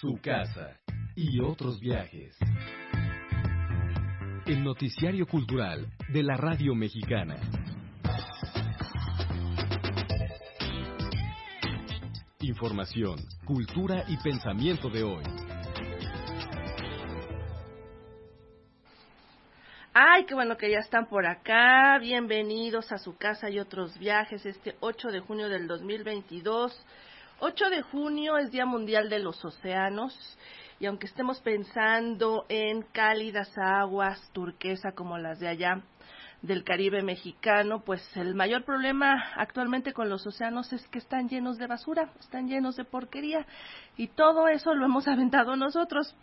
su 0.00 0.16
casa 0.22 0.78
y 1.16 1.40
otros 1.40 1.80
viajes. 1.80 2.36
El 4.46 4.62
noticiario 4.62 5.26
cultural 5.26 5.88
de 6.12 6.22
la 6.22 6.36
radio 6.36 6.72
mexicana. 6.76 7.36
Información, 12.40 13.18
cultura 13.44 14.04
y 14.06 14.16
pensamiento 14.18 14.88
de 14.88 15.02
hoy. 15.02 15.24
Ay, 19.92 20.26
qué 20.26 20.34
bueno 20.34 20.56
que 20.56 20.70
ya 20.70 20.78
están 20.78 21.08
por 21.08 21.26
acá. 21.26 21.98
Bienvenidos 21.98 22.92
a 22.92 22.98
su 22.98 23.16
casa 23.16 23.50
y 23.50 23.58
otros 23.58 23.98
viajes 23.98 24.46
este 24.46 24.76
8 24.78 25.08
de 25.08 25.18
junio 25.18 25.48
del 25.48 25.66
2022. 25.66 26.86
8 27.40 27.70
de 27.70 27.82
junio 27.82 28.36
es 28.36 28.50
Día 28.50 28.66
Mundial 28.66 29.08
de 29.08 29.20
los 29.20 29.44
Océanos 29.44 30.12
y 30.80 30.86
aunque 30.86 31.06
estemos 31.06 31.40
pensando 31.40 32.44
en 32.48 32.82
cálidas 32.82 33.56
aguas 33.56 34.20
turquesa 34.32 34.90
como 34.90 35.18
las 35.18 35.38
de 35.38 35.46
allá 35.46 35.82
del 36.42 36.64
Caribe 36.64 37.00
mexicano, 37.02 37.84
pues 37.84 38.02
el 38.16 38.34
mayor 38.34 38.64
problema 38.64 39.24
actualmente 39.36 39.92
con 39.92 40.08
los 40.08 40.26
océanos 40.26 40.72
es 40.72 40.86
que 40.88 40.98
están 40.98 41.28
llenos 41.28 41.58
de 41.58 41.68
basura, 41.68 42.12
están 42.18 42.48
llenos 42.48 42.74
de 42.74 42.84
porquería 42.84 43.46
y 43.96 44.08
todo 44.08 44.48
eso 44.48 44.74
lo 44.74 44.86
hemos 44.86 45.06
aventado 45.08 45.54
nosotros. 45.54 46.16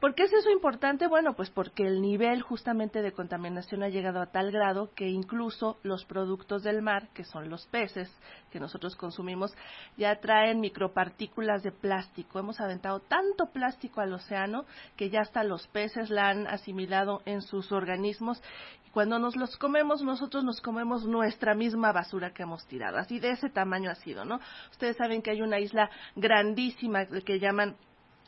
¿Por 0.00 0.14
qué 0.14 0.24
es 0.24 0.32
eso 0.34 0.50
importante? 0.50 1.06
Bueno, 1.06 1.34
pues 1.34 1.48
porque 1.48 1.86
el 1.86 2.02
nivel 2.02 2.42
justamente 2.42 3.00
de 3.00 3.12
contaminación 3.12 3.82
ha 3.82 3.88
llegado 3.88 4.20
a 4.20 4.26
tal 4.26 4.50
grado 4.50 4.90
que 4.94 5.08
incluso 5.08 5.78
los 5.82 6.04
productos 6.04 6.62
del 6.62 6.82
mar, 6.82 7.08
que 7.14 7.24
son 7.24 7.48
los 7.48 7.66
peces 7.68 8.14
que 8.50 8.60
nosotros 8.60 8.94
consumimos, 8.94 9.54
ya 9.96 10.20
traen 10.20 10.60
micropartículas 10.60 11.62
de 11.62 11.72
plástico. 11.72 12.38
Hemos 12.38 12.60
aventado 12.60 13.00
tanto 13.00 13.46
plástico 13.52 14.02
al 14.02 14.12
océano 14.12 14.66
que 14.96 15.08
ya 15.08 15.22
hasta 15.22 15.44
los 15.44 15.66
peces 15.68 16.10
la 16.10 16.28
han 16.28 16.46
asimilado 16.46 17.22
en 17.24 17.40
sus 17.40 17.72
organismos 17.72 18.42
y 18.86 18.90
cuando 18.90 19.18
nos 19.18 19.34
los 19.34 19.56
comemos, 19.56 20.02
nosotros 20.02 20.44
nos 20.44 20.60
comemos 20.60 21.06
nuestra 21.06 21.54
misma 21.54 21.92
basura 21.92 22.34
que 22.34 22.42
hemos 22.42 22.66
tirado. 22.66 22.98
Así 22.98 23.18
de 23.18 23.30
ese 23.30 23.48
tamaño 23.48 23.90
ha 23.90 23.94
sido, 23.94 24.26
¿no? 24.26 24.40
Ustedes 24.72 24.96
saben 24.98 25.22
que 25.22 25.30
hay 25.30 25.40
una 25.40 25.58
isla 25.58 25.90
grandísima 26.16 27.06
que 27.06 27.38
llaman 27.38 27.76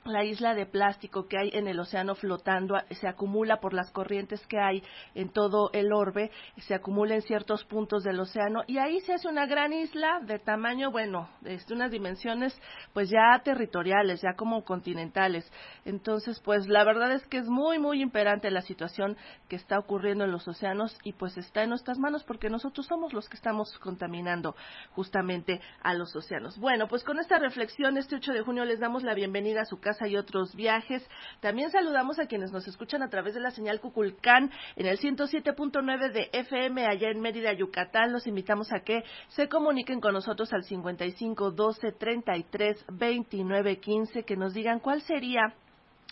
la 0.05 0.25
isla 0.25 0.55
de 0.55 0.67
plástico 0.67 1.27
que 1.27 1.39
hay 1.39 1.51
en 1.53 1.69
el 1.69 1.81
océano 1.81 2.15
flotando 2.15 2.77
se 2.91 3.09
acumula 3.09 3.61
por 3.61 3.75
las 3.75 3.91
corrientes 3.91 4.45
que 4.47 4.59
hay 4.59 4.83
en 5.15 5.31
todo 5.31 5.71
el 5.73 5.93
orbe, 5.93 6.31
se 6.59 6.75
acumula 6.75 7.15
en 7.15 7.23
ciertos 7.23 7.65
puntos 7.65 8.05
del 8.05 8.21
océano 8.21 8.63
y 8.67 8.79
ahí 8.79 9.01
se 9.01 9.15
hace 9.15 9.29
una 9.29 9.47
gran 9.47 9.73
isla 9.73 10.21
de 10.23 10.39
tamaño, 10.39 10.91
bueno, 10.91 11.29
de 11.41 11.59
unas 11.71 11.91
dimensiones 11.91 12.59
pues 12.93 13.11
ya 13.11 13.41
territoriales, 13.43 14.23
ya 14.23 14.35
como 14.35 14.65
continentales. 14.65 15.51
Entonces, 15.85 16.41
pues 16.41 16.67
la 16.69 16.85
verdad 16.85 17.13
es 17.13 17.27
que 17.27 17.39
es 17.39 17.49
muy, 17.49 17.79
muy 17.79 18.01
imperante 18.01 18.51
la 18.51 18.63
situación 18.63 19.17
que 19.49 19.57
está 19.57 19.79
ocurriendo 19.79 20.25
en 20.25 20.33
los 20.33 20.47
océanos 20.49 20.97
y 21.05 21.13
pues 21.13 21.37
está 21.37 21.63
en 21.63 21.71
nuestras 21.71 21.99
manos 21.99 22.25
porque 22.25 22.51
nosotros 22.51 22.87
somos 22.87 23.13
los 23.13 23.29
que 23.29 23.37
estamos 23.37 23.77
contaminando 23.79 24.55
justamente 24.93 25.61
a 25.83 25.95
los 25.95 26.15
océanos. 26.15 26.59
Bueno, 26.59 26.89
pues 26.89 27.05
con 27.05 27.19
esta 27.19 27.39
reflexión, 27.39 27.99
este 27.99 28.17
8 28.17 28.33
de 28.33 28.43
junio 28.43 28.65
les 28.65 28.81
damos 28.81 29.03
la 29.03 29.15
bienvenida 29.15 29.63
a 29.63 29.67
su 29.67 29.81
casa 29.81 29.98
y 30.07 30.17
otros 30.17 30.55
viajes. 30.55 31.07
También 31.41 31.71
saludamos 31.71 32.19
a 32.19 32.27
quienes 32.27 32.53
nos 32.53 32.69
escuchan 32.69 33.03
a 33.03 33.09
través 33.09 33.35
de 33.35 33.41
la 33.41 33.51
señal 33.51 33.81
Cuculcán 33.81 34.51
en 34.77 34.87
el 34.87 34.99
107.9 34.99 36.13
de 36.13 36.31
FM 36.33 36.87
allá 36.87 37.11
en 37.11 37.21
Mérida, 37.21 37.53
Yucatán. 37.53 38.13
Los 38.13 38.27
invitamos 38.27 38.73
a 38.73 38.81
que 38.81 39.03
se 39.29 39.49
comuniquen 39.49 40.01
con 40.01 40.13
nosotros 40.13 40.53
al 40.53 40.65
55 40.65 41.51
12 41.51 41.93
33 41.93 42.85
29 42.93 43.81
15, 43.81 44.23
que 44.25 44.37
nos 44.37 44.55
digan 44.55 44.81
cuál 44.81 45.03
sería 45.03 45.55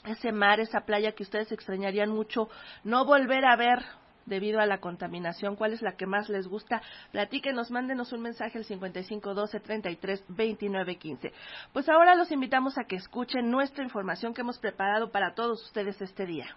ese 0.05 0.32
mar, 0.32 0.61
esa 0.61 0.81
playa 0.81 1.12
que 1.12 1.22
ustedes 1.22 1.53
extrañarían 1.53 2.11
mucho 2.11 2.49
no 2.84 3.05
volver 3.05 3.44
a 3.44 3.56
ver 3.56 3.84
debido 4.26 4.60
a 4.60 4.66
la 4.66 4.78
contaminación, 4.78 5.56
cuál 5.56 5.72
es 5.72 5.82
la 5.82 5.97
que 5.97 6.06
más 6.06 6.28
les 6.28 6.47
gusta. 6.47 6.82
Platíquenos, 7.12 7.70
mándenos 7.70 8.12
un 8.12 8.22
mensaje 8.22 8.59
al 8.59 8.64
5512 8.64 9.60
33 9.60 10.25
29 10.28 10.97
15. 10.97 11.32
Pues 11.72 11.88
ahora 11.88 12.14
los 12.14 12.31
invitamos 12.31 12.76
a 12.78 12.84
que 12.84 12.97
escuchen 12.97 13.50
nuestra 13.50 13.84
información 13.84 14.34
que 14.34 14.42
hemos 14.42 14.59
preparado 14.59 15.10
para 15.10 15.34
todos 15.34 15.64
ustedes 15.64 16.00
este 16.00 16.26
día. 16.26 16.56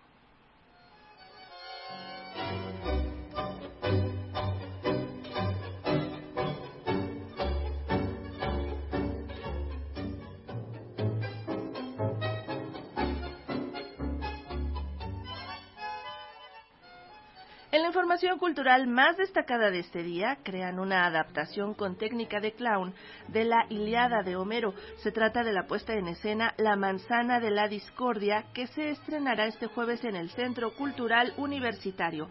Información 17.89 18.37
cultural 18.37 18.85
más 18.85 19.17
destacada 19.17 19.71
de 19.71 19.79
este 19.79 20.03
día, 20.03 20.37
crean 20.43 20.79
una 20.79 21.07
adaptación 21.07 21.73
con 21.73 21.97
técnica 21.97 22.39
de 22.39 22.51
clown 22.51 22.93
de 23.29 23.45
la 23.45 23.65
Iliada 23.69 24.21
de 24.21 24.35
Homero. 24.35 24.75
Se 24.97 25.11
trata 25.11 25.43
de 25.43 25.53
la 25.53 25.65
puesta 25.65 25.93
en 25.93 26.07
escena 26.07 26.53
La 26.57 26.75
manzana 26.75 27.39
de 27.39 27.49
la 27.49 27.67
discordia, 27.67 28.45
que 28.53 28.67
se 28.67 28.91
estrenará 28.91 29.47
este 29.47 29.65
jueves 29.65 30.03
en 30.03 30.15
el 30.15 30.29
Centro 30.29 30.71
Cultural 30.75 31.33
Universitario. 31.37 32.27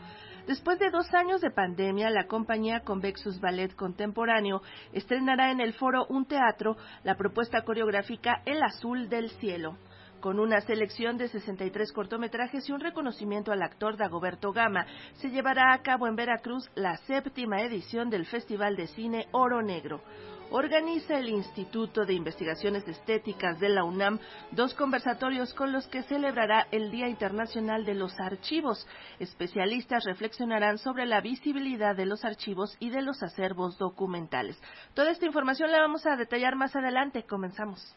Después 0.47 0.79
de 0.79 0.91
dos 0.91 1.13
años 1.13 1.41
de 1.41 1.51
pandemia, 1.51 2.09
la 2.09 2.29
compañía 2.29 2.81
Convexus 2.81 3.41
Ballet 3.41 3.75
Contemporáneo 3.75 4.63
estrenará 4.93 5.51
en 5.51 5.61
el 5.61 5.75
foro 5.75 6.07
Un 6.09 6.25
Teatro 6.25 6.77
la 7.03 7.17
propuesta 7.17 7.63
coreográfica 7.63 8.43
El 8.47 8.63
Azul 8.63 9.09
del 9.09 9.29
Cielo 9.41 9.77
con 10.21 10.39
una 10.41 10.61
selección 10.61 11.17
de 11.17 11.29
63 11.29 11.93
cortometrajes 11.93 12.69
y 12.69 12.73
un 12.73 12.81
reconocimiento 12.81 13.53
al 13.53 13.62
actor 13.62 13.97
Dagoberto 13.97 14.53
Gama, 14.53 14.87
se 15.15 15.31
llevará 15.31 15.73
a 15.73 15.83
cabo 15.83 16.06
en 16.06 16.17
Veracruz 16.17 16.71
la 16.75 16.97
séptima 16.99 17.62
edición 17.62 18.11
del 18.11 18.27
Festival 18.27 18.77
de 18.77 18.87
Cine 18.89 19.27
Oro 19.33 19.62
Negro. 19.62 20.03
Organiza 20.51 21.19
el 21.19 21.29
Instituto 21.29 22.06
de 22.06 22.15
Investigaciones 22.15 22.89
Estéticas 22.89 23.61
de 23.61 23.69
la 23.69 23.84
UNAM 23.84 24.19
dos 24.51 24.73
conversatorios 24.73 25.53
con 25.53 25.73
los 25.73 25.87
que 25.89 26.03
celebrará 26.05 26.67
el 26.71 26.91
Día 26.91 27.06
Internacional 27.06 27.85
de 27.85 27.95
los 27.95 28.19
Archivos. 28.19 28.87
Especialistas 29.19 30.05
reflexionarán 30.06 30.79
sobre 30.79 31.05
la 31.05 31.21
visibilidad 31.21 31.95
de 31.95 32.06
los 32.06 32.25
archivos 32.25 32.75
y 32.81 32.89
de 32.89 33.03
los 33.03 33.23
acervos 33.23 33.77
documentales. 33.77 34.59
Toda 34.95 35.11
esta 35.11 35.27
información 35.27 35.71
la 35.71 35.83
vamos 35.83 36.06
a 36.06 36.17
detallar 36.17 36.56
más 36.56 36.75
adelante. 36.75 37.25
Comenzamos. 37.25 37.95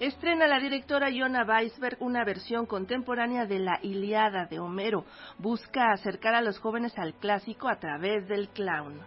Estrena 0.00 0.46
la 0.46 0.58
directora 0.58 1.10
Iona 1.10 1.44
Weisberg 1.44 1.98
una 2.00 2.24
versión 2.24 2.64
contemporánea 2.64 3.44
de 3.44 3.58
la 3.58 3.78
Iliada 3.82 4.46
de 4.46 4.58
Homero. 4.58 5.04
Busca 5.36 5.92
acercar 5.92 6.34
a 6.34 6.40
los 6.40 6.58
jóvenes 6.58 6.96
al 6.96 7.12
clásico 7.12 7.68
a 7.68 7.78
través 7.78 8.26
del 8.26 8.48
clown. 8.48 8.98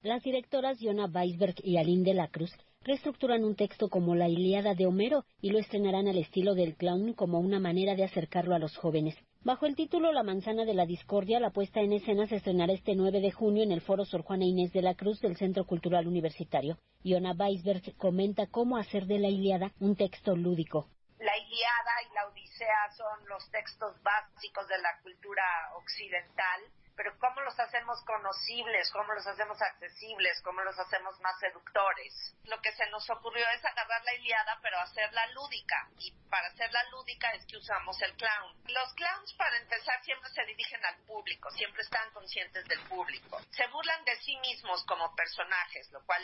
Las 0.00 0.22
directoras 0.22 0.80
Iona 0.80 1.04
Weisberg 1.04 1.56
y 1.62 1.76
Aline 1.76 2.04
de 2.04 2.14
la 2.14 2.28
Cruz 2.28 2.52
reestructuran 2.82 3.44
un 3.44 3.56
texto 3.56 3.90
como 3.90 4.14
la 4.14 4.28
Ilíada 4.28 4.74
de 4.74 4.86
Homero 4.86 5.26
y 5.42 5.50
lo 5.50 5.58
estrenarán 5.58 6.08
al 6.08 6.16
estilo 6.16 6.54
del 6.54 6.76
clown 6.76 7.12
como 7.12 7.38
una 7.38 7.60
manera 7.60 7.94
de 7.94 8.04
acercarlo 8.04 8.54
a 8.54 8.58
los 8.58 8.74
jóvenes. 8.76 9.14
Bajo 9.42 9.66
el 9.66 9.76
título 9.76 10.12
La 10.12 10.22
manzana 10.22 10.64
de 10.64 10.72
la 10.72 10.86
discordia, 10.86 11.40
la 11.40 11.50
puesta 11.50 11.80
en 11.80 11.92
escena 11.92 12.26
se 12.26 12.36
estrenará 12.36 12.72
este 12.72 12.94
9 12.94 13.20
de 13.20 13.32
junio 13.32 13.62
en 13.64 13.72
el 13.72 13.82
Foro 13.82 14.06
Sor 14.06 14.22
Juana 14.22 14.46
Inés 14.46 14.72
de 14.72 14.80
la 14.80 14.94
Cruz 14.94 15.20
del 15.20 15.36
Centro 15.36 15.66
Cultural 15.66 16.06
Universitario. 16.06 16.78
Iona 17.02 17.32
Weisberg 17.32 17.96
comenta 17.98 18.46
cómo 18.46 18.78
hacer 18.78 19.04
de 19.04 19.18
la 19.18 19.28
Ilíada 19.28 19.72
un 19.78 19.94
texto 19.94 20.34
lúdico. 20.34 20.88
La 21.18 21.36
Ilíada 21.36 21.92
y 22.10 22.14
la 22.14 22.28
Odisea 22.28 22.90
son 22.96 23.28
los 23.28 23.50
textos 23.50 23.94
básicos 24.02 24.66
de 24.68 24.78
la 24.78 24.98
cultura 25.02 25.42
occidental 25.76 26.60
pero 26.96 27.16
¿cómo 27.18 27.40
los 27.42 27.58
hacemos 27.58 28.02
conocibles? 28.04 28.90
¿Cómo 28.90 29.12
los 29.12 29.26
hacemos 29.26 29.60
accesibles? 29.60 30.40
¿Cómo 30.42 30.60
los 30.62 30.78
hacemos 30.78 31.18
más 31.20 31.38
seductores? 31.38 32.34
Lo 32.44 32.60
que 32.60 32.72
se 32.72 32.86
nos 32.90 33.08
ocurrió 33.10 33.44
es 33.50 33.64
agarrar 33.64 34.04
la 34.04 34.14
Iliada, 34.14 34.58
pero 34.62 34.78
hacerla 34.78 35.26
lúdica. 35.28 35.88
Y 35.98 36.12
para 36.28 36.48
hacerla 36.48 36.82
lúdica 36.90 37.30
es 37.32 37.44
que 37.46 37.56
usamos 37.56 38.00
el 38.02 38.14
clown. 38.16 38.54
Los 38.66 38.92
clowns, 38.94 39.34
para 39.34 39.56
empezar, 39.58 40.02
siempre 40.04 40.30
se 40.30 40.44
dirigen 40.44 40.84
al 40.84 40.96
público, 41.04 41.50
siempre 41.52 41.82
están 41.82 42.10
conscientes 42.12 42.64
del 42.66 42.80
público. 42.88 43.40
Se 43.50 43.66
burlan 43.68 44.04
de 44.04 44.16
sí 44.16 44.36
mismos 44.38 44.84
como 44.84 45.14
personajes, 45.14 45.90
lo 45.92 46.04
cual 46.04 46.22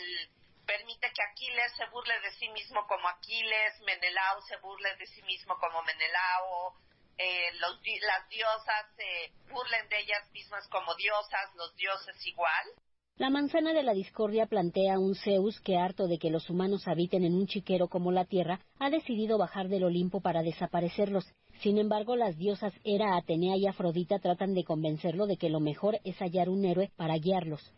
permite 0.66 1.12
que 1.12 1.22
Aquiles 1.22 1.72
se 1.76 1.86
burle 1.86 2.20
de 2.20 2.32
sí 2.32 2.48
mismo 2.50 2.86
como 2.86 3.08
Aquiles, 3.08 3.80
Menelao 3.80 4.42
se 4.42 4.56
burle 4.56 4.94
de 4.96 5.06
sí 5.06 5.22
mismo 5.22 5.56
como 5.58 5.82
Menelao, 5.82 6.74
eh, 7.18 7.48
los, 7.60 7.80
las 8.02 8.28
diosas 8.28 8.86
se 8.96 9.32
burlen 9.50 9.88
de 9.88 10.00
ellas 10.00 10.30
mismas 10.32 10.66
como 10.68 10.94
diosas, 10.94 11.54
los 11.56 11.74
dioses 11.76 12.14
igual. 12.26 12.66
La 13.18 13.30
manzana 13.30 13.72
de 13.72 13.82
la 13.82 13.94
discordia 13.94 14.44
plantea 14.44 14.98
un 14.98 15.14
Zeus 15.14 15.58
que, 15.60 15.78
harto 15.78 16.06
de 16.06 16.18
que 16.18 16.30
los 16.30 16.50
humanos 16.50 16.86
habiten 16.86 17.24
en 17.24 17.34
un 17.34 17.46
chiquero 17.46 17.88
como 17.88 18.12
la 18.12 18.26
Tierra, 18.26 18.60
ha 18.78 18.90
decidido 18.90 19.38
bajar 19.38 19.68
del 19.68 19.84
Olimpo 19.84 20.20
para 20.20 20.42
desaparecerlos. 20.42 21.24
Sin 21.62 21.78
embargo, 21.78 22.14
las 22.14 22.36
diosas 22.36 22.74
Hera, 22.84 23.16
Atenea 23.16 23.56
y 23.56 23.66
Afrodita 23.66 24.18
tratan 24.18 24.52
de 24.52 24.64
convencerlo 24.64 25.26
de 25.26 25.38
que 25.38 25.48
lo 25.48 25.60
mejor 25.60 25.98
es 26.04 26.18
hallar 26.18 26.50
un 26.50 26.66
héroe 26.66 26.92
para 26.96 27.16
guiarlos. 27.16 27.72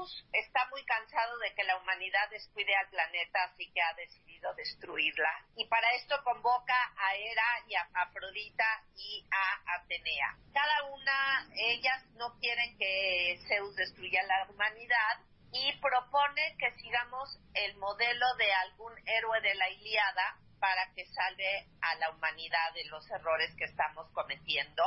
Zeus 0.00 0.24
está 0.32 0.66
muy 0.70 0.84
cansado 0.84 1.38
de 1.38 1.54
que 1.54 1.64
la 1.64 1.76
humanidad 1.76 2.28
descuide 2.30 2.74
al 2.76 2.88
planeta, 2.88 3.44
así 3.44 3.70
que 3.72 3.82
ha 3.82 3.94
decidido 3.94 4.52
destruirla. 4.54 5.28
Y 5.56 5.66
para 5.66 5.90
esto 5.94 6.16
convoca 6.24 6.74
a 6.96 7.14
Hera 7.14 7.64
y 7.66 7.74
a 7.74 7.88
Afrodita 7.94 8.84
y 8.96 9.26
a 9.30 9.74
Atenea. 9.76 10.36
Cada 10.52 10.84
una, 10.84 11.48
ellas 11.54 12.04
no 12.14 12.38
quieren 12.38 12.78
que 12.78 13.38
Zeus 13.48 13.74
destruya 13.76 14.22
la 14.22 14.50
humanidad 14.50 15.20
y 15.52 15.72
propone 15.80 16.56
que 16.58 16.70
sigamos 16.80 17.38
el 17.54 17.76
modelo 17.76 18.26
de 18.36 18.52
algún 18.52 18.92
héroe 19.06 19.40
de 19.40 19.54
la 19.54 19.68
Iliada 19.70 20.36
para 20.60 20.92
que 20.94 21.04
salve 21.06 21.66
a 21.80 21.94
la 21.96 22.10
humanidad 22.10 22.72
de 22.74 22.84
los 22.84 23.10
errores 23.10 23.54
que 23.56 23.64
estamos 23.64 24.08
cometiendo 24.12 24.84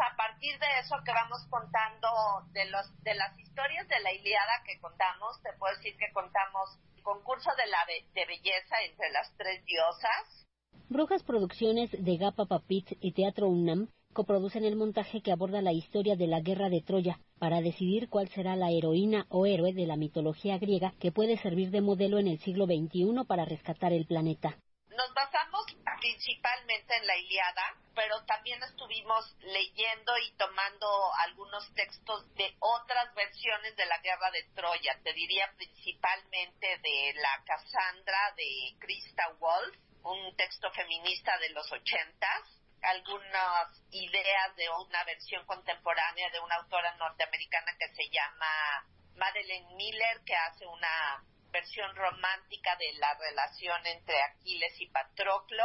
a 0.00 0.16
partir 0.16 0.58
de 0.58 0.66
eso 0.80 0.96
que 1.04 1.12
vamos 1.12 1.46
contando 1.48 2.08
de 2.52 2.64
los 2.70 2.86
de 3.02 3.14
las 3.14 3.38
historias 3.38 3.86
de 3.88 4.00
la 4.00 4.12
Iliada 4.12 4.62
que 4.66 4.78
contamos, 4.80 5.40
te 5.42 5.52
puedo 5.58 5.74
decir 5.76 5.96
que 5.96 6.12
contamos 6.12 6.78
el 6.96 7.02
concurso 7.02 7.50
de 7.56 7.66
la 7.66 7.78
de 7.86 8.26
belleza 8.26 8.76
entre 8.88 9.10
las 9.10 9.32
tres 9.36 9.64
diosas. 9.64 10.46
Brujas 10.88 11.22
Producciones 11.22 11.90
de 11.92 12.16
Gapa 12.16 12.46
Papit 12.46 12.92
y 13.00 13.12
Teatro 13.12 13.48
UNAM 13.48 13.88
coproducen 14.12 14.64
el 14.64 14.76
montaje 14.76 15.22
que 15.22 15.32
aborda 15.32 15.60
la 15.60 15.72
historia 15.72 16.16
de 16.16 16.26
la 16.26 16.40
guerra 16.40 16.68
de 16.68 16.80
Troya 16.80 17.18
para 17.38 17.60
decidir 17.60 18.08
cuál 18.08 18.28
será 18.28 18.54
la 18.56 18.70
heroína 18.70 19.26
o 19.28 19.46
héroe 19.46 19.72
de 19.72 19.86
la 19.86 19.96
mitología 19.96 20.58
griega 20.58 20.94
que 21.00 21.12
puede 21.12 21.36
servir 21.38 21.70
de 21.70 21.80
modelo 21.80 22.18
en 22.18 22.28
el 22.28 22.38
siglo 22.38 22.66
XXI 22.66 23.24
para 23.26 23.44
rescatar 23.44 23.92
el 23.92 24.06
planeta. 24.06 24.56
Nos 24.94 25.12
basamos 25.12 25.66
principalmente 25.98 26.96
en 26.96 27.06
la 27.06 27.16
Iliada, 27.16 27.74
pero 27.96 28.24
también 28.26 28.62
estuvimos 28.62 29.34
leyendo 29.40 30.16
y 30.18 30.30
tomando 30.36 30.86
algunos 31.16 31.72
textos 31.74 32.32
de 32.34 32.54
otras 32.60 33.12
versiones 33.14 33.74
de 33.74 33.86
la 33.86 33.98
guerra 33.98 34.30
de 34.30 34.44
Troya. 34.54 34.96
Te 35.02 35.12
diría 35.12 35.52
principalmente 35.56 36.78
de 36.78 37.12
la 37.16 37.42
Cassandra 37.44 38.34
de 38.36 38.76
Krista 38.78 39.30
Wolf, 39.40 39.76
un 40.04 40.36
texto 40.36 40.70
feminista 40.70 41.38
de 41.38 41.50
los 41.50 41.72
ochentas, 41.72 42.62
algunas 42.80 43.82
ideas 43.90 44.54
de 44.54 44.68
una 44.70 45.02
versión 45.04 45.44
contemporánea 45.46 46.30
de 46.30 46.38
una 46.38 46.54
autora 46.56 46.94
norteamericana 46.98 47.72
que 47.80 47.88
se 47.96 48.08
llama 48.10 48.86
Madeleine 49.16 49.74
Miller, 49.74 50.22
que 50.24 50.36
hace 50.36 50.66
una 50.66 51.24
versión 51.54 51.94
romántica 51.94 52.74
de 52.76 52.98
la 52.98 53.14
relación 53.14 53.78
entre 53.86 54.16
Aquiles 54.22 54.74
y 54.80 54.86
Patroclo, 54.90 55.64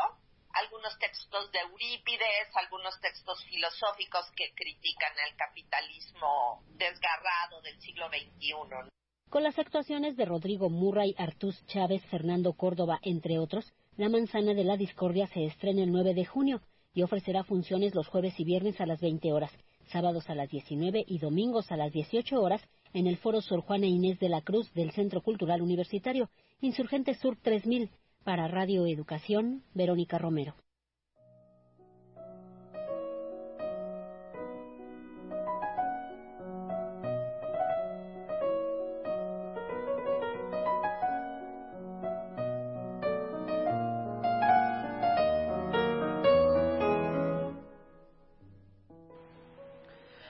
algunos 0.53 0.95
textos 1.00 1.51
de 1.51 1.59
Eurípides, 1.59 2.47
algunos 2.53 2.94
textos 3.01 3.44
filosóficos 3.45 4.30
que 4.38 4.53
critican 4.53 5.13
el 5.27 5.36
capitalismo 5.36 6.63
desgarrado 6.77 7.62
del 7.63 7.80
siglo 7.81 8.07
XXI. 8.07 8.89
Con 9.31 9.44
las 9.44 9.57
actuaciones 9.57 10.15
de 10.15 10.25
Rodrigo 10.25 10.69
Murray, 10.69 11.15
Artús 11.18 11.65
Chávez, 11.65 12.06
Fernando 12.06 12.53
Córdoba, 12.53 13.00
entre 13.01 13.39
otros, 13.39 13.74
La 13.97 14.09
Manzana 14.09 14.53
de 14.53 14.63
la 14.63 14.77
Discordia 14.77 15.25
se 15.27 15.45
estrena 15.45 15.81
el 15.81 15.92
9 15.92 16.13
de 16.13 16.25
junio 16.25 16.62
y 16.94 17.01
ofrecerá 17.01 17.44
funciones 17.44 17.95
los 17.95 18.07
jueves 18.07 18.39
y 18.39 18.44
viernes 18.44 18.80
a 18.80 18.85
las 18.85 19.01
20 19.01 19.33
horas, 19.33 19.51
sábados 19.92 20.30
a 20.30 20.35
las 20.35 20.50
19 20.50 21.03
y 21.07 21.18
domingos 21.18 21.71
a 21.71 21.77
las 21.77 21.92
18 21.92 22.39
horas 22.39 22.62
en 22.94 23.07
el 23.07 23.18
Foro 23.18 23.41
Sor 23.41 23.62
Juana 23.62 23.88
Inés 23.88 24.19
de 24.19 24.30
la 24.30 24.41
Cruz 24.41 24.74
del 24.74 24.91
Centro 24.91 25.21
Cultural 25.21 25.62
Universitario, 25.62 26.30
Insurgente 26.62 27.13
Sur 27.15 27.38
3000, 27.41 27.89
para 28.24 28.47
Radio 28.47 28.86
Educación, 28.86 29.63
Verónica 29.74 30.18
Romero. 30.18 30.56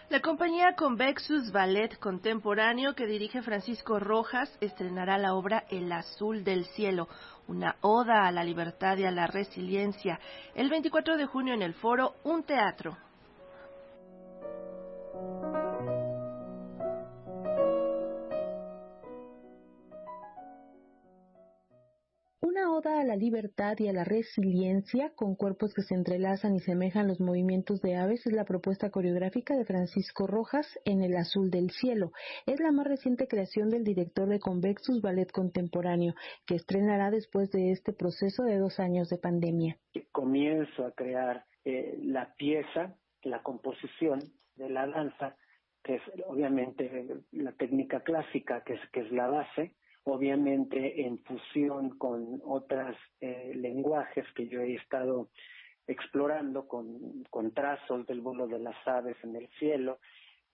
La 0.09 0.21
compañía 0.21 0.73
Convexus 0.75 1.51
Ballet 1.51 1.99
Contemporáneo 1.99 2.95
que 2.95 3.05
dirige 3.05 3.43
Francisco 3.43 3.99
Rojas 3.99 4.49
estrenará 4.59 5.19
la 5.19 5.35
obra 5.35 5.65
El 5.69 5.91
Azul 5.91 6.43
del 6.43 6.65
Cielo, 6.65 7.07
una 7.47 7.75
oda 7.81 8.25
a 8.25 8.31
la 8.31 8.43
libertad 8.43 8.97
y 8.97 9.05
a 9.05 9.11
la 9.11 9.27
resiliencia, 9.27 10.19
el 10.55 10.67
24 10.67 11.15
de 11.15 11.27
junio 11.27 11.53
en 11.53 11.61
el 11.61 11.75
foro 11.75 12.15
Un 12.23 12.41
Teatro. 12.41 12.97
A 22.99 23.05
la 23.05 23.15
libertad 23.15 23.77
y 23.79 23.87
a 23.87 23.93
la 23.93 24.03
resiliencia 24.03 25.13
con 25.15 25.35
cuerpos 25.35 25.73
que 25.73 25.83
se 25.83 25.95
entrelazan 25.95 26.55
y 26.55 26.59
semejan 26.59 27.07
los 27.07 27.21
movimientos 27.21 27.81
de 27.81 27.95
aves 27.95 28.27
es 28.27 28.33
la 28.33 28.43
propuesta 28.43 28.89
coreográfica 28.89 29.55
de 29.55 29.63
Francisco 29.63 30.27
Rojas 30.27 30.67
en 30.83 31.01
El 31.01 31.15
Azul 31.15 31.49
del 31.49 31.69
Cielo. 31.69 32.11
Es 32.45 32.59
la 32.59 32.73
más 32.73 32.85
reciente 32.87 33.27
creación 33.27 33.69
del 33.69 33.85
director 33.85 34.27
de 34.27 34.39
Convexus 34.39 35.01
Ballet 35.01 35.31
Contemporáneo, 35.31 36.13
que 36.45 36.55
estrenará 36.55 37.09
después 37.09 37.49
de 37.51 37.71
este 37.71 37.93
proceso 37.93 38.43
de 38.43 38.57
dos 38.57 38.79
años 38.81 39.09
de 39.09 39.17
pandemia. 39.17 39.77
Comienzo 40.11 40.85
a 40.85 40.91
crear 40.91 41.45
eh, 41.63 41.97
la 42.03 42.33
pieza, 42.35 42.95
la 43.23 43.41
composición 43.43 44.19
de 44.55 44.69
la 44.69 44.87
danza, 44.87 45.37
que 45.83 45.95
es 45.95 46.01
obviamente 46.27 47.07
la 47.31 47.53
técnica 47.53 48.01
clásica, 48.01 48.61
que 48.65 48.73
es, 48.73 48.81
que 48.91 49.01
es 49.01 49.11
la 49.11 49.27
base, 49.27 49.73
obviamente 50.11 51.05
en 51.05 51.19
fusión 51.19 51.97
con 51.97 52.41
otros 52.43 52.95
eh, 53.21 53.51
lenguajes 53.55 54.25
que 54.35 54.47
yo 54.47 54.61
he 54.61 54.75
estado 54.75 55.29
explorando 55.87 56.67
con, 56.67 57.23
con 57.29 57.51
trazos 57.51 58.05
del 58.05 58.21
vuelo 58.21 58.47
de 58.47 58.59
las 58.59 58.75
aves 58.87 59.17
en 59.23 59.35
el 59.35 59.47
cielo, 59.59 59.99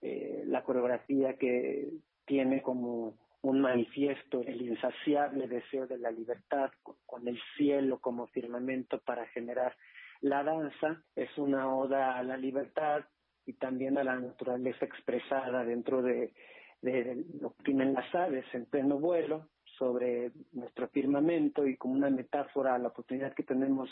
eh, 0.02 0.44
la 0.46 0.64
coreografía 0.64 1.38
que 1.38 1.90
tiene 2.26 2.62
como 2.62 3.18
un 3.42 3.62
manifiesto 3.62 4.42
el 4.42 4.62
insaciable 4.62 5.48
deseo 5.48 5.86
de 5.88 6.00
la 6.00 6.10
libertad 6.10 6.72
con 7.06 7.28
el 7.28 7.40
cielo 7.58 8.00
como 8.00 8.28
firmamento 8.28 9.00
para 9.00 9.28
generar 9.28 9.76
la 10.22 10.44
danza, 10.44 11.04
es 11.16 11.30
una 11.38 11.74
oda 11.76 12.18
a 12.18 12.24
la 12.24 12.38
libertad 12.38 13.06
y 13.46 13.54
también 13.54 13.98
a 13.98 14.04
la 14.04 14.16
naturaleza 14.16 14.86
expresada 14.86 15.64
dentro 15.64 16.02
de 16.02 16.34
de 16.94 17.26
lo 17.42 17.50
que 17.56 17.64
tienen 17.64 17.94
las 17.94 18.14
aves 18.14 18.46
en 18.54 18.66
pleno 18.66 19.00
vuelo 19.00 19.48
sobre 19.78 20.32
nuestro 20.54 20.88
firmamento 20.90 21.68
y 21.68 21.76
como 21.78 21.96
una 21.96 22.10
metáfora 22.10 22.76
a 22.76 22.80
la 22.80 22.90
oportunidad 22.90 23.34
que 23.34 23.44
tenemos 23.44 23.90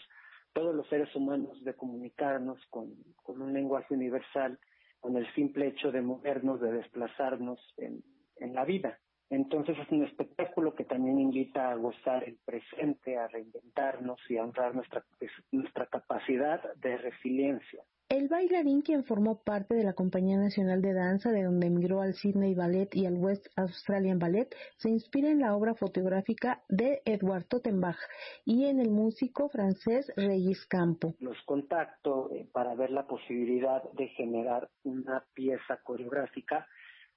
todos 0.53 0.75
los 0.75 0.87
seres 0.87 1.13
humanos 1.15 1.63
de 1.63 1.73
comunicarnos 1.73 2.59
con, 2.69 2.93
con 3.23 3.41
un 3.41 3.51
lenguaje 3.51 3.93
universal, 3.93 4.59
con 4.99 5.17
el 5.17 5.25
simple 5.33 5.67
hecho 5.67 5.91
de 5.91 6.01
movernos, 6.01 6.61
de 6.61 6.71
desplazarnos 6.71 7.59
en, 7.77 8.03
en 8.37 8.53
la 8.53 8.63
vida. 8.63 8.99
Entonces 9.29 9.75
es 9.79 9.89
un 9.91 10.03
espectáculo 10.03 10.75
que 10.75 10.83
también 10.83 11.19
invita 11.19 11.71
a 11.71 11.75
gozar 11.75 12.23
el 12.23 12.37
presente, 12.45 13.17
a 13.17 13.27
reinventarnos 13.27 14.19
y 14.29 14.37
a 14.37 14.43
honrar 14.43 14.75
nuestra, 14.75 15.03
nuestra 15.51 15.87
capacidad 15.87 16.61
de 16.75 16.97
resiliencia. 16.97 17.81
El 18.13 18.27
bailarín, 18.27 18.83
quien 18.83 19.03
formó 19.03 19.41
parte 19.41 19.73
de 19.73 19.83
la 19.83 19.93
Compañía 19.93 20.37
Nacional 20.37 20.83
de 20.83 20.93
Danza, 20.93 21.31
de 21.31 21.41
donde 21.41 21.65
emigró 21.65 21.99
al 21.99 22.13
Sydney 22.13 22.53
Ballet 22.53 22.95
y 22.95 23.07
al 23.07 23.15
West 23.15 23.47
Australian 23.55 24.19
Ballet, 24.19 24.55
se 24.77 24.91
inspira 24.91 25.29
en 25.31 25.39
la 25.39 25.55
obra 25.55 25.73
fotográfica 25.73 26.61
de 26.69 27.01
Edward 27.05 27.45
Tottenbach 27.45 27.97
y 28.45 28.65
en 28.65 28.79
el 28.79 28.91
músico 28.91 29.49
francés 29.49 30.13
Regis 30.15 30.63
Campo. 30.67 31.15
Los 31.21 31.41
contacto 31.41 32.29
eh, 32.31 32.47
para 32.53 32.75
ver 32.75 32.91
la 32.91 33.07
posibilidad 33.07 33.81
de 33.93 34.09
generar 34.09 34.69
una 34.83 35.25
pieza 35.33 35.77
coreográfica 35.77 36.67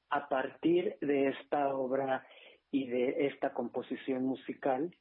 a 0.09 0.31
partir 0.31 0.97
de 1.03 1.29
esta 1.29 1.75
obra 1.75 2.27
y 2.71 2.87
de 2.87 3.27
esta 3.27 3.53
composición 3.53 4.25
musical, 4.25 4.97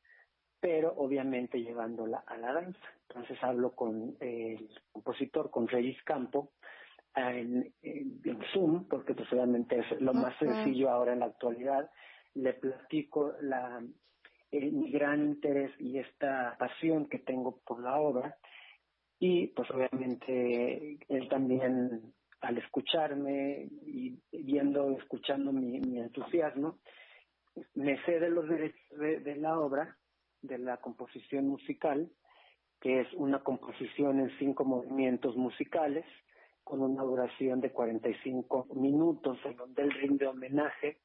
pero 0.60 0.94
obviamente 0.98 1.62
llevándola 1.62 2.22
a 2.28 2.36
la 2.36 2.52
danza. 2.52 2.95
Entonces 3.10 3.38
hablo 3.44 3.76
con 3.76 4.16
el 4.20 4.70
compositor, 4.92 5.50
con 5.52 5.68
Regis 5.68 6.02
Campo, 6.04 6.52
en, 7.16 7.74
Zoom, 8.52 8.88
porque 8.88 9.14
pues 9.14 9.32
obviamente 9.32 9.80
es 9.80 10.02
lo 10.02 10.14
más 10.14 10.38
sencillo 10.38 10.90
ahora 10.90 11.14
en 11.14 11.20
la 11.20 11.28
actualidad. 11.28 11.90
Le 12.34 12.54
platico 12.54 13.34
la, 13.42 13.82
mi 14.52 14.92
gran 14.92 15.24
interés 15.24 15.72
y 15.80 15.98
esta 15.98 16.56
pasión 16.58 17.08
que 17.08 17.20
tengo 17.20 17.62
por 17.66 17.82
la 17.82 18.00
obra 18.00 18.38
y 19.20 19.48
pues 19.48 19.70
obviamente 19.72 20.98
él 21.08 21.30
también 21.30 22.14
al 22.42 22.58
escucharme 22.58 23.70
y 23.86 24.20
viendo, 24.32 24.92
escuchando 24.98 25.52
mi, 25.52 25.78
entusiasmo, 26.00 26.80
me 27.74 27.98
cede 28.04 28.30
los 28.30 28.48
derechos 28.48 29.00
de, 29.00 29.36
la 29.38 29.58
obra, 29.60 29.98
de 30.42 30.60
la 30.60 30.78
composición 30.78 31.48
musical, 31.48 32.12
que 32.86 33.00
es 33.00 33.12
una 33.16 33.40
composición 33.40 34.20
en 34.20 34.30
cinco 34.38 34.64
movimientos 34.64 35.36
musicales, 35.36 36.06
con 36.64 36.84
una 36.84 37.02
duración 37.02 37.60
de 37.60 37.72
45 37.72 38.68
minutos, 38.76 39.40
en 39.44 39.56
donde 39.56 39.82
él 39.82 39.90
rinde 39.90 40.28
homenaje 40.28 41.00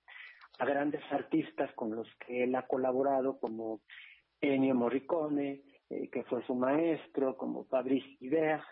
a 0.59 0.67
grandes 0.67 1.01
artistas 1.11 1.73
con 1.73 1.97
los 1.97 2.07
que 2.17 2.45
él 2.45 2.55
ha 2.55 2.67
colaborado, 2.67 3.39
como 3.41 3.81
Ennio 4.43 4.75
Morricone, 4.75 5.63
eh, 5.89 6.11
que 6.13 6.23
fue 6.25 6.45
su 6.45 6.55
maestro, 6.55 7.39
como 7.39 7.65
Fabrice 7.65 8.15
Ibert, 8.21 8.63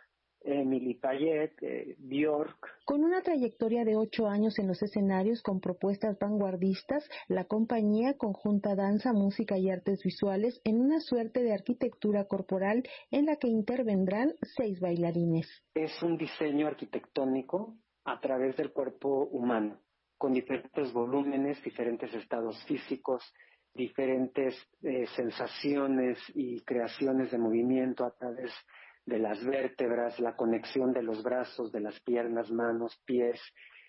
Emily 0.43 0.95
Payet, 0.95 1.53
eh, 1.63 1.97
Bjork. 1.99 2.85
Con 2.85 3.05
una 3.05 3.23
trayectoria 3.23 3.85
de 3.85 3.97
ocho 3.97 4.27
años 4.27 4.59
en 4.59 4.69
los 4.69 4.83
escenarios 4.83 5.43
con 5.43 5.61
propuestas 5.61 6.19
vanguardistas, 6.19 7.09
la 7.29 7.45
compañía 7.45 8.17
conjunta 8.17 8.75
danza, 8.75 9.13
música 9.13 9.59
y 9.59 9.71
artes 9.71 10.03
visuales 10.03 10.61
en 10.65 10.81
una 10.81 11.01
suerte 11.01 11.43
de 11.43 11.53
arquitectura 11.53 12.25
corporal 12.27 12.83
en 13.11 13.27
la 13.27 13.37
que 13.37 13.49
intervendrán 13.49 14.35
seis 14.57 14.81
bailarines. 14.81 15.49
Es 15.75 16.03
un 16.03 16.17
diseño 16.17 16.67
arquitectónico 16.67 17.77
a 18.05 18.21
través 18.21 18.57
del 18.57 18.73
cuerpo 18.73 19.27
humano, 19.27 19.81
con 20.17 20.33
diferentes 20.33 20.93
volúmenes, 20.93 21.63
diferentes 21.63 22.13
estados 22.15 22.63
físicos, 22.65 23.23
diferentes 23.75 24.55
eh, 24.83 25.07
sensaciones 25.15 26.19
y 26.35 26.61
creaciones 26.63 27.31
de 27.31 27.39
movimiento 27.39 28.05
a 28.05 28.11
través 28.11 28.45
de 28.45 28.51
las 29.17 29.43
vértebras, 29.45 30.21
la 30.21 30.37
conexión 30.37 30.93
de 30.93 31.03
los 31.03 31.23
brazos, 31.23 31.73
de 31.73 31.81
las 31.81 31.99
piernas, 32.01 32.51
manos, 32.51 33.01
pies, 33.07 33.41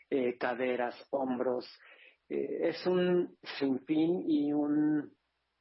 eh, 0.10 0.38
caderas, 0.38 0.96
hombros. 1.10 1.68
Eh, 2.30 2.70
es 2.70 2.88
un 2.88 3.36
sinfín 3.58 4.24
y 4.30 4.54
un 4.54 5.12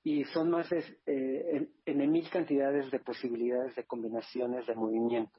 y 0.04 0.24
son 0.24 0.50
más 0.50 0.70
de, 0.70 1.68
en, 1.84 2.10
mil 2.10 2.30
cantidades 2.30 2.90
de 2.90 3.00
posibilidades 3.00 3.74
de 3.74 3.84
combinaciones 3.84 4.66
de 4.66 4.74
movimiento. 4.74 5.38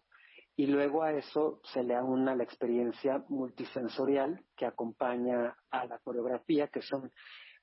Y 0.56 0.68
luego 0.68 1.02
a 1.02 1.14
eso 1.14 1.62
se 1.74 1.84
le 1.84 1.96
aúna 1.96 2.36
la 2.36 2.44
experiencia 2.44 3.24
multisensorial 3.30 4.44
que 4.58 4.66
acompaña 4.66 5.56
a 5.72 5.86
la 5.86 5.98
coreografía, 6.00 6.68
que 6.68 6.82
son 6.82 7.12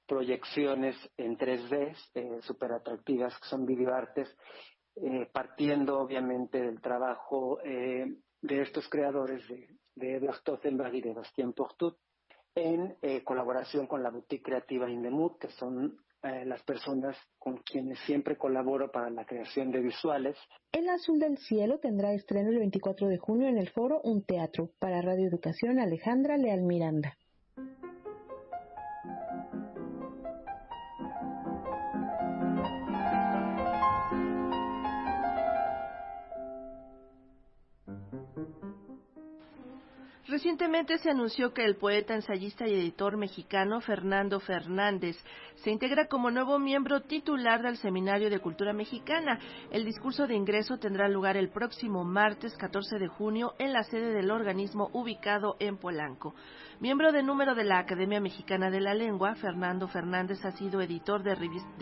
proyecciones 0.06 0.96
en 1.16 1.36
3D 1.36 1.94
eh, 2.14 2.38
súper 2.40 2.72
atractivas, 2.72 3.38
que 3.38 3.48
son 3.48 3.66
videoartes, 3.66 4.34
eh, 4.96 5.28
partiendo 5.30 5.98
obviamente 5.98 6.60
del 6.60 6.80
trabajo 6.80 7.60
eh, 7.62 8.16
de 8.40 8.62
estos 8.62 8.88
creadores 8.88 9.46
de, 9.46 9.68
de 9.94 10.16
Edward 10.16 10.36
Stottenberg 10.36 10.94
y 10.94 11.02
de 11.02 11.12
Bastien 11.12 11.52
Portut, 11.52 11.98
en 12.54 12.96
eh, 13.02 13.22
colaboración 13.22 13.86
con 13.86 14.02
la 14.02 14.10
boutique 14.10 14.44
creativa 14.44 14.90
Indemut, 14.90 15.38
que 15.38 15.48
son 15.50 15.98
las 16.22 16.60
personas 16.64 17.16
con 17.38 17.58
quienes 17.58 18.00
siempre 18.00 18.36
colaboro 18.36 18.90
para 18.90 19.10
la 19.10 19.24
creación 19.24 19.70
de 19.70 19.78
visuales. 19.78 20.36
El 20.72 20.88
Azul 20.88 21.20
del 21.20 21.38
Cielo 21.38 21.78
tendrá 21.78 22.12
estreno 22.14 22.48
el 22.48 22.58
24 22.58 23.06
de 23.06 23.18
junio 23.18 23.46
en 23.46 23.58
el 23.58 23.68
foro 23.68 24.00
Un 24.02 24.24
Teatro. 24.24 24.72
Para 24.80 25.02
Radio 25.02 25.28
Educación, 25.28 25.78
Alejandra 25.78 26.36
Leal 26.36 26.62
Miranda. 26.62 27.16
Recientemente 40.36 40.98
se 40.98 41.08
anunció 41.08 41.54
que 41.54 41.64
el 41.64 41.76
poeta, 41.76 42.14
ensayista 42.14 42.68
y 42.68 42.74
editor 42.74 43.16
mexicano 43.16 43.80
Fernando 43.80 44.38
Fernández 44.38 45.16
se 45.62 45.70
integra 45.70 46.08
como 46.08 46.30
nuevo 46.30 46.58
miembro 46.58 47.00
titular 47.00 47.62
del 47.62 47.78
Seminario 47.78 48.28
de 48.28 48.40
Cultura 48.40 48.74
Mexicana. 48.74 49.38
El 49.70 49.86
discurso 49.86 50.26
de 50.26 50.34
ingreso 50.34 50.76
tendrá 50.76 51.08
lugar 51.08 51.38
el 51.38 51.48
próximo 51.48 52.04
martes 52.04 52.54
14 52.58 52.98
de 52.98 53.08
junio 53.08 53.54
en 53.58 53.72
la 53.72 53.82
sede 53.84 54.12
del 54.12 54.30
organismo 54.30 54.90
ubicado 54.92 55.56
en 55.58 55.78
Polanco. 55.78 56.34
Miembro 56.78 57.10
de 57.10 57.22
número 57.22 57.54
de 57.54 57.64
la 57.64 57.78
Academia 57.78 58.20
Mexicana 58.20 58.68
de 58.68 58.80
la 58.80 58.92
Lengua, 58.92 59.34
Fernando 59.36 59.88
Fernández 59.88 60.44
ha 60.44 60.52
sido 60.52 60.82
editor 60.82 61.22
de, 61.22 61.34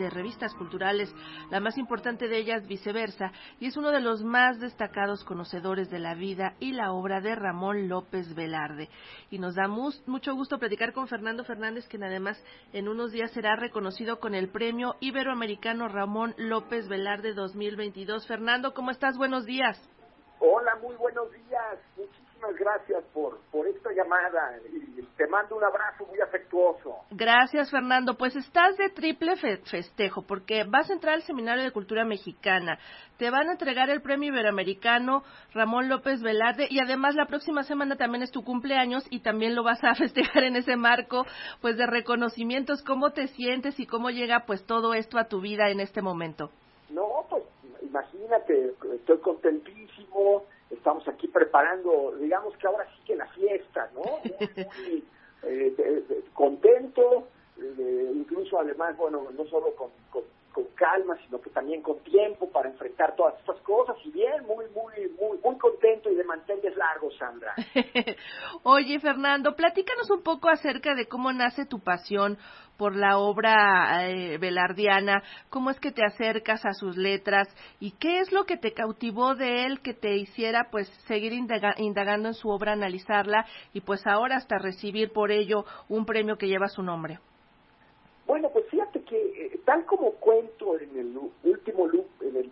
revistas 0.09 0.53
culturales, 0.53 1.13
la 1.51 1.59
más 1.59 1.77
importante 1.77 2.29
de 2.29 2.37
ellas 2.37 2.65
Viceversa, 2.65 3.33
y 3.59 3.65
es 3.65 3.75
uno 3.75 3.91
de 3.91 3.99
los 3.99 4.23
más 4.23 4.57
destacados 4.61 5.25
conocedores 5.25 5.89
de 5.89 5.99
la 5.99 6.15
vida 6.15 6.55
y 6.61 6.71
la 6.71 6.93
obra 6.93 7.19
de 7.19 7.35
Ramón 7.35 7.89
López 7.89 8.33
Velarde. 8.45 8.89
Y 9.31 9.39
nos 9.39 9.55
da 9.55 9.67
mucho 9.67 10.35
gusto 10.35 10.59
platicar 10.59 10.93
con 10.93 11.07
Fernando 11.07 11.43
Fernández, 11.43 11.87
quien 11.87 12.03
además 12.03 12.37
en 12.73 12.87
unos 12.87 13.11
días 13.11 13.31
será 13.31 13.55
reconocido 13.55 14.19
con 14.19 14.35
el 14.35 14.49
Premio 14.49 14.95
Iberoamericano 14.99 15.87
Ramón 15.87 16.35
López 16.37 16.87
Velarde 16.87 17.33
2022. 17.33 18.27
Fernando, 18.27 18.73
¿cómo 18.73 18.91
estás? 18.91 19.17
Buenos 19.17 19.45
días. 19.45 19.81
Hola, 20.39 20.75
muy 20.81 20.95
buenos 20.95 21.31
días 21.31 21.79
gracias 22.53 23.03
por, 23.13 23.39
por 23.51 23.67
esta 23.67 23.91
llamada 23.91 24.59
y 24.71 25.01
te 25.17 25.27
mando 25.27 25.55
un 25.55 25.63
abrazo 25.63 26.05
muy 26.05 26.19
afectuoso. 26.19 26.97
Gracias, 27.11 27.71
Fernando. 27.71 28.15
Pues 28.15 28.35
estás 28.35 28.77
de 28.77 28.89
triple 28.89 29.35
festejo 29.37 30.23
porque 30.23 30.63
vas 30.65 30.89
a 30.89 30.93
entrar 30.93 31.15
al 31.15 31.23
Seminario 31.23 31.63
de 31.63 31.71
Cultura 31.71 32.05
Mexicana, 32.05 32.79
te 33.17 33.29
van 33.29 33.47
a 33.47 33.53
entregar 33.53 33.89
el 33.89 34.01
Premio 34.01 34.29
Iberoamericano 34.29 35.23
Ramón 35.53 35.87
López 35.87 36.21
Velarde 36.21 36.67
y 36.69 36.79
además 36.79 37.15
la 37.15 37.27
próxima 37.27 37.63
semana 37.63 37.95
también 37.95 38.23
es 38.23 38.31
tu 38.31 38.43
cumpleaños 38.43 39.05
y 39.09 39.21
también 39.21 39.55
lo 39.55 39.63
vas 39.63 39.83
a 39.83 39.95
festejar 39.95 40.43
en 40.43 40.55
ese 40.55 40.75
marco 40.75 41.25
pues 41.61 41.77
de 41.77 41.87
reconocimientos. 41.87 42.83
¿Cómo 42.83 43.11
te 43.11 43.27
sientes 43.27 43.79
y 43.79 43.87
cómo 43.87 44.09
llega 44.09 44.45
pues 44.45 44.65
todo 44.65 44.93
esto 44.93 45.17
a 45.17 45.25
tu 45.25 45.41
vida 45.41 45.69
en 45.69 45.79
este 45.79 46.01
momento? 46.01 46.51
No, 46.89 47.25
pues 47.29 47.43
imagínate, 47.81 48.73
estoy 48.95 49.17
contentísimo 49.19 50.43
estamos 50.75 51.07
aquí 51.07 51.27
preparando, 51.27 52.15
digamos 52.19 52.55
que 52.57 52.67
ahora 52.67 52.85
sí 52.95 53.01
que 53.05 53.15
la 53.15 53.27
fiesta, 53.27 53.89
¿no? 53.93 54.01
Muy, 54.81 55.03
eh, 55.43 56.23
contento, 56.33 57.27
eh, 57.57 58.11
incluso 58.13 58.59
además, 58.59 58.95
bueno, 58.97 59.27
no 59.35 59.45
solo 59.45 59.75
con, 59.75 59.89
con, 60.09 60.23
calma, 60.75 61.17
sino 61.25 61.41
que 61.41 61.49
también 61.49 61.81
con 61.81 61.99
tiempo 61.99 62.49
para 62.49 62.69
enfrentar 62.69 63.15
todas 63.15 63.37
estas 63.39 63.59
cosas 63.61 63.97
y 64.03 64.11
bien, 64.11 64.45
muy, 64.45 64.65
muy, 64.69 64.93
muy, 65.19 65.37
muy 65.39 65.57
contento 65.57 66.09
y 66.09 66.15
de 66.15 66.23
mantenerles 66.23 66.75
largo, 66.77 67.11
Sandra. 67.11 67.53
Oye, 68.63 68.99
Fernando, 68.99 69.55
platícanos 69.55 70.09
un 70.09 70.23
poco 70.23 70.49
acerca 70.49 70.95
de 70.95 71.07
cómo 71.07 71.31
nace 71.33 71.65
tu 71.65 71.79
pasión 71.79 72.37
por 72.77 72.95
la 72.95 73.17
obra 73.17 74.09
eh, 74.09 74.37
velardiana, 74.37 75.23
cómo 75.49 75.69
es 75.69 75.79
que 75.79 75.91
te 75.91 76.03
acercas 76.03 76.65
a 76.65 76.73
sus 76.73 76.97
letras 76.97 77.47
y 77.79 77.91
qué 77.91 78.19
es 78.19 78.31
lo 78.31 78.45
que 78.45 78.57
te 78.57 78.73
cautivó 78.73 79.35
de 79.35 79.65
él 79.65 79.81
que 79.81 79.93
te 79.93 80.15
hiciera 80.15 80.67
pues 80.71 80.87
seguir 81.07 81.33
indagando 81.33 82.27
en 82.27 82.33
su 82.33 82.49
obra, 82.49 82.73
analizarla 82.73 83.45
y 83.73 83.81
pues 83.81 84.05
ahora 84.05 84.37
hasta 84.37 84.57
recibir 84.57 85.11
por 85.11 85.31
ello 85.31 85.65
un 85.87 86.05
premio 86.05 86.37
que 86.37 86.47
lleva 86.47 86.67
su 86.67 86.83
nombre. 86.83 87.19
Bueno, 88.25 88.49
pues 88.51 88.64
tal 89.65 89.85
como 89.85 90.11
cuento 90.13 90.79
en 90.79 90.97
el 90.97 91.17
último 91.43 91.89
en 92.21 92.35
el 92.35 92.51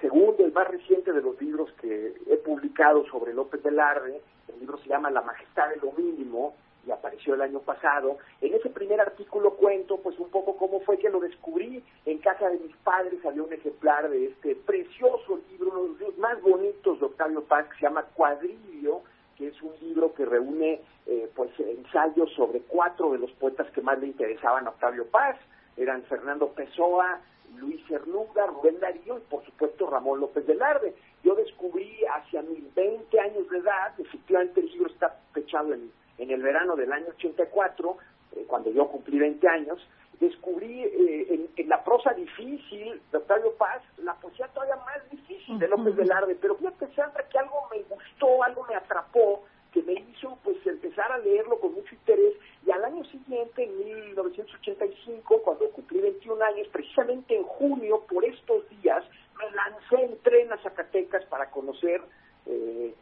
segundo, 0.00 0.44
el 0.44 0.52
más 0.52 0.68
reciente 0.68 1.12
de 1.12 1.22
los 1.22 1.40
libros 1.40 1.72
que 1.80 2.14
he 2.26 2.36
publicado 2.36 3.04
sobre 3.06 3.34
López 3.34 3.62
Velarde, 3.62 4.20
el 4.48 4.60
libro 4.60 4.78
se 4.78 4.88
llama 4.88 5.10
La 5.10 5.22
Majestad 5.22 5.70
de 5.70 5.76
lo 5.76 5.92
Mínimo, 5.92 6.54
y 6.86 6.90
apareció 6.90 7.34
el 7.34 7.42
año 7.42 7.60
pasado. 7.60 8.18
En 8.40 8.54
ese 8.54 8.70
primer 8.70 9.00
artículo 9.00 9.54
cuento 9.54 9.98
pues 9.98 10.18
un 10.18 10.28
poco 10.30 10.56
cómo 10.56 10.80
fue 10.80 10.98
que 10.98 11.10
lo 11.10 11.20
descubrí. 11.20 11.82
En 12.04 12.18
casa 12.18 12.48
de 12.48 12.58
mis 12.58 12.76
padres 12.76 13.24
había 13.24 13.42
un 13.42 13.52
ejemplar 13.52 14.10
de 14.10 14.26
este 14.26 14.54
precioso 14.54 15.40
libro, 15.50 15.70
uno 15.70 15.94
de 15.94 16.04
los 16.04 16.18
más 16.18 16.40
bonitos 16.42 17.00
de 17.00 17.06
Octavio 17.06 17.42
Paz, 17.44 17.66
que 17.68 17.76
se 17.76 17.82
llama 17.82 18.04
Cuadrillo, 18.14 19.00
que 19.36 19.48
es 19.48 19.62
un 19.62 19.72
libro 19.80 20.14
que 20.14 20.24
reúne 20.24 20.80
eh, 21.06 21.30
pues 21.34 21.50
ensayos 21.58 22.30
sobre 22.34 22.60
cuatro 22.60 23.12
de 23.12 23.18
los 23.18 23.32
poetas 23.32 23.70
que 23.72 23.82
más 23.82 23.98
le 23.98 24.08
interesaban 24.08 24.66
a 24.66 24.70
Octavio 24.70 25.06
Paz. 25.06 25.36
Eran 25.76 26.02
Fernando 26.04 26.48
Pessoa, 26.48 27.20
Luis 27.56 27.84
Cernuda, 27.86 28.46
Rubén 28.46 28.80
Darío 28.80 29.18
y 29.18 29.22
por 29.22 29.44
supuesto 29.44 29.88
Ramón 29.88 30.20
López 30.20 30.46
Velarde. 30.46 30.94
Yo 31.22 31.34
descubrí 31.34 31.98
hacia 32.14 32.42
mis 32.42 32.74
20 32.74 33.20
años 33.20 33.48
de 33.48 33.58
edad, 33.58 33.92
efectivamente 33.98 34.60
el 34.60 34.66
libro 34.66 34.90
está 34.90 35.20
fechado 35.32 35.72
en 35.72 35.90
en 36.18 36.30
el 36.30 36.42
verano 36.42 36.76
del 36.76 36.92
año 36.92 37.06
84, 37.16 37.96
eh, 38.32 38.44
cuando 38.46 38.70
yo 38.70 38.86
cumplí 38.88 39.18
20 39.18 39.48
años, 39.48 39.86
descubrí 40.20 40.82
eh, 40.82 41.48
en, 41.56 41.68
la 41.68 41.82
prosa 41.82 42.12
difícil 42.12 43.00
de 43.10 43.18
Octavio 43.18 43.52
Paz 43.54 43.82
la 43.98 44.14
poesía 44.14 44.46
todavía 44.48 44.76
más 44.76 45.10
difícil 45.10 45.58
de 45.58 45.68
López 45.68 45.96
Velarde, 45.96 46.36
pero 46.40 46.54
fíjate 46.56 46.86
Sandra 46.94 47.26
que 47.28 47.38
algo 47.38 47.56
me 47.70 47.82
gustó, 47.82 48.42
algo 48.44 48.64
me 48.68 48.76
atrapó, 48.76 49.44
que 49.74 49.82
me 49.82 49.94
hizo 49.94 50.38
pues 50.44 50.56
empezar 50.64 51.10
a 51.10 51.18
leerlo 51.18 51.58
con 51.58 51.74
mucho 51.74 51.92
interés 51.96 52.34
y 52.64 52.70
al 52.70 52.84
año 52.84 53.04
siguiente, 53.06 53.64
en 53.64 53.76
1985, 53.76 55.42
cuando 55.42 55.68
cumplí 55.70 56.00
21 56.00 56.42
años, 56.44 56.68
precisamente 56.68 57.36
en 57.36 57.42
junio, 57.42 58.04
por 58.08 58.24
estos 58.24 58.68
días, 58.80 59.04
me 59.36 59.50
lancé 59.50 60.04
en 60.04 60.18
tren 60.22 60.52
a 60.52 60.58
Zacatecas 60.58 61.24
para 61.26 61.50
conocer 61.50 62.00
eh, 62.46 62.94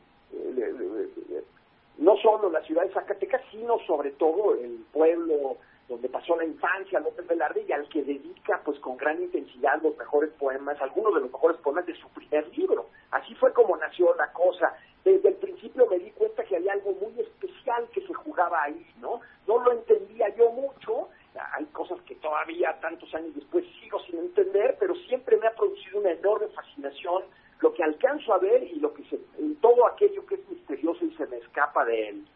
no 1.98 2.16
solo 2.16 2.50
la 2.50 2.62
ciudad 2.62 2.84
de 2.84 2.94
Zacatecas, 2.94 3.42
sino 3.50 3.78
sobre 3.86 4.12
todo 4.12 4.54
el 4.54 4.84
pueblo 4.92 5.58
donde 5.88 6.08
pasó 6.08 6.36
la 6.36 6.44
infancia 6.44 7.00
López 7.00 7.26
Velarde 7.26 7.64
y 7.68 7.72
al 7.72 7.88
que 7.88 8.02
dedica 8.02 8.60
pues 8.64 8.78
con 8.80 8.96
gran 8.96 9.22
intensidad 9.22 9.82
los 9.82 9.96
mejores 9.96 10.30
poemas, 10.38 10.80
algunos 10.80 11.14
de 11.14 11.20
los 11.20 11.32
mejores 11.32 11.58
poemas 11.58 11.86
de 11.86 11.94
su 11.96 12.08
primer 12.10 12.46
libro. 12.56 12.86
Así 13.10 13.34
fue 13.34 13.52
como 13.52 13.76
nació 13.76 14.14
la 14.14 14.32
cosa. 14.32 14.74
Desde 15.04 15.28
el 15.28 15.34
principio 15.34 15.86
me 15.86 15.98
di 15.98 16.10
cuenta 16.12 16.44
que 16.44 16.56
había 16.56 16.72
algo 16.72 16.92
muy 16.92 17.20
especial 17.20 17.88
que 17.92 18.06
se 18.06 18.14
jugaba 18.14 18.62
ahí, 18.62 18.86
¿no? 19.00 19.20
No 19.46 19.62
lo 19.62 19.72
entendía 19.72 20.28
yo 20.36 20.50
mucho, 20.50 21.08
hay 21.34 21.64
cosas 21.66 22.00
que 22.02 22.14
todavía 22.16 22.78
tantos 22.80 23.12
años 23.14 23.34
después 23.34 23.64
sigo 23.80 23.98
sin 24.00 24.18
entender, 24.18 24.76
pero 24.78 24.94
siempre 24.94 25.36
me 25.36 25.46
ha 25.46 25.54
producido 25.54 26.00
una 26.00 26.12
enorme 26.12 26.48
fascinación 26.48 27.24
lo 27.60 27.72
que 27.72 27.82
alcanzo 27.84 28.34
a 28.34 28.38
ver 28.38 28.62
y 28.64 28.80
lo 28.80 28.92
que 28.92 29.04
se, 29.04 29.18
todo 29.60 29.86
aquello 29.86 30.26
que 30.26 30.34
es 30.34 30.48
misterioso 30.48 31.04
y 31.04 31.14
se 31.14 31.26
me 31.26 31.36
escapa 31.36 31.84
de 31.84 32.08
él. 32.08 32.26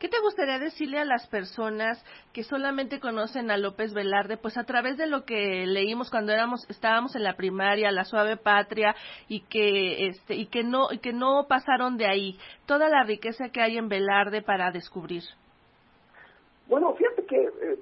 ¿Qué 0.00 0.08
te 0.08 0.18
gustaría 0.20 0.58
decirle 0.58 0.98
a 0.98 1.04
las 1.04 1.28
personas 1.28 2.02
que 2.32 2.42
solamente 2.42 3.00
conocen 3.00 3.50
a 3.50 3.58
López 3.58 3.92
Velarde, 3.92 4.38
pues 4.38 4.56
a 4.56 4.64
través 4.64 4.96
de 4.96 5.06
lo 5.06 5.26
que 5.26 5.66
leímos 5.66 6.10
cuando 6.10 6.32
éramos, 6.32 6.64
estábamos 6.70 7.14
en 7.16 7.22
la 7.22 7.36
primaria, 7.36 7.92
la 7.92 8.06
suave 8.06 8.38
patria, 8.38 8.94
y 9.28 9.42
que 9.42 10.06
este, 10.06 10.36
y 10.36 10.46
que 10.46 10.62
no, 10.62 10.90
y 10.90 11.00
que 11.00 11.12
no 11.12 11.44
pasaron 11.46 11.98
de 11.98 12.06
ahí, 12.06 12.38
toda 12.64 12.88
la 12.88 13.02
riqueza 13.02 13.50
que 13.50 13.60
hay 13.60 13.76
en 13.76 13.90
Velarde 13.90 14.40
para 14.40 14.70
descubrir? 14.70 15.22
Bueno, 16.66 16.94
fíjate 16.94 17.26
que 17.26 17.36
eh, 17.36 17.78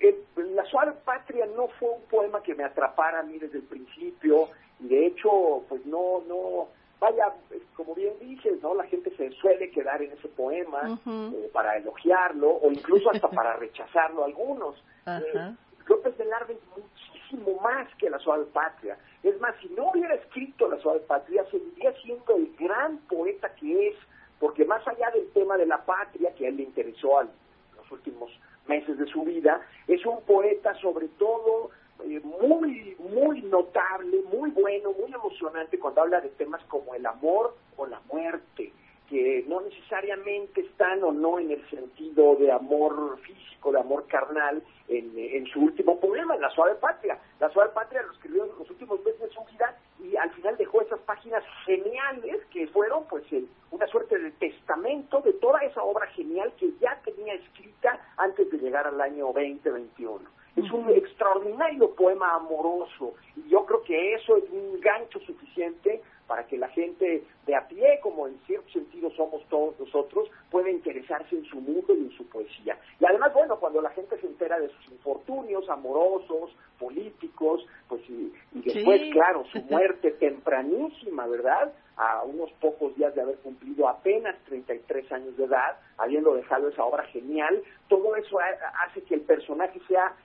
eh, 0.00 0.24
La 0.36 0.64
suave 0.66 0.92
patria 1.06 1.46
no 1.56 1.68
fue 1.78 1.88
un 1.88 2.02
poema 2.02 2.42
que 2.42 2.54
me 2.54 2.64
atrapara 2.64 3.20
a 3.20 3.22
mí 3.22 3.38
desde 3.38 3.60
el 3.60 3.64
principio, 3.64 4.50
y 4.78 4.88
de 4.88 5.06
hecho, 5.06 5.64
pues 5.70 5.86
no, 5.86 6.20
no, 6.28 6.68
vaya, 7.04 7.34
como 7.76 7.94
bien 7.94 8.14
dices, 8.20 8.62
¿no? 8.62 8.74
La 8.74 8.84
gente 8.84 9.14
se 9.16 9.30
suele 9.32 9.70
quedar 9.70 10.00
en 10.02 10.12
ese 10.12 10.28
poema 10.28 10.98
eh, 11.06 11.50
para 11.52 11.76
elogiarlo 11.76 12.50
o 12.50 12.72
incluso 12.72 13.10
hasta 13.10 13.28
para 13.28 13.56
rechazarlo 13.58 14.24
algunos. 14.24 14.82
Eh, 15.06 15.54
López 15.86 16.16
Velarde 16.16 16.54
es 16.54 16.60
muchísimo 16.76 17.60
más 17.60 17.94
que 17.96 18.08
la 18.08 18.18
suave 18.18 18.46
patria. 18.46 18.96
Es 19.22 19.38
más, 19.40 19.54
si 19.60 19.68
no 19.68 19.90
hubiera 19.90 20.14
escrito 20.14 20.68
la 20.68 20.78
suave 20.78 21.00
patria, 21.00 21.44
seguiría 21.50 21.92
siendo 22.00 22.36
el 22.36 22.54
gran 22.58 22.98
poeta 23.00 23.54
que 23.54 23.88
es, 23.88 23.96
porque 24.40 24.64
más 24.64 24.86
allá 24.88 25.10
del 25.10 25.30
tema 25.32 25.58
de 25.58 25.66
la 25.66 25.84
patria, 25.84 26.34
que 26.34 26.46
a 26.46 26.48
él 26.48 26.56
le 26.56 26.62
interesó 26.62 27.20
en 27.20 27.28
los 27.76 27.90
últimos 27.90 28.30
meses 28.66 28.96
de 28.96 29.06
su 29.06 29.22
vida, 29.24 29.60
es 29.86 30.04
un 30.06 30.22
poeta 30.22 30.74
sobre 30.80 31.08
todo 31.18 31.70
eh, 32.02 32.20
muy, 32.20 32.96
muy 32.98 33.42
notable, 33.42 34.22
muy 34.32 34.50
bueno, 34.50 34.92
muy 34.92 35.12
emocionante 35.12 35.78
cuando 35.78 36.02
habla 36.02 36.20
de 36.20 36.30
temas 36.30 36.62
como 36.64 36.94
el 36.94 37.06
amor 37.06 37.56
o 37.76 37.86
la 37.86 38.00
muerte, 38.12 38.72
que 39.08 39.44
no 39.46 39.60
necesariamente 39.60 40.62
están 40.62 41.04
o 41.04 41.12
no 41.12 41.38
en 41.38 41.50
el 41.50 41.70
sentido 41.70 42.36
de 42.36 42.50
amor 42.50 43.18
físico, 43.20 43.72
de 43.72 43.80
amor 43.80 44.06
carnal, 44.08 44.62
en, 44.88 45.12
en 45.16 45.46
su 45.46 45.60
último 45.60 45.98
poema, 46.00 46.36
La 46.36 46.50
Suave 46.50 46.74
Patria. 46.76 47.18
La 47.40 47.50
Suave 47.50 47.70
Patria 47.74 48.02
lo 48.02 48.12
escribió 48.12 48.44
en 48.44 48.58
los 48.58 48.68
últimos 48.68 49.02
meses 49.04 49.20
de 49.20 49.30
su 49.30 49.44
vida 49.44 49.76
y 50.00 50.16
al 50.16 50.30
final 50.32 50.56
dejó 50.56 50.82
esas 50.82 51.00
páginas 51.00 51.42
geniales 51.64 52.44
que 52.50 52.66
fueron 52.68 53.04
pues 53.06 53.24
una 53.70 53.86
suerte 53.86 54.18
de 54.18 54.30
testamento 54.32 55.20
de 55.20 55.32
toda 55.34 55.60
esa 55.60 55.82
obra 55.82 56.06
genial 56.08 56.52
que 56.58 56.72
ya 56.80 57.00
tenía 57.04 57.34
escrita 57.34 58.00
antes 58.16 58.50
de 58.50 58.58
llegar 58.58 58.86
al 58.86 59.00
año 59.00 59.26
2021. 59.26 60.20
Es 60.56 60.70
un 60.70 60.88
extraordinario 60.90 61.94
poema 61.94 62.34
amoroso 62.34 63.14
y 63.36 63.48
yo 63.48 63.64
creo 63.66 63.82
que 63.82 64.14
eso 64.14 64.36
es 64.36 64.44
un 64.50 64.80
gancho 64.80 65.18
suficiente 65.20 66.00
para 66.26 66.46
que 66.46 66.56
la 66.56 66.68
gente 66.68 67.22
de 67.46 67.54
a 67.54 67.66
pie, 67.68 67.98
como 68.02 68.26
en 68.26 68.38
cierto 68.46 68.70
sentido 68.70 69.10
somos 69.10 69.46
todos 69.48 69.78
nosotros, 69.78 70.30
pueda 70.50 70.70
interesarse 70.70 71.36
en 71.36 71.44
su 71.44 71.60
mundo 71.60 71.94
y 71.94 72.04
en 72.04 72.10
su 72.12 72.26
poesía. 72.28 72.78
Y 72.98 73.04
además, 73.04 73.34
bueno, 73.34 73.58
cuando 73.58 73.82
la 73.82 73.90
gente 73.90 74.18
se 74.18 74.26
entera 74.26 74.58
de 74.58 74.68
sus 74.68 74.92
infortunios 74.92 75.68
amorosos, 75.68 76.50
políticos, 76.78 77.66
pues 77.88 78.02
y, 78.08 78.32
después, 78.52 79.02
claro, 79.12 79.44
su 79.52 79.60
muerte 79.70 80.12
tempranísima, 80.12 81.26
¿verdad? 81.26 81.72
A 81.96 82.24
unos 82.24 82.50
pocos 82.60 82.96
días 82.96 83.14
de 83.14 83.20
haber 83.20 83.36
cumplido 83.36 83.88
apenas 83.88 84.36
33 84.46 85.12
años 85.12 85.36
de 85.36 85.44
edad, 85.44 85.78
habiendo 85.98 86.34
dejado 86.34 86.68
esa 86.68 86.84
obra 86.84 87.04
genial, 87.04 87.62
todo 87.88 88.16
eso 88.16 88.38
hace 88.86 89.02
que 89.02 89.14
el 89.14 89.20
personaje 89.20 89.80
sea. 89.86 90.16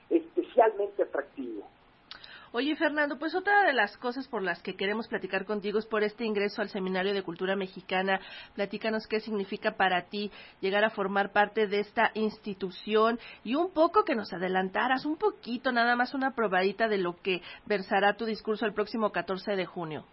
Oye, 2.52 2.74
Fernando, 2.74 3.16
pues 3.16 3.36
otra 3.36 3.62
de 3.62 3.72
las 3.72 3.96
cosas 3.98 4.26
por 4.26 4.42
las 4.42 4.60
que 4.60 4.74
queremos 4.74 5.06
platicar 5.06 5.44
contigo 5.44 5.78
es 5.78 5.86
por 5.86 6.02
este 6.02 6.24
ingreso 6.24 6.60
al 6.60 6.68
Seminario 6.68 7.14
de 7.14 7.22
Cultura 7.22 7.54
Mexicana. 7.54 8.18
Platícanos 8.56 9.06
qué 9.06 9.20
significa 9.20 9.76
para 9.76 10.06
ti 10.06 10.32
llegar 10.60 10.82
a 10.82 10.90
formar 10.90 11.30
parte 11.30 11.68
de 11.68 11.78
esta 11.78 12.10
institución 12.14 13.20
y 13.44 13.54
un 13.54 13.70
poco 13.72 14.04
que 14.04 14.16
nos 14.16 14.32
adelantaras, 14.32 15.06
un 15.06 15.16
poquito, 15.16 15.70
nada 15.70 15.94
más 15.94 16.12
una 16.12 16.32
probadita 16.34 16.88
de 16.88 16.98
lo 16.98 17.14
que 17.22 17.40
versará 17.66 18.16
tu 18.16 18.24
discurso 18.24 18.66
el 18.66 18.74
próximo 18.74 19.12
14 19.12 19.54
de 19.54 19.66
junio. 19.66 20.04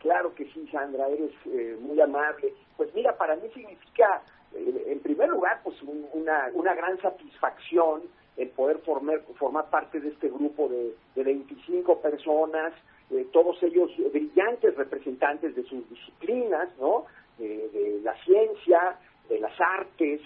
Claro 0.00 0.34
que 0.34 0.46
sí, 0.46 0.66
Sandra, 0.72 1.06
eres 1.06 1.30
eh, 1.46 1.78
muy 1.80 2.00
amable. 2.00 2.54
Pues 2.76 2.92
mira, 2.92 3.16
para 3.16 3.36
mí 3.36 3.48
significa, 3.54 4.20
eh, 4.52 4.86
en 4.88 4.98
primer 4.98 5.28
lugar, 5.28 5.60
pues 5.62 5.80
una, 5.82 6.50
una 6.54 6.74
gran 6.74 7.00
satisfacción 7.00 8.02
el 8.36 8.48
poder 8.50 8.78
formar, 8.78 9.20
formar 9.38 9.70
parte 9.70 10.00
de 10.00 10.08
este 10.08 10.28
grupo 10.28 10.68
de, 10.68 10.94
de 11.14 11.22
25 11.22 12.00
personas, 12.00 12.72
eh, 13.10 13.26
todos 13.32 13.62
ellos 13.62 13.90
brillantes 14.12 14.74
representantes 14.76 15.54
de 15.54 15.62
sus 15.64 15.88
disciplinas, 15.88 16.68
¿no? 16.78 17.06
de 17.38 18.00
la 18.02 18.14
ciencia, 18.24 18.98
de 19.28 19.40
las 19.40 19.52
artes, 19.60 20.20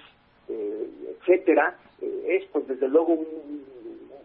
eh, 0.48 0.88
etcétera, 1.20 1.76
eh, 2.00 2.40
es 2.40 2.50
pues 2.50 2.66
desde 2.66 2.88
luego 2.88 3.18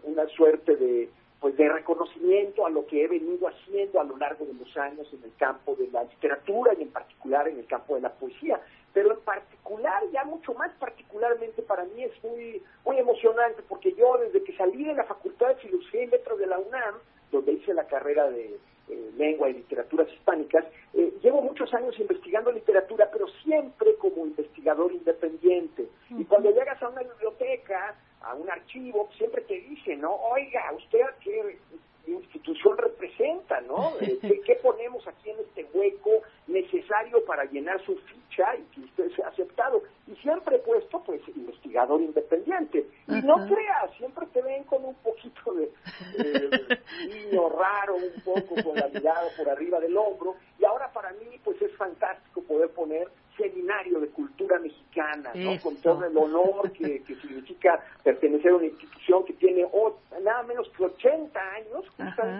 una 0.04 0.26
suerte 0.28 0.76
de 0.76 1.08
pues 1.44 1.58
de 1.58 1.68
reconocimiento 1.68 2.64
a 2.64 2.70
lo 2.70 2.86
que 2.86 3.04
he 3.04 3.06
venido 3.06 3.46
haciendo 3.46 4.00
a 4.00 4.04
lo 4.04 4.16
largo 4.16 4.46
de 4.46 4.54
los 4.54 4.74
años 4.78 5.06
en 5.12 5.22
el 5.24 5.36
campo 5.36 5.74
de 5.74 5.88
la 5.88 6.02
literatura 6.04 6.72
y 6.72 6.80
en 6.80 6.88
particular 6.90 7.46
en 7.46 7.58
el 7.58 7.66
campo 7.66 7.96
de 7.96 8.00
la 8.00 8.08
poesía 8.08 8.58
pero 8.94 9.12
en 9.12 9.20
particular, 9.20 10.02
ya 10.10 10.24
mucho 10.24 10.54
más 10.54 10.72
particularmente 10.78 11.60
para 11.60 11.84
mí 11.84 12.04
es 12.04 12.12
muy, 12.24 12.62
muy 12.86 12.96
emocionante, 12.96 13.62
porque 13.68 13.92
yo 13.92 14.16
desde 14.18 14.42
que 14.42 14.56
salí 14.56 14.84
de 14.84 14.94
la 14.94 15.04
Facultad 15.04 15.48
de 15.48 15.56
Filosofía 15.56 16.04
y 16.04 16.06
Letras 16.06 16.38
de 16.38 16.46
la 16.46 16.58
UNAM, 16.58 16.94
donde 17.30 17.52
hice 17.52 17.74
la 17.74 17.86
carrera 17.88 18.30
de 18.30 18.56
eh, 18.88 19.10
Lengua 19.16 19.50
y 19.50 19.54
Literaturas 19.54 20.08
Hispánicas, 20.12 20.64
eh, 20.94 21.12
llevo 21.22 21.42
muchos 21.42 21.74
años 21.74 21.98
investigando 21.98 22.52
literatura, 22.52 23.10
pero 23.12 23.26
siempre 23.42 23.96
como 23.96 24.24
investigador 24.24 24.92
independiente. 24.92 25.88
Y 26.10 26.24
cuando 26.24 26.52
llegas 26.52 26.80
a 26.80 26.88
una 26.88 27.02
biblioteca, 27.02 27.96
a 28.26 28.34
un 28.34 28.50
archivo, 28.50 29.08
siempre 29.16 29.42
te 29.42 29.60
dicen, 29.60 30.00
¿no? 30.00 30.14
Oiga, 30.14 30.72
¿usted 30.72 31.00
qué 31.20 31.58
institución 32.06 32.76
representa, 32.76 33.60
no? 33.62 33.92
Eh, 34.04 34.40
¿Qué, 34.44 34.56
ponemos 34.56 35.06
aquí 35.06 35.30
en 35.30 35.38
este 35.40 35.66
hueco 35.72 36.10
necesario 36.46 37.24
para 37.24 37.44
llenar 37.44 37.80
su 37.84 37.96
ficha 37.96 38.56
y 38.56 38.62
que 38.74 38.80
usted 38.82 39.10
sea 39.16 39.28
aceptado? 39.28 39.82
Y 40.06 40.14
siempre 40.16 40.56
he 40.56 40.58
puesto, 40.58 41.02
pues, 41.04 41.20
investigador 41.28 42.00
independiente. 42.00 42.86
Y 43.08 43.20
no 43.22 43.36
creas, 43.46 43.90
siempre 43.96 44.26
te 44.32 44.42
ven 44.42 44.64
con 44.64 44.84
un 44.84 44.94
poquito 44.96 45.54
de 45.54 45.70
niño 47.08 47.48
raro, 47.50 47.96
un 47.96 48.22
poco 48.22 48.62
con 48.62 48.76
la 48.76 48.88
mirada 48.88 49.28
por 49.36 49.48
arriba 49.48 49.80
del 49.80 49.96
hombro. 49.96 50.36
Y 50.58 50.64
ahora 50.64 50.90
para 50.92 51.12
mí, 51.12 51.38
pues, 51.44 51.60
es 51.62 51.74
fantástico 51.76 52.42
poder 52.42 52.70
poner 52.70 53.08
seminario 53.36 54.00
de 54.00 54.08
cultura 54.08 54.58
mexicana, 54.58 55.32
¿no? 55.34 55.60
con 55.60 55.76
todo 55.76 56.04
el 56.04 56.16
honor 56.16 56.70
que, 56.72 57.02
significa 57.22 57.84
pertenecer 58.02 58.52
a 58.52 58.56
una 58.56 58.66
institución 58.66 59.24
que 59.24 59.32
tiene 59.34 59.66
nada 60.22 60.42
menos 60.44 60.68
que 60.70 60.84
80 60.84 61.40
años, 61.40 61.84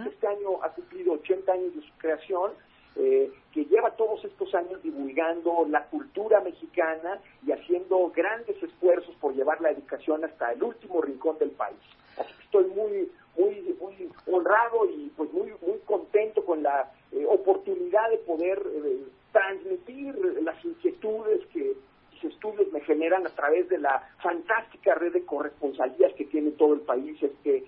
este 0.07 0.27
año 0.27 0.63
ha 0.63 0.71
cumplido 0.71 1.15
80 1.15 1.53
años 1.53 1.75
de 1.75 1.83
su 1.83 1.93
creación, 1.99 2.53
eh, 2.97 3.29
que 3.53 3.65
lleva 3.65 3.91
todos 3.97 4.25
estos 4.25 4.55
años 4.55 4.81
divulgando 4.83 5.67
la 5.69 5.85
cultura 5.87 6.41
mexicana 6.41 7.19
y 7.45 7.51
haciendo 7.51 8.13
grandes 8.15 8.63
esfuerzos 8.63 9.15
por 9.17 9.35
llevar 9.35 9.61
la 9.61 9.71
educación 9.71 10.25
hasta 10.25 10.53
el 10.53 10.63
último 10.63 11.03
rincón 11.03 11.37
del 11.39 11.51
país. 11.51 11.79
Así 12.17 12.33
que 12.37 12.45
estoy 12.45 12.67
muy, 12.67 13.11
muy, 13.37 13.77
muy 13.81 14.11
honrado 14.33 14.89
y 14.89 15.11
pues 15.17 15.33
muy, 15.33 15.53
muy 15.67 15.79
contento 15.85 16.45
con 16.45 16.63
la 16.63 16.93
eh, 17.11 17.27
oportunidad 17.29 18.11
de 18.11 18.19
poder 18.19 18.63
eh, 18.65 19.05
transmitir 19.35 20.15
las 20.43 20.65
inquietudes 20.65 21.45
que 21.53 21.75
mis 22.13 22.25
estudios 22.25 22.73
me 22.73 22.81
generan 22.83 23.27
a 23.27 23.31
través 23.31 23.69
de 23.69 23.79
la 23.79 24.09
fantástica 24.23 24.95
red 24.95 25.13
de 25.13 25.25
corresponsalías 25.25 26.15
que 26.15 26.25
tiene 26.27 26.53
todo 26.53 26.75
el 26.75 26.83
país, 26.83 27.21
este, 27.21 27.65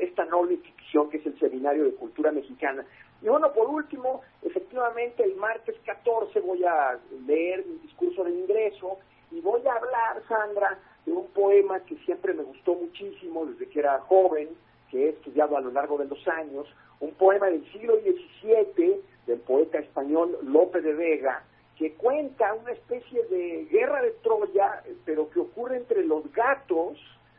esta 0.00 0.24
noble 0.26 0.54
institución 0.54 1.08
que 1.08 1.16
es 1.16 1.26
el 1.26 1.38
Seminario 1.38 1.84
de 1.84 1.94
Cultura 1.94 2.32
Mexicana. 2.32 2.84
Y 3.22 3.28
bueno, 3.28 3.50
por 3.54 3.66
último, 3.68 4.20
efectivamente 4.42 5.24
el 5.24 5.36
martes 5.36 5.74
14 5.86 6.38
voy 6.40 6.62
a 6.64 6.98
leer 7.26 7.64
mi 7.64 7.78
discurso 7.78 8.22
de 8.22 8.32
ingreso 8.32 8.98
y 9.30 9.40
voy 9.40 9.66
a 9.66 9.72
hablar, 9.72 10.22
Sandra, 10.28 10.78
de 11.06 11.12
un 11.12 11.28
poema 11.28 11.80
que 11.80 11.96
siempre 12.04 12.34
me 12.34 12.42
gustó 12.42 12.74
muchísimo 12.74 13.46
desde 13.46 13.70
que 13.70 13.78
era 13.78 14.00
joven, 14.00 14.50
que 14.90 15.06
he 15.06 15.08
estudiado 15.08 15.56
a 15.56 15.62
lo 15.62 15.70
largo 15.70 15.96
de 15.96 16.04
los 16.04 16.28
años, 16.28 16.66
un 17.00 17.12
poema 17.14 17.46
del 17.46 17.64
siglo 17.72 17.96
XVII 18.00 19.00
del 19.26 19.38
poeta 19.40 19.78
español 19.78 20.38
Lope 20.42 20.80
de 20.80 20.94
Vega, 20.94 21.42
que 21.76 21.92
cuenta 21.94 22.54
una 22.54 22.72
especie 22.72 23.22
de 23.24 23.66
guerra 23.70 24.02
de 24.02 24.12
Troya, 24.22 24.82
pero 25.04 25.28
que 25.30 25.40
ocurre 25.40 25.76
entre 25.76 26.04
los 26.04 26.32
gatos 26.32 26.98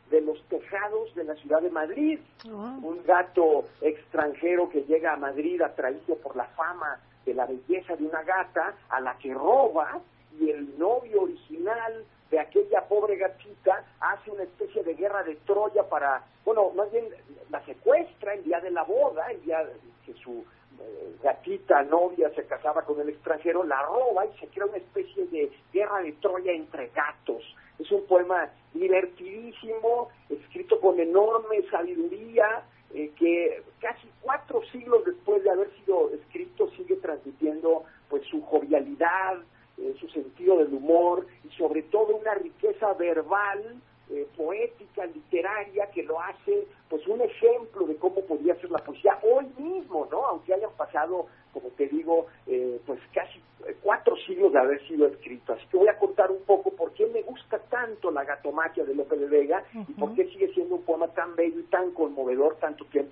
de 0.10 0.22
los 0.22 0.41
tejados 0.48 1.13
de 1.15 1.24
la 1.24 1.36
ciudad 1.36 1.62
de 1.62 1.70
Madrid. 1.70 2.20
Oh. 2.46 2.78
Un 2.82 3.04
gato 3.06 3.65
extranjero 3.82 4.70
que 4.70 4.84
llega 4.84 5.13
a 5.13 5.17
Madrid 5.17 5.62
atraído 5.62 6.15
por 6.17 6.36
la 6.36 6.46
fama 6.46 7.00
de 7.26 7.34
la 7.34 7.46
belleza 7.46 7.96
de 7.96 8.06
una 8.06 8.24
gata 8.24 8.76
a 8.89 9.02
la 9.02 9.17
que 9.17 9.34
roba 9.34 10.00
y 10.39 10.50
el 10.50 10.78
novio 10.78 11.24
original 11.24 12.06
de 12.30 12.40
aquella 12.40 12.82
pobre 12.88 13.16
gatita 13.16 13.86
hace 14.00 14.32
una 14.32 14.44
especie 14.44 14.84
de 14.84 14.94
guerra 14.96 15.24
de 15.24 15.36
Troya 15.46 15.84
para, 15.84 16.24
bueno, 16.46 16.72
más 16.72 16.92
bien 16.92 17.06
la 17.50 17.63
secuestra 17.66 18.34
el 18.34 18.44
día 18.44 18.60
de 18.60 18.72
la 18.72 18.84
boda, 18.84 19.28
el 19.32 19.42
día 19.44 19.66
que 20.06 20.13
su 20.13 20.44
eh, 20.80 21.16
gatita 21.24 21.84
novia 21.84 22.30
se 22.36 22.46
casaba 22.46 22.84
con 22.84 23.00
el 23.00 23.10
extranjero, 23.10 23.63
la 23.63 23.82
roba 23.84 24.26
y 24.26 24.38
se 24.40 24.48
crea 24.48 24.66
una 24.66 24.78
especie 24.78 25.26
de 25.28 25.52
guerra 25.72 26.02
de 26.02 26.12
Troya 26.13 26.52
entre 26.52 26.90
gatos. 26.90 27.44
Es 27.80 27.92
un 27.92 28.06
poema 28.06 28.50
divertidísimo, 28.74 30.10
escrito 30.30 30.80
con 30.80 31.00
enorme 31.00 31.62
sabiduría, 31.70 32.63
eh, 32.94 33.12
que 33.18 33.63
casi 33.80 34.10
cuatro 34.22 34.62
siglos 34.72 35.04
después 35.06 35.44
de 35.44 35.50
haber 35.50 35.70
sido 35.78 36.10
escrito 36.12 36.70
sigue 36.72 36.96
transmitiendo 36.98 37.84
pues 38.10 38.24
su 38.26 38.42
jovialidad, 38.44 39.38
eh, 39.78 39.96
su 40.00 40.08
sentido 40.10 40.58
del 40.58 40.74
humor 40.74 41.28
y 41.44 41.50
sobre 41.56 41.84
todo 41.84 42.16
una 42.16 42.34
riqueza 42.34 42.94
verbal, 42.94 43.80
eh, 44.10 44.26
poética, 44.38 45.06
literaria 45.06 45.92
que 45.92 46.02
lo 46.04 46.20
hace 46.20 46.66
pues 46.90 47.06
un 47.08 47.22
ejemplo 47.22 47.86
de 47.86 47.98
cómo 47.98 48.22
podría 48.22 48.56
ser 48.56 48.72
la 48.72 48.80
poesía 48.80 49.20
hoy 49.22 49.46
mismo, 49.58 50.08
¿no? 50.10 50.26
Aunque 50.26 50.54
hayan 50.54 50.72
pasado, 50.78 51.28
como 51.52 51.70
te 51.72 51.88
digo, 51.88 52.28
eh, 52.48 52.80
pues 52.86 53.00
casi 53.13 53.42
cuatro 53.82 54.16
siglos 54.26 54.54
de 54.54 54.60
haber 54.60 54.88
sido 54.88 55.08
escrito. 55.08 55.54
Así 55.54 55.68
que 55.68 55.78
voy 55.78 55.90
a 55.90 55.98
contar 55.98 56.32
un 56.32 56.42
poco 56.44 56.72
por 56.72 56.94
qué 56.94 57.06
me 57.08 57.22
gusta 57.24 57.60
tanto 57.70 58.10
la 58.12 58.24
gatomaquia 58.24 58.86
de 58.86 58.96
López 58.96 59.20
de 59.20 59.28
Vega 59.28 59.63
y 59.74 59.94
por 59.94 60.16
qué 60.16 60.26
sigue 60.30 60.54
siendo 60.54 60.76
un 60.76 60.84
poema 60.84 61.08
tan 61.10 61.36
bello 61.36 61.60
y 61.60 61.63
tan 61.63 61.92
conmovedor 61.92 62.56
tanto 62.58 62.86
tiempo. 62.86 63.07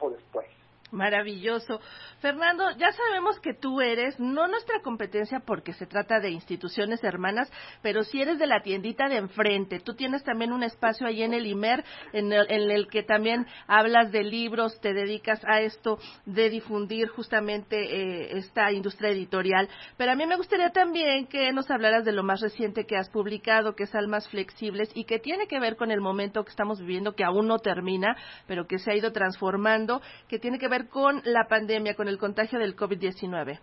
Maravilloso. 0.95 1.81
Fernando, 2.21 2.71
ya 2.77 2.91
sabemos 2.93 3.39
que 3.41 3.53
tú 3.53 3.81
eres 3.81 4.17
no 4.17 4.47
nuestra 4.47 4.79
competencia 4.81 5.41
porque 5.45 5.73
se 5.73 5.85
trata 5.85 6.21
de 6.21 6.31
instituciones 6.31 7.03
hermanas, 7.03 7.51
pero 7.81 8.03
sí 8.03 8.21
eres 8.21 8.39
de 8.39 8.47
la 8.47 8.61
tiendita 8.61 9.09
de 9.09 9.17
enfrente. 9.17 9.81
Tú 9.81 9.95
tienes 9.95 10.23
también 10.23 10.53
un 10.53 10.63
espacio 10.63 11.05
ahí 11.05 11.21
en 11.21 11.33
el 11.33 11.47
IMER 11.47 11.83
en 12.13 12.31
el, 12.31 12.49
en 12.49 12.71
el 12.71 12.87
que 12.87 13.03
también 13.03 13.45
hablas 13.67 14.11
de 14.13 14.23
libros, 14.23 14.79
te 14.79 14.93
dedicas 14.93 15.43
a 15.45 15.59
esto 15.59 15.99
de 16.25 16.49
difundir 16.49 17.09
justamente 17.09 17.75
eh, 17.77 18.37
esta 18.37 18.71
industria 18.71 19.09
editorial. 19.09 19.67
Pero 19.97 20.13
a 20.13 20.15
mí 20.15 20.25
me 20.25 20.37
gustaría 20.37 20.69
también 20.69 21.27
que 21.27 21.51
nos 21.51 21.69
hablaras 21.69 22.05
de 22.05 22.13
lo 22.13 22.23
más 22.23 22.39
reciente 22.39 22.85
que 22.85 22.95
has 22.95 23.09
publicado, 23.09 23.75
que 23.75 23.83
es 23.83 23.93
Almas 23.93 24.29
Flexibles 24.29 24.89
y 24.95 25.03
que 25.03 25.19
tiene 25.19 25.47
que 25.47 25.59
ver 25.59 25.75
con 25.75 25.91
el 25.91 25.99
momento 25.99 26.45
que 26.45 26.51
estamos 26.51 26.79
viviendo, 26.79 27.15
que 27.15 27.25
aún 27.25 27.47
no 27.47 27.59
termina, 27.59 28.15
pero 28.47 28.65
que 28.65 28.79
se 28.79 28.91
ha 28.91 28.95
ido 28.95 29.11
transformando, 29.11 30.01
que 30.29 30.39
tiene 30.39 30.57
que 30.57 30.69
ver 30.69 30.84
con 30.89 31.21
la 31.25 31.47
pandemia, 31.47 31.95
con 31.95 32.07
el 32.07 32.17
contagio 32.17 32.59
del 32.59 32.75
COVID-19? 32.75 33.59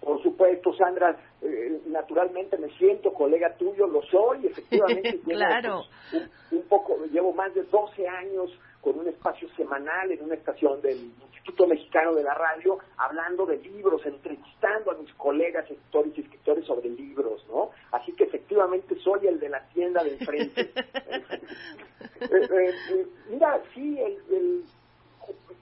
Por 0.00 0.22
supuesto, 0.22 0.74
Sandra, 0.74 1.16
eh, 1.40 1.80
naturalmente 1.86 2.58
me 2.58 2.68
siento 2.76 3.12
colega 3.12 3.56
tuyo, 3.56 3.86
lo 3.86 4.02
soy, 4.02 4.46
efectivamente. 4.46 5.20
claro. 5.24 5.84
Llevo, 6.12 6.24
un, 6.50 6.58
un, 6.58 6.62
poco, 6.68 7.04
llevo 7.10 7.32
más 7.32 7.54
de 7.54 7.62
12 7.62 8.06
años 8.06 8.50
con 8.84 8.98
un 8.98 9.08
espacio 9.08 9.48
semanal 9.56 10.12
en 10.12 10.22
una 10.22 10.34
estación 10.34 10.82
del 10.82 11.10
Instituto 11.44 11.66
Mexicano 11.66 12.14
de 12.14 12.22
la 12.22 12.34
Radio, 12.34 12.78
hablando 12.98 13.46
de 13.46 13.56
libros, 13.58 14.04
entrevistando 14.04 14.90
a 14.90 14.94
mis 14.94 15.12
colegas 15.14 15.64
escritores 15.70 16.18
y 16.18 16.20
escritores 16.20 16.66
sobre 16.66 16.90
libros, 16.90 17.44
¿no? 17.48 17.70
Así 17.92 18.12
que 18.12 18.24
efectivamente 18.24 18.94
soy 18.96 19.26
el 19.26 19.40
de 19.40 19.48
la 19.48 19.66
tienda 19.68 20.04
de 20.04 20.10
enfrente. 20.12 20.60
eh, 22.20 22.48
eh, 22.50 23.06
mira, 23.30 23.62
sí, 23.74 23.98
el, 23.98 24.18
el 24.34 24.64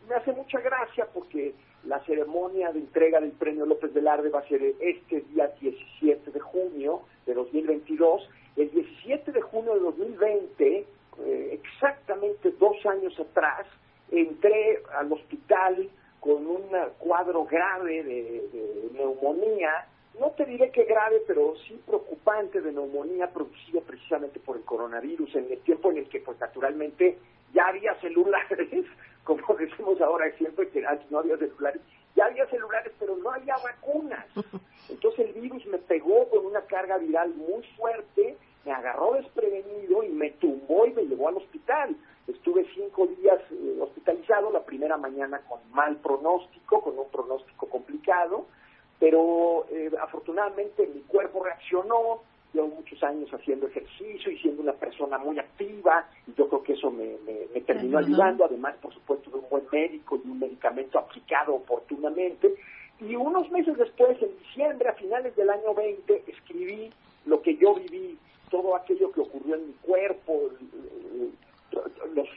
me 0.08 0.14
hace 0.14 0.32
mucha 0.32 0.60
gracia 0.60 1.06
porque 1.12 1.54
la 1.84 2.00
ceremonia 2.04 2.72
de 2.72 2.80
entrega 2.80 3.20
del 3.20 3.32
premio 3.32 3.66
López 3.66 3.92
Velarde 3.92 4.28
va 4.28 4.40
a 4.40 4.48
ser 4.48 4.62
este 4.80 5.20
día 5.22 5.48
17 5.60 6.30
de 6.30 6.40
junio 6.40 7.02
de 7.26 7.34
2022. 7.34 8.28
El 8.56 8.70
17 8.70 9.32
de 9.32 9.40
junio 9.40 9.74
de 9.74 9.80
2020, 9.80 10.86
eh, 11.24 11.60
exactamente 11.62 12.52
dos 12.52 12.76
años 12.86 13.18
atrás, 13.18 13.66
entré 14.10 14.82
al 14.96 15.12
hospital 15.12 15.88
con 16.20 16.46
un 16.46 16.68
cuadro 16.98 17.44
grave 17.44 18.02
de, 18.04 18.22
de 18.52 18.90
neumonía 18.92 19.88
no 20.20 20.30
te 20.32 20.44
diré 20.44 20.70
que 20.70 20.84
grave, 20.84 21.22
pero 21.26 21.54
sí 21.66 21.80
preocupante 21.86 22.60
de 22.60 22.72
neumonía 22.72 23.30
producida 23.32 23.80
precisamente 23.80 24.40
por 24.40 24.56
el 24.56 24.62
coronavirus, 24.62 25.36
en 25.36 25.50
el 25.50 25.58
tiempo 25.60 25.90
en 25.90 25.98
el 25.98 26.08
que, 26.08 26.20
pues 26.20 26.38
naturalmente, 26.38 27.18
ya 27.54 27.68
había 27.68 27.94
celulares, 28.00 28.86
como 29.24 29.42
decimos 29.58 30.00
ahora 30.00 30.30
siempre 30.36 30.68
que 30.68 30.84
no 31.10 31.18
había 31.18 31.36
celulares, 31.36 31.82
ya 32.14 32.26
había 32.26 32.46
celulares, 32.48 32.92
pero 32.98 33.16
no 33.16 33.30
había 33.30 33.54
vacunas. 33.56 34.26
Entonces 34.88 35.26
el 35.26 35.40
virus 35.40 35.64
me 35.66 35.78
pegó 35.78 36.28
con 36.28 36.46
una 36.46 36.60
carga 36.62 36.98
viral 36.98 37.34
muy 37.34 37.62
fuerte, 37.76 38.36
me 38.64 38.72
agarró 38.72 39.14
desprevenido 39.14 40.02
y 40.02 40.08
me 40.08 40.30
tumbó 40.32 40.86
y 40.86 40.92
me 40.92 41.02
llevó 41.02 41.28
al 41.28 41.36
hospital. 41.36 41.96
Estuve 42.26 42.66
cinco 42.74 43.06
días 43.06 43.40
eh, 43.50 43.78
hospitalizado, 43.80 44.52
la 44.52 44.64
primera 44.64 44.96
mañana 44.96 45.40
con 45.48 45.58
mal 45.72 45.96
pronóstico, 45.96 46.80
con 46.80 46.98
un 46.98 47.08
pronóstico 47.10 47.66
complicado, 47.68 48.46
pero 49.00 49.66
eh, 49.70 49.90
afortunadamente 50.00 50.86
mi 50.86 51.00
cuerpo 51.00 51.42
reaccionó, 51.42 52.22
llevo 52.52 52.68
muchos 52.68 53.02
años 53.02 53.32
haciendo 53.32 53.66
ejercicio 53.66 54.30
y 54.30 54.38
siendo 54.38 54.62
una 54.62 54.72
persona 54.74 55.18
muy 55.18 55.38
activa 55.38 56.06
y 56.26 56.34
yo 56.34 56.48
creo 56.48 56.62
que 56.62 56.72
eso 56.74 56.90
me, 56.90 57.16
me, 57.24 57.46
me 57.54 57.60
terminó 57.62 57.98
ayudando, 57.98 58.44
además 58.44 58.74
por 58.80 58.92
supuesto 58.92 59.30
de 59.30 59.36
un 59.36 59.48
buen 59.48 59.64
médico 59.72 60.20
y 60.24 60.28
un 60.28 60.38
medicamento 60.38 60.98
aplicado 60.98 61.54
oportunamente. 61.54 62.54
Y 63.00 63.16
unos 63.16 63.50
meses 63.50 63.76
después, 63.76 64.20
en 64.22 64.38
diciembre, 64.38 64.88
a 64.88 64.92
finales 64.92 65.34
del 65.34 65.50
año 65.50 65.74
20, 65.74 66.24
escribí 66.28 66.90
lo 67.26 67.42
que 67.42 67.56
yo 67.56 67.74
viví, 67.74 68.16
todo 68.50 68.76
aquello 68.76 69.10
que 69.10 69.20
ocurrió 69.20 69.56
en 69.56 69.68
mi 69.68 69.72
cuerpo, 69.74 70.50
los, 72.14 72.28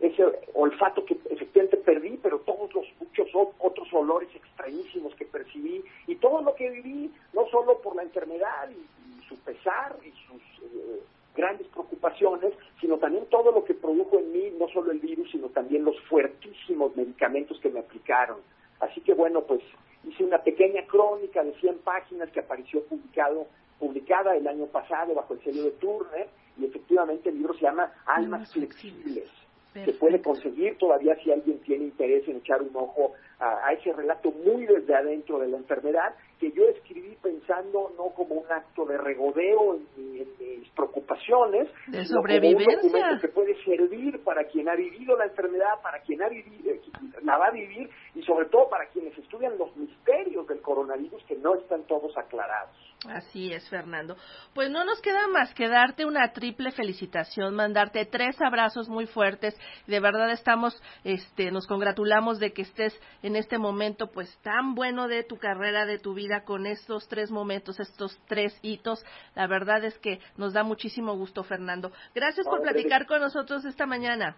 ese 0.00 0.24
olfato 0.54 1.04
que 1.04 1.16
efectivamente 1.28 1.76
perdí, 1.76 2.18
pero 2.22 2.38
todos 2.40 2.72
los 2.74 2.86
muchos 2.98 3.28
otros 3.58 3.92
olores 3.92 4.28
extrañísimos 4.34 5.14
que 5.14 5.26
percibí 5.26 5.84
y 6.06 6.16
todo 6.16 6.40
lo 6.40 6.54
que 6.54 6.70
viví, 6.70 7.12
no 7.34 7.46
solo 7.50 7.78
por 7.80 7.94
la 7.94 8.02
enfermedad 8.02 8.70
y 8.70 9.19
su 9.30 9.36
pesar 9.38 9.96
y 10.04 10.10
sus 10.26 10.42
eh, 10.64 11.00
grandes 11.34 11.66
preocupaciones, 11.68 12.52
sino 12.80 12.98
también 12.98 13.24
todo 13.30 13.50
lo 13.52 13.64
que 13.64 13.72
produjo 13.72 14.18
en 14.18 14.30
mí, 14.32 14.52
no 14.58 14.68
solo 14.68 14.90
el 14.90 14.98
virus, 14.98 15.30
sino 15.30 15.48
también 15.48 15.84
los 15.84 15.98
fuertísimos 16.02 16.94
medicamentos 16.96 17.58
que 17.60 17.70
me 17.70 17.80
aplicaron. 17.80 18.38
Así 18.80 19.00
que 19.00 19.14
bueno, 19.14 19.40
pues 19.42 19.62
hice 20.04 20.24
una 20.24 20.42
pequeña 20.42 20.84
crónica 20.86 21.42
de 21.42 21.54
100 21.54 21.78
páginas 21.78 22.30
que 22.30 22.40
apareció 22.40 22.84
publicado, 22.84 23.46
publicada 23.78 24.36
el 24.36 24.46
año 24.46 24.66
pasado 24.66 25.14
bajo 25.14 25.32
el 25.32 25.42
sello 25.42 25.64
de 25.64 25.70
Turner 25.72 26.28
y 26.58 26.66
efectivamente 26.66 27.30
el 27.30 27.36
libro 27.38 27.54
se 27.54 27.62
llama 27.62 27.90
Almas 28.04 28.52
Flexibles 28.52 29.30
se 29.72 29.92
puede 29.92 30.20
conseguir 30.20 30.76
todavía 30.78 31.16
si 31.22 31.30
alguien 31.30 31.58
tiene 31.60 31.84
interés 31.84 32.26
en 32.28 32.38
echar 32.38 32.60
un 32.62 32.70
ojo 32.74 33.12
a, 33.40 33.68
a, 33.68 33.72
ese 33.72 33.92
relato 33.92 34.30
muy 34.30 34.66
desde 34.66 34.94
adentro 34.94 35.38
de 35.38 35.48
la 35.48 35.56
enfermedad 35.56 36.14
que 36.38 36.52
yo 36.52 36.64
escribí 36.68 37.16
pensando 37.22 37.92
no 37.96 38.14
como 38.14 38.36
un 38.36 38.50
acto 38.50 38.86
de 38.86 38.96
regodeo 38.96 39.76
en, 39.76 39.86
en, 39.96 40.60
mis 40.60 40.70
preocupaciones, 40.70 41.68
de 41.86 42.04
sino 42.04 42.20
sobrevivencia. 42.20 42.66
como 42.66 42.76
un 42.76 42.82
documento 42.82 43.20
que 43.20 43.28
puede 43.28 43.64
servir 43.64 44.22
para 44.24 44.44
quien 44.44 44.68
ha 44.68 44.74
vivido 44.74 45.16
la 45.16 45.26
enfermedad, 45.26 45.80
para 45.82 46.00
quien 46.00 46.22
ha 46.22 46.28
vivido, 46.28 46.70
eh, 46.70 46.80
la 47.22 47.36
va 47.38 47.46
a 47.46 47.50
vivir 47.50 47.90
y 48.14 48.22
sobre 48.22 48.46
todo 48.46 48.68
para 48.68 48.86
quienes 48.88 49.16
estudian 49.18 49.56
los 49.58 49.74
misterios 49.76 50.46
del 50.46 50.60
coronavirus 50.60 51.22
que 51.24 51.36
no 51.36 51.54
están 51.56 51.84
todos 51.84 52.16
aclarados. 52.16 52.74
Así 53.08 53.52
es, 53.52 53.68
Fernando. 53.70 54.16
Pues 54.54 54.70
no 54.70 54.84
nos 54.84 55.00
queda 55.00 55.26
más 55.28 55.54
que 55.54 55.68
darte 55.68 56.04
una 56.04 56.32
triple 56.32 56.70
felicitación, 56.70 57.54
mandarte 57.54 58.04
tres 58.04 58.36
abrazos 58.40 58.88
muy 58.88 59.06
fuertes. 59.06 59.58
De 59.86 60.00
verdad 60.00 60.30
estamos, 60.30 60.80
este, 61.04 61.50
nos 61.50 61.66
congratulamos 61.66 62.38
de 62.38 62.52
que 62.52 62.62
estés 62.62 62.98
en 63.30 63.36
este 63.36 63.58
momento, 63.58 64.08
pues 64.08 64.36
tan 64.42 64.74
bueno 64.74 65.06
de 65.06 65.22
tu 65.22 65.38
carrera, 65.38 65.86
de 65.86 65.98
tu 65.98 66.14
vida, 66.14 66.44
con 66.44 66.66
estos 66.66 67.08
tres 67.08 67.30
momentos, 67.30 67.78
estos 67.78 68.20
tres 68.26 68.58
hitos. 68.60 69.04
La 69.36 69.46
verdad 69.46 69.84
es 69.84 69.96
que 69.98 70.18
nos 70.36 70.52
da 70.52 70.64
muchísimo 70.64 71.14
gusto, 71.16 71.44
Fernando. 71.44 71.92
Gracias 72.12 72.46
por 72.46 72.60
platicar 72.60 73.06
con 73.06 73.20
nosotros 73.20 73.64
esta 73.64 73.86
mañana. 73.86 74.36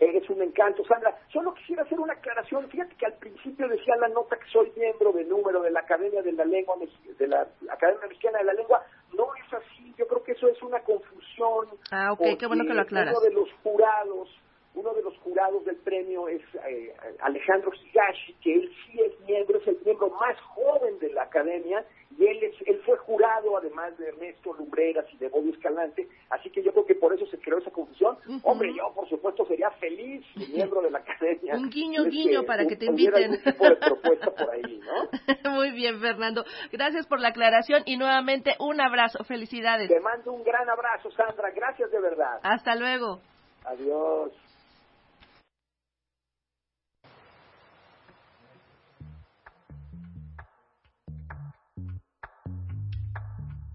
Eres 0.00 0.28
un 0.28 0.42
encanto, 0.42 0.84
Sandra. 0.84 1.16
Solo 1.32 1.54
quisiera 1.54 1.84
hacer 1.84 2.00
una 2.00 2.14
aclaración. 2.14 2.68
Fíjate 2.68 2.96
que 2.96 3.06
al 3.06 3.14
principio 3.14 3.68
decía 3.68 3.94
la 4.00 4.08
nota 4.08 4.36
que 4.36 4.50
soy 4.50 4.72
miembro 4.76 5.12
de 5.12 5.24
número 5.24 5.62
de 5.62 5.70
la 5.70 5.80
Academia 5.80 6.20
de 6.20 6.32
la 6.32 6.44
Lengua, 6.44 6.74
de 7.16 7.28
la 7.28 7.46
Academia 7.70 8.08
Mexicana 8.08 8.38
de 8.38 8.44
la 8.44 8.54
Lengua. 8.54 8.82
No 9.16 9.28
es 9.36 9.54
así. 9.54 9.94
Yo 9.96 10.08
creo 10.08 10.24
que 10.24 10.32
eso 10.32 10.48
es 10.48 10.60
una 10.62 10.80
confusión. 10.80 11.68
Ah, 11.92 12.12
ok, 12.12 12.36
qué 12.36 12.46
bueno 12.48 12.64
que 12.64 12.74
lo 12.74 12.82
aclaras. 12.82 13.14
Uno 13.16 13.20
de 13.20 13.32
los 13.32 13.48
jurados 13.62 14.28
uno 14.74 14.92
de 14.92 15.02
los 15.02 15.16
jurados 15.18 15.64
del 15.64 15.76
premio 15.76 16.28
es 16.28 16.42
eh, 16.68 16.94
Alejandro 17.20 17.72
Higashi, 17.72 18.34
que 18.42 18.54
él 18.54 18.72
sí 18.84 19.00
es 19.00 19.18
miembro, 19.20 19.58
es 19.58 19.68
el 19.68 19.78
miembro 19.84 20.10
más 20.10 20.38
joven 20.40 20.98
de 20.98 21.12
la 21.12 21.22
academia, 21.22 21.84
y 22.16 22.26
él, 22.26 22.42
es, 22.42 22.54
él 22.66 22.80
fue 22.84 22.96
jurado 22.98 23.56
además 23.56 23.96
de 23.98 24.08
Ernesto 24.08 24.52
Lumbreras 24.52 25.06
y 25.12 25.16
de 25.16 25.28
Bobby 25.28 25.50
Escalante, 25.50 26.08
así 26.30 26.50
que 26.50 26.62
yo 26.62 26.72
creo 26.72 26.86
que 26.86 26.94
por 26.94 27.12
eso 27.14 27.26
se 27.26 27.38
creó 27.38 27.58
esa 27.58 27.70
confusión. 27.70 28.16
Hombre, 28.42 28.72
yo 28.76 28.92
por 28.94 29.08
supuesto 29.08 29.44
sería 29.46 29.70
feliz 29.72 30.24
miembro 30.52 30.82
de 30.82 30.90
la 30.90 30.98
academia. 30.98 31.54
Un 31.54 31.70
guiño, 31.70 32.04
guiño 32.04 32.44
para 32.44 32.66
que 32.66 32.76
te 32.76 32.86
inviten. 32.86 33.42
tipo 33.42 33.64
de 33.64 33.76
propuesta 33.76 34.30
por 34.30 34.50
ahí, 34.50 34.80
¿no? 34.80 35.50
Muy 35.52 35.70
bien, 35.72 36.00
Fernando. 36.00 36.44
Gracias 36.72 37.06
por 37.06 37.20
la 37.20 37.28
aclaración 37.28 37.82
y 37.86 37.96
nuevamente 37.96 38.54
un 38.58 38.80
abrazo. 38.80 39.24
Felicidades. 39.24 39.88
Te 39.88 40.00
mando 40.00 40.32
un 40.32 40.44
gran 40.44 40.68
abrazo, 40.68 41.10
Sandra. 41.12 41.50
Gracias 41.50 41.90
de 41.90 42.00
verdad. 42.00 42.40
Hasta 42.42 42.76
luego. 42.76 43.20
Adiós. 43.64 44.32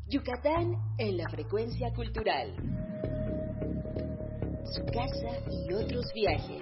Yucatán 0.10 0.76
en 0.98 1.18
la 1.18 1.30
frecuencia 1.30 1.94
cultural. 1.94 2.56
Su 4.66 4.84
casa 4.86 5.38
y 5.52 5.72
otros 5.72 6.12
viajes. 6.16 6.62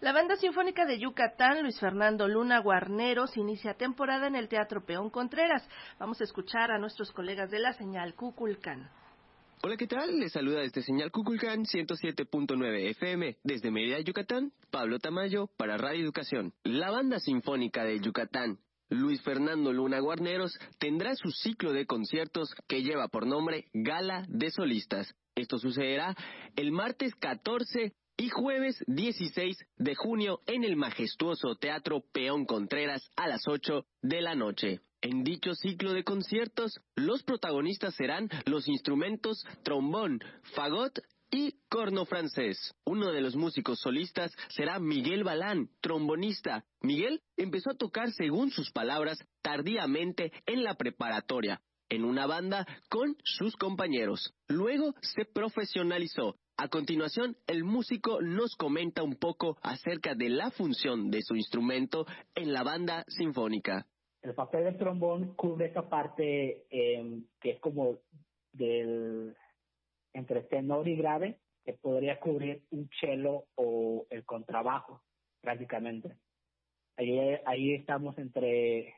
La 0.00 0.12
Banda 0.12 0.34
Sinfónica 0.34 0.86
de 0.86 0.98
Yucatán, 0.98 1.62
Luis 1.62 1.78
Fernando 1.78 2.26
Luna 2.26 2.58
Guarneros, 2.58 3.36
inicia 3.36 3.74
temporada 3.74 4.26
en 4.26 4.34
el 4.34 4.48
Teatro 4.48 4.84
Peón 4.84 5.08
Contreras. 5.08 5.62
Vamos 6.00 6.20
a 6.20 6.24
escuchar 6.24 6.72
a 6.72 6.78
nuestros 6.78 7.12
colegas 7.12 7.52
de 7.52 7.60
la 7.60 7.74
señal 7.74 8.16
Cuculcán. 8.16 8.90
Hola, 9.66 9.78
¿qué 9.78 9.86
tal? 9.86 10.20
Les 10.20 10.30
saluda 10.30 10.60
desde 10.60 10.82
Señal 10.82 11.10
Cuculcán 11.10 11.64
107.9 11.64 12.90
FM 12.90 13.38
desde 13.44 13.70
Mérida, 13.70 13.98
Yucatán, 13.98 14.52
Pablo 14.70 14.98
Tamayo 14.98 15.46
para 15.56 15.78
Radio 15.78 16.04
Educación. 16.04 16.52
La 16.64 16.90
Banda 16.90 17.18
Sinfónica 17.18 17.82
de 17.82 17.98
Yucatán, 17.98 18.58
Luis 18.90 19.22
Fernando 19.22 19.72
Luna 19.72 20.00
Guarneros, 20.00 20.52
tendrá 20.78 21.14
su 21.14 21.30
ciclo 21.30 21.72
de 21.72 21.86
conciertos 21.86 22.54
que 22.68 22.82
lleva 22.82 23.08
por 23.08 23.26
nombre 23.26 23.64
Gala 23.72 24.26
de 24.28 24.50
Solistas. 24.50 25.14
Esto 25.34 25.58
sucederá 25.58 26.14
el 26.56 26.70
martes 26.70 27.14
14 27.14 27.94
y 28.18 28.28
jueves 28.28 28.84
16 28.86 29.56
de 29.78 29.94
junio 29.94 30.40
en 30.46 30.64
el 30.64 30.76
majestuoso 30.76 31.56
Teatro 31.56 32.04
Peón 32.12 32.44
Contreras 32.44 33.10
a 33.16 33.28
las 33.28 33.48
8 33.48 33.86
de 34.02 34.20
la 34.20 34.34
noche. 34.34 34.82
En 35.04 35.22
dicho 35.22 35.54
ciclo 35.54 35.92
de 35.92 36.02
conciertos, 36.02 36.80
los 36.96 37.22
protagonistas 37.24 37.94
serán 37.94 38.30
los 38.46 38.66
instrumentos 38.68 39.44
trombón, 39.62 40.18
fagot 40.54 40.98
y 41.30 41.56
corno 41.68 42.06
francés. 42.06 42.74
Uno 42.86 43.12
de 43.12 43.20
los 43.20 43.36
músicos 43.36 43.80
solistas 43.80 44.32
será 44.48 44.78
Miguel 44.78 45.22
Balán, 45.22 45.68
trombonista. 45.82 46.64
Miguel 46.80 47.20
empezó 47.36 47.72
a 47.72 47.76
tocar, 47.76 48.12
según 48.12 48.50
sus 48.50 48.70
palabras, 48.72 49.18
tardíamente 49.42 50.32
en 50.46 50.64
la 50.64 50.74
preparatoria, 50.74 51.60
en 51.90 52.06
una 52.06 52.26
banda 52.26 52.66
con 52.88 53.14
sus 53.24 53.56
compañeros. 53.56 54.32
Luego 54.48 54.94
se 55.02 55.26
profesionalizó 55.26 56.36
a 56.56 56.68
continuación, 56.68 57.36
el 57.46 57.62
músico 57.62 58.22
nos 58.22 58.56
comenta 58.56 59.02
un 59.02 59.16
poco 59.16 59.58
acerca 59.60 60.14
de 60.14 60.30
la 60.30 60.50
función 60.50 61.10
de 61.10 61.20
su 61.20 61.36
instrumento 61.36 62.06
en 62.34 62.54
la 62.54 62.62
banda 62.62 63.04
sinfónica. 63.08 63.86
El 64.24 64.34
papel 64.34 64.64
del 64.64 64.78
trombón 64.78 65.34
cubre 65.34 65.66
esa 65.66 65.86
parte 65.88 66.66
em, 66.70 67.26
que 67.40 67.50
es 67.50 67.60
como 67.60 67.98
del 68.52 69.36
entre 70.14 70.42
tenor 70.42 70.88
y 70.88 70.96
grave, 70.96 71.40
que 71.62 71.74
podría 71.74 72.18
cubrir 72.18 72.64
un 72.70 72.88
cello 73.00 73.44
o 73.56 74.06
el 74.08 74.24
contrabajo, 74.24 75.02
prácticamente. 75.42 76.16
Ahí, 76.96 77.38
ahí 77.44 77.74
estamos 77.74 78.16
entre 78.16 78.94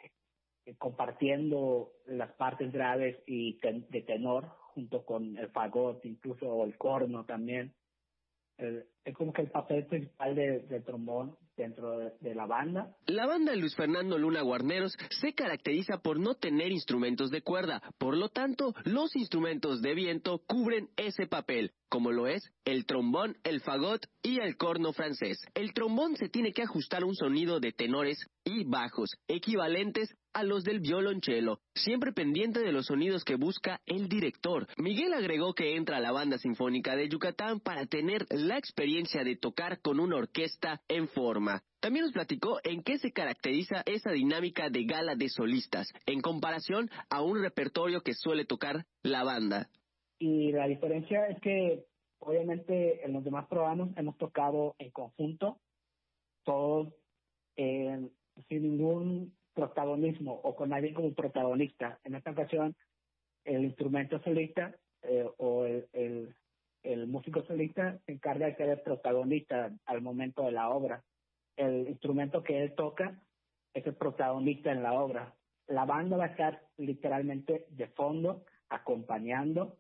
compartiendo 0.79 1.93
las 2.07 2.33
partes 2.33 2.73
graves 2.73 3.17
y 3.27 3.59
de 3.91 4.03
tenor 4.03 4.49
junto 4.75 5.05
con 5.05 5.37
el 5.39 5.49
fagot, 5.51 6.05
incluso 6.05 6.65
el 6.65 6.77
corno 6.77 7.25
también. 7.25 7.75
es 8.59 9.15
como 9.15 9.33
que 9.33 9.43
el 9.43 9.51
papel 9.51 9.87
principal 9.87 10.35
de, 10.37 10.81
trombón 10.85 11.37
dentro 11.57 11.99
de, 12.21 12.35
la 12.35 12.47
banda. 12.47 12.95
La 13.07 13.27
banda 13.27 13.55
Luis 13.55 13.75
Fernando 13.75 14.19
Luna 14.19 14.43
Guarneros 14.43 14.97
se 15.11 15.33
caracteriza 15.33 15.99
por 15.99 16.19
no 16.19 16.35
tener 16.35 16.71
instrumentos 16.71 17.31
de 17.31 17.43
cuerda, 17.43 17.83
por 17.99 18.17
lo 18.17 18.29
tanto, 18.29 18.75
los 18.85 19.17
instrumentos 19.17 19.81
de 19.81 19.95
viento 19.95 20.43
cubren 20.47 20.91
ese 20.97 21.27
papel, 21.27 21.73
como 21.89 22.13
lo 22.13 22.27
es 22.27 22.51
el 22.65 22.85
trombón, 22.85 23.37
el 23.45 23.61
fagot 23.61 24.07
y 24.23 24.41
el 24.41 24.57
corno 24.57 24.93
francés. 24.93 25.39
El 25.55 25.73
trombón 25.73 26.17
se 26.17 26.29
tiene 26.29 26.53
que 26.53 26.63
ajustar 26.63 27.03
a 27.03 27.07
un 27.07 27.15
sonido 27.15 27.61
de 27.61 27.73
tenores 27.73 28.19
y 28.45 28.65
bajos, 28.65 29.11
equivalentes 29.29 30.15
a 30.37 30.43
los 30.43 30.65
del 30.65 30.81
violonchelo, 30.81 31.61
siempre 31.75 32.13
pendiente 32.13 32.61
de 32.61 32.71
los 32.71 32.87
sonidos 32.87 33.25
que 33.25 33.37
busca 33.37 33.81
el 33.87 34.07
director. 34.07 34.67
Miguel 34.77 35.15
agregó 35.15 35.55
que 35.55 35.77
entra 35.77 35.97
a 35.97 36.01
la 36.01 36.13
banda 36.13 36.37
sinfónica 36.37 36.95
de 36.95 37.09
Yucatán 37.09 37.59
para 37.59 37.87
tener 37.87 38.27
la 38.29 38.59
experiencia 38.59 39.25
de 39.25 39.37
tocar 39.37 39.81
con 39.81 39.99
una 39.99 40.17
orquesta 40.17 40.83
en 40.89 41.09
forma. 41.09 41.63
También 41.81 42.05
nos 42.05 42.13
platicó 42.13 42.59
en 42.65 42.83
qué 42.83 42.99
se 42.99 43.13
caracteriza 43.13 43.83
esa 43.87 44.11
dinámica 44.11 44.69
de 44.69 44.85
gala 44.85 45.15
de 45.15 45.31
solistas, 45.31 45.91
en 46.05 46.21
comparación 46.21 46.91
a 47.09 47.23
un 47.23 47.41
repertorio 47.41 48.03
que 48.03 48.13
suele 48.13 48.45
tocar 48.45 48.85
la 49.03 49.25
banda. 49.25 49.71
Y 50.19 50.53
la 50.53 50.69
diferencia 50.69 51.29
es 51.29 51.41
que, 51.41 51.87
obviamente, 52.19 53.03
en 53.07 53.15
los 53.15 53.25
demás 53.25 53.47
programas 53.49 53.89
hemos 53.97 54.19
tocado 54.19 54.75
en 54.79 54.91
conjunto, 54.91 55.57
todos 56.45 56.93
sin 57.57 58.63
ningún 58.63 59.33
protagonismo 59.57 60.39
o 60.45 60.55
con 60.55 60.73
alguien 60.73 60.95
como 60.95 61.15
protagonista. 61.15 61.99
En 62.05 62.15
esta 62.15 62.31
ocasión, 62.31 62.77
el 63.45 63.65
instrumento 63.65 64.21
solista 64.23 64.77
eh, 65.03 65.27
o 65.39 65.65
el, 65.65 66.35
el, 66.83 67.07
músico 67.07 67.43
solista 67.45 67.99
se 68.05 68.13
encarga 68.13 68.47
de 68.47 68.57
ser 68.57 68.69
el 68.69 68.81
protagonista 68.81 69.73
al 69.87 70.03
momento 70.03 70.45
de 70.45 70.53
la 70.53 70.69
obra. 70.69 71.03
El 71.57 71.89
instrumento 71.89 72.43
que 72.43 72.63
él 72.63 72.75
toca 72.75 73.19
es 73.73 73.87
el 73.87 73.95
protagonista 73.95 74.71
en 74.71 74.83
la 74.83 74.93
obra. 74.93 75.35
La 75.69 75.87
banda 75.87 76.19
va 76.19 76.25
a 76.25 76.29
estar 76.29 76.63
literalmente 76.77 77.67
de 77.71 77.87
fondo 77.89 78.45
acompañando 78.69 79.79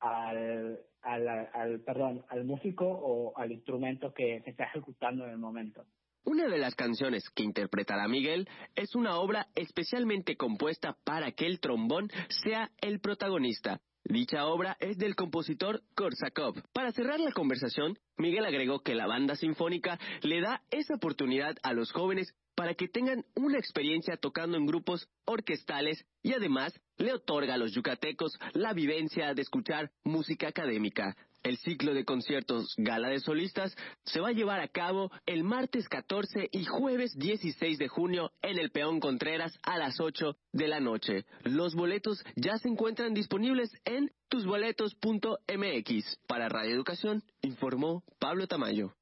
al, 0.00 0.80
al, 1.02 1.28
al, 1.28 1.80
perdón, 1.80 2.24
al 2.28 2.44
músico 2.44 2.86
o 2.86 3.36
al 3.36 3.52
instrumento 3.52 4.14
que 4.14 4.40
se 4.42 4.50
está 4.50 4.64
ejecutando 4.64 5.24
en 5.24 5.32
el 5.32 5.38
momento. 5.38 5.84
Una 6.24 6.48
de 6.48 6.58
las 6.58 6.74
canciones 6.74 7.28
que 7.30 7.42
interpretará 7.42 8.06
Miguel 8.08 8.48
es 8.74 8.94
una 8.94 9.16
obra 9.18 9.48
especialmente 9.54 10.36
compuesta 10.36 10.96
para 11.04 11.32
que 11.32 11.46
el 11.46 11.60
trombón 11.60 12.10
sea 12.42 12.70
el 12.80 13.00
protagonista. 13.00 13.80
Dicha 14.04 14.46
obra 14.46 14.76
es 14.80 14.96
del 14.96 15.14
compositor 15.14 15.82
Korsakov. 15.94 16.62
Para 16.72 16.92
cerrar 16.92 17.20
la 17.20 17.32
conversación, 17.32 17.98
Miguel 18.16 18.46
agregó 18.46 18.80
que 18.80 18.94
la 18.94 19.06
banda 19.06 19.36
sinfónica 19.36 19.98
le 20.22 20.40
da 20.40 20.62
esa 20.70 20.94
oportunidad 20.94 21.56
a 21.62 21.72
los 21.72 21.92
jóvenes 21.92 22.32
para 22.54 22.74
que 22.74 22.88
tengan 22.88 23.24
una 23.36 23.58
experiencia 23.58 24.16
tocando 24.16 24.56
en 24.56 24.66
grupos 24.66 25.08
orquestales 25.26 26.04
y 26.22 26.32
además 26.32 26.72
le 26.96 27.12
otorga 27.12 27.54
a 27.54 27.58
los 27.58 27.72
yucatecos 27.72 28.32
la 28.54 28.72
vivencia 28.72 29.32
de 29.34 29.42
escuchar 29.42 29.92
música 30.02 30.48
académica. 30.48 31.14
El 31.42 31.56
ciclo 31.58 31.94
de 31.94 32.04
conciertos 32.04 32.74
Gala 32.76 33.08
de 33.08 33.20
Solistas 33.20 33.74
se 34.04 34.20
va 34.20 34.28
a 34.28 34.32
llevar 34.32 34.60
a 34.60 34.68
cabo 34.68 35.10
el 35.26 35.44
martes 35.44 35.88
14 35.88 36.48
y 36.52 36.64
jueves 36.64 37.16
16 37.16 37.78
de 37.78 37.88
junio 37.88 38.32
en 38.42 38.58
el 38.58 38.70
Peón 38.70 39.00
Contreras 39.00 39.58
a 39.62 39.78
las 39.78 40.00
8 40.00 40.36
de 40.52 40.68
la 40.68 40.80
noche. 40.80 41.24
Los 41.44 41.74
boletos 41.74 42.24
ya 42.36 42.58
se 42.58 42.68
encuentran 42.68 43.14
disponibles 43.14 43.70
en 43.84 44.10
tusboletos.mx. 44.28 46.18
Para 46.26 46.48
Radio 46.48 46.74
Educación, 46.74 47.22
informó 47.42 48.02
Pablo 48.18 48.46
Tamayo. 48.46 48.94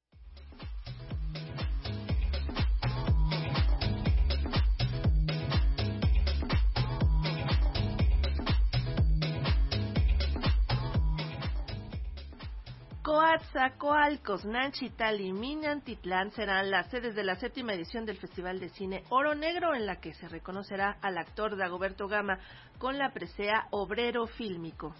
Coatzacoalcos, 13.06 14.44
Nanchital 14.44 15.20
y 15.20 15.32
Minantitlán 15.32 16.32
serán 16.32 16.72
las 16.72 16.90
sedes 16.90 17.14
de 17.14 17.22
la 17.22 17.36
séptima 17.36 17.72
edición 17.72 18.04
del 18.04 18.16
Festival 18.16 18.58
de 18.58 18.68
Cine 18.70 19.04
Oro 19.10 19.36
Negro, 19.36 19.76
en 19.76 19.86
la 19.86 20.00
que 20.00 20.12
se 20.14 20.26
reconocerá 20.26 20.98
al 21.02 21.16
actor 21.16 21.56
Dagoberto 21.56 22.08
Gama 22.08 22.40
con 22.78 22.98
la 22.98 23.12
presea 23.12 23.68
Obrero 23.70 24.26
Fílmico. 24.26 24.92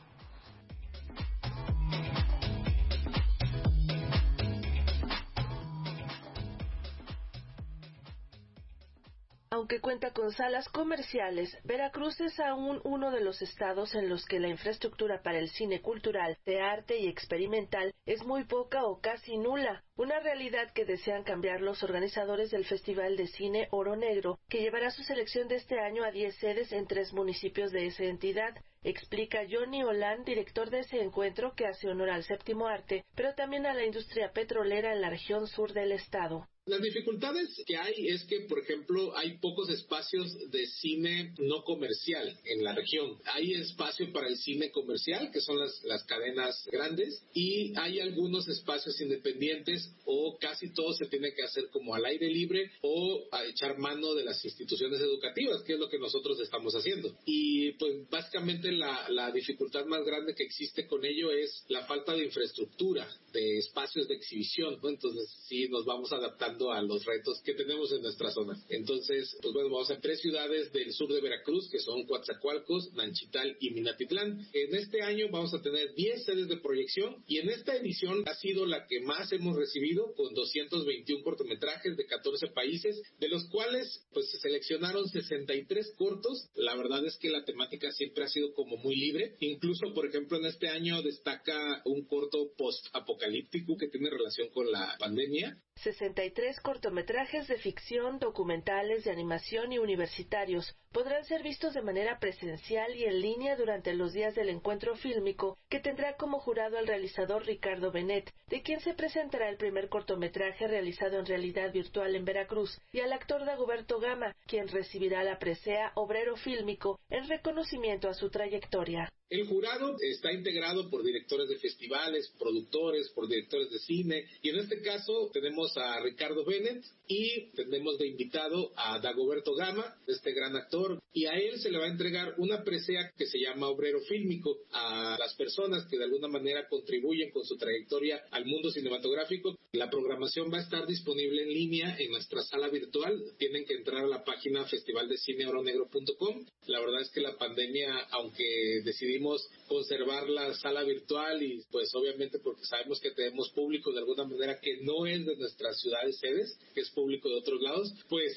Aunque 9.56 9.80
cuenta 9.80 10.12
con 10.12 10.32
salas 10.32 10.68
comerciales, 10.68 11.56
Veracruz 11.64 12.20
es 12.20 12.38
aún 12.40 12.78
uno 12.84 13.10
de 13.10 13.22
los 13.22 13.40
estados 13.40 13.94
en 13.94 14.10
los 14.10 14.26
que 14.26 14.38
la 14.38 14.48
infraestructura 14.48 15.22
para 15.22 15.38
el 15.38 15.48
cine 15.48 15.80
cultural, 15.80 16.36
de 16.44 16.60
arte 16.60 16.98
y 16.98 17.08
experimental 17.08 17.94
es 18.04 18.22
muy 18.26 18.44
poca 18.44 18.84
o 18.84 19.00
casi 19.00 19.38
nula, 19.38 19.82
una 19.96 20.20
realidad 20.20 20.70
que 20.74 20.84
desean 20.84 21.24
cambiar 21.24 21.62
los 21.62 21.82
organizadores 21.82 22.50
del 22.50 22.66
Festival 22.66 23.16
de 23.16 23.28
Cine 23.28 23.68
Oro 23.70 23.96
Negro, 23.96 24.38
que 24.50 24.60
llevará 24.60 24.90
su 24.90 25.02
selección 25.04 25.48
de 25.48 25.56
este 25.56 25.80
año 25.80 26.04
a 26.04 26.10
10 26.10 26.36
sedes 26.36 26.70
en 26.72 26.86
tres 26.86 27.14
municipios 27.14 27.72
de 27.72 27.86
esa 27.86 28.04
entidad. 28.04 28.54
Explica 28.82 29.40
Johnny 29.50 29.82
Olan, 29.82 30.22
director 30.24 30.68
de 30.68 30.80
ese 30.80 31.00
encuentro 31.00 31.54
que 31.54 31.66
hace 31.66 31.88
honor 31.88 32.10
al 32.10 32.24
séptimo 32.24 32.66
arte, 32.66 33.06
pero 33.14 33.34
también 33.34 33.64
a 33.64 33.72
la 33.72 33.86
industria 33.86 34.32
petrolera 34.32 34.92
en 34.92 35.00
la 35.00 35.08
región 35.08 35.46
sur 35.46 35.72
del 35.72 35.92
estado. 35.92 36.46
Las 36.66 36.82
dificultades 36.82 37.62
que 37.64 37.76
hay 37.76 38.08
es 38.08 38.24
que, 38.24 38.40
por 38.40 38.58
ejemplo, 38.58 39.16
hay 39.16 39.38
pocos 39.38 39.68
espacios 39.70 40.36
de 40.50 40.66
cine 40.66 41.32
no 41.38 41.62
comercial 41.62 42.36
en 42.44 42.64
la 42.64 42.74
región. 42.74 43.18
Hay 43.24 43.52
espacio 43.52 44.12
para 44.12 44.26
el 44.26 44.36
cine 44.36 44.72
comercial, 44.72 45.30
que 45.30 45.40
son 45.40 45.60
las, 45.60 45.84
las 45.84 46.02
cadenas 46.06 46.68
grandes, 46.72 47.22
y 47.32 47.72
hay 47.78 48.00
algunos 48.00 48.48
espacios 48.48 49.00
independientes 49.00 49.92
o 50.06 50.36
casi 50.40 50.72
todo 50.72 50.92
se 50.94 51.06
tiene 51.06 51.32
que 51.34 51.44
hacer 51.44 51.68
como 51.70 51.94
al 51.94 52.04
aire 52.04 52.28
libre 52.28 52.72
o 52.82 53.28
a 53.30 53.44
echar 53.44 53.78
mano 53.78 54.14
de 54.14 54.24
las 54.24 54.44
instituciones 54.44 55.00
educativas, 55.00 55.62
que 55.62 55.74
es 55.74 55.78
lo 55.78 55.88
que 55.88 56.00
nosotros 56.00 56.40
estamos 56.40 56.74
haciendo. 56.74 57.16
Y 57.26 57.74
pues 57.74 58.10
básicamente 58.10 58.72
la, 58.72 59.08
la 59.10 59.30
dificultad 59.30 59.84
más 59.84 60.04
grande 60.04 60.34
que 60.34 60.42
existe 60.42 60.88
con 60.88 61.04
ello 61.04 61.30
es 61.30 61.64
la 61.68 61.86
falta 61.86 62.12
de 62.12 62.24
infraestructura, 62.24 63.08
de 63.32 63.58
espacios 63.58 64.08
de 64.08 64.14
exhibición. 64.14 64.80
Entonces 64.82 65.32
sí 65.46 65.68
nos 65.68 65.84
vamos 65.84 66.12
adaptando 66.12 66.55
a 66.64 66.82
los 66.82 67.04
retos 67.04 67.40
que 67.42 67.54
tenemos 67.54 67.92
en 67.92 68.02
nuestra 68.02 68.30
zona. 68.30 68.58
Entonces, 68.70 69.36
pues 69.42 69.52
bueno, 69.52 69.70
vamos 69.70 69.90
a 69.90 70.00
tres 70.00 70.20
ciudades 70.20 70.72
del 70.72 70.92
sur 70.92 71.12
de 71.12 71.20
Veracruz, 71.20 71.68
que 71.70 71.78
son 71.78 72.04
Coatzacoalcos, 72.06 72.92
Nanchital 72.94 73.56
y 73.60 73.70
Minatitlán. 73.70 74.46
En 74.52 74.74
este 74.74 75.02
año 75.02 75.26
vamos 75.30 75.52
a 75.54 75.60
tener 75.60 75.94
10 75.94 76.24
sedes 76.24 76.48
de 76.48 76.56
proyección 76.56 77.22
y 77.26 77.38
en 77.38 77.50
esta 77.50 77.76
edición 77.76 78.22
ha 78.26 78.34
sido 78.34 78.64
la 78.64 78.86
que 78.86 79.00
más 79.00 79.30
hemos 79.32 79.56
recibido, 79.56 80.14
con 80.14 80.32
221 80.34 81.22
cortometrajes 81.22 81.96
de 81.96 82.06
14 82.06 82.48
países, 82.48 83.00
de 83.18 83.28
los 83.28 83.44
cuales 83.48 84.06
pues 84.12 84.30
se 84.30 84.38
seleccionaron 84.38 85.06
63 85.08 85.92
cortos. 85.96 86.48
La 86.54 86.74
verdad 86.74 87.04
es 87.04 87.16
que 87.18 87.28
la 87.28 87.44
temática 87.44 87.92
siempre 87.92 88.24
ha 88.24 88.28
sido 88.28 88.54
como 88.54 88.76
muy 88.78 88.96
libre. 88.96 89.36
Incluso, 89.40 89.92
por 89.94 90.06
ejemplo, 90.06 90.38
en 90.38 90.46
este 90.46 90.68
año 90.68 91.02
destaca 91.02 91.82
un 91.84 92.06
corto 92.06 92.52
post-apocalíptico 92.56 93.76
que 93.76 93.88
tiene 93.88 94.10
relación 94.10 94.48
con 94.50 94.70
la 94.70 94.96
pandemia 94.98 95.60
63 95.82 96.45
cortometrajes 96.60 97.48
de 97.48 97.58
ficción, 97.58 98.20
documentales, 98.20 99.02
de 99.02 99.10
animación 99.10 99.72
y 99.72 99.78
universitarios 99.78 100.76
podrán 100.92 101.24
ser 101.24 101.42
vistos 101.42 101.74
de 101.74 101.82
manera 101.82 102.18
presencial 102.20 102.94
y 102.94 103.04
en 103.04 103.20
línea 103.20 103.56
durante 103.56 103.92
los 103.94 104.12
días 104.12 104.34
del 104.34 104.48
encuentro 104.48 104.94
fílmico 104.94 105.58
que 105.68 105.80
tendrá 105.80 106.16
como 106.16 106.38
jurado 106.38 106.78
al 106.78 106.86
realizador 106.86 107.44
Ricardo 107.44 107.90
Benet, 107.90 108.32
de 108.48 108.62
quien 108.62 108.80
se 108.80 108.94
presentará 108.94 109.48
el 109.48 109.56
primer 109.56 109.88
cortometraje 109.88 110.68
realizado 110.68 111.18
en 111.18 111.26
realidad 111.26 111.72
virtual 111.72 112.14
en 112.14 112.24
Veracruz, 112.24 112.78
y 112.92 113.00
al 113.00 113.12
actor 113.12 113.44
Dagoberto 113.44 113.98
Gama, 113.98 114.34
quien 114.46 114.68
recibirá 114.68 115.24
la 115.24 115.38
presea 115.38 115.92
Obrero 115.96 116.36
Fílmico 116.36 117.00
en 117.10 117.28
reconocimiento 117.28 118.08
a 118.08 118.14
su 118.14 118.30
trayectoria. 118.30 119.10
El 119.28 119.48
jurado 119.48 119.96
está 120.00 120.32
integrado 120.32 120.88
por 120.88 121.02
directores 121.02 121.48
de 121.48 121.58
festivales, 121.58 122.32
productores, 122.38 123.10
por 123.10 123.26
directores 123.26 123.70
de 123.70 123.80
cine, 123.80 124.24
y 124.40 124.50
en 124.50 124.58
este 124.58 124.80
caso 124.82 125.30
tenemos 125.32 125.76
a 125.76 126.00
Ricardo 126.00 126.35
Agreement 126.38 126.82
y 127.08 127.52
tenemos 127.52 127.98
de 127.98 128.08
invitado 128.08 128.72
a 128.76 128.98
Dagoberto 128.98 129.54
Gama, 129.54 129.96
este 130.06 130.32
gran 130.32 130.56
actor, 130.56 131.00
y 131.12 131.26
a 131.26 131.32
él 131.32 131.58
se 131.60 131.70
le 131.70 131.78
va 131.78 131.84
a 131.84 131.90
entregar 131.90 132.34
una 132.38 132.62
presea 132.62 133.10
que 133.16 133.26
se 133.26 133.38
llama 133.38 133.68
Obrero 133.68 134.00
Fílmico 134.00 134.58
a 134.72 135.16
las 135.18 135.34
personas 135.34 135.86
que 135.88 135.96
de 135.96 136.04
alguna 136.04 136.28
manera 136.28 136.68
contribuyen 136.68 137.30
con 137.30 137.44
su 137.44 137.56
trayectoria 137.56 138.22
al 138.30 138.44
mundo 138.44 138.70
cinematográfico. 138.70 139.56
La 139.72 139.88
programación 139.88 140.52
va 140.52 140.58
a 140.58 140.62
estar 140.62 140.86
disponible 140.86 141.42
en 141.42 141.48
línea 141.48 141.96
en 141.98 142.10
nuestra 142.10 142.42
sala 142.42 142.68
virtual. 142.68 143.22
Tienen 143.38 143.64
que 143.64 143.74
entrar 143.74 144.04
a 144.04 144.08
la 144.08 144.24
página 144.24 144.66
festivaldecineoronegro.com. 144.66 146.44
La 146.66 146.80
verdad 146.80 147.00
es 147.00 147.10
que 147.10 147.20
la 147.20 147.38
pandemia, 147.38 148.08
aunque 148.10 148.82
decidimos 148.84 149.48
conservar 149.68 150.28
la 150.28 150.54
sala 150.54 150.82
virtual 150.84 151.42
y 151.42 151.62
pues 151.70 151.94
obviamente 151.94 152.38
porque 152.40 152.64
sabemos 152.64 153.00
que 153.00 153.12
tenemos 153.12 153.50
público 153.52 153.92
de 153.92 154.00
alguna 154.00 154.24
manera 154.24 154.60
que 154.60 154.82
no 154.82 155.06
es 155.06 155.24
de 155.24 155.36
nuestras 155.36 155.80
ciudades 155.80 156.18
sedes, 156.18 156.58
que 156.74 156.82
es 156.82 156.90
público 156.96 157.28
de 157.28 157.36
otros 157.36 157.60
lados, 157.60 157.94
pues 158.08 158.32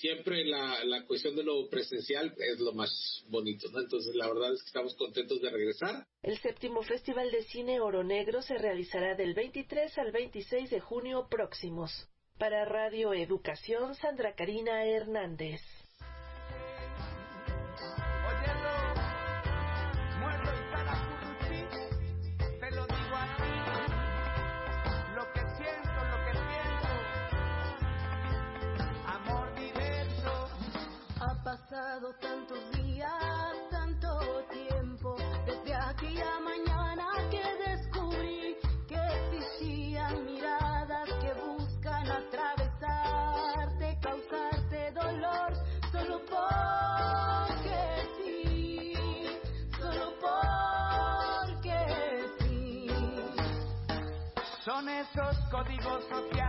siempre 0.00 0.44
la, 0.44 0.84
la 0.84 1.04
cuestión 1.04 1.34
de 1.34 1.42
lo 1.42 1.68
presencial 1.68 2.32
es 2.38 2.60
lo 2.60 2.72
más 2.72 3.24
bonito, 3.28 3.68
¿no? 3.72 3.80
Entonces 3.80 4.14
la 4.14 4.28
verdad 4.28 4.54
es 4.54 4.62
que 4.62 4.68
estamos 4.68 4.94
contentos 4.94 5.42
de 5.42 5.50
regresar. 5.50 6.06
El 6.22 6.38
séptimo 6.38 6.82
Festival 6.82 7.30
de 7.32 7.42
Cine 7.42 7.80
Oro 7.80 8.04
Negro 8.04 8.40
se 8.40 8.56
realizará 8.56 9.16
del 9.16 9.34
23 9.34 9.98
al 9.98 10.12
26 10.12 10.70
de 10.70 10.80
junio 10.80 11.26
próximos. 11.28 11.90
Para 12.38 12.64
Radio 12.64 13.12
Educación, 13.12 13.94
Sandra 13.96 14.34
Karina 14.34 14.86
Hernández. 14.86 15.60
Pasado 31.70 32.12
tantos 32.20 32.58
días, 32.72 33.10
tanto 33.70 34.18
tiempo, 34.50 35.16
desde 35.46 35.74
aquella 35.74 36.40
mañana 36.40 37.06
que 37.30 37.42
descubrí 37.70 38.56
que 38.86 38.96
existían 38.96 40.24
miradas 40.26 41.08
que 41.20 41.32
buscan 41.34 42.10
atravesarte, 42.10 43.98
causarte 44.02 44.92
dolor, 44.92 45.54
solo 45.90 46.20
porque 46.26 48.08
sí, 48.18 48.92
solo 49.78 50.12
porque 50.20 51.78
sí. 52.40 52.86
Son 54.64 54.88
esos 54.88 55.36
códigos 55.50 56.04
sociales 56.08 56.43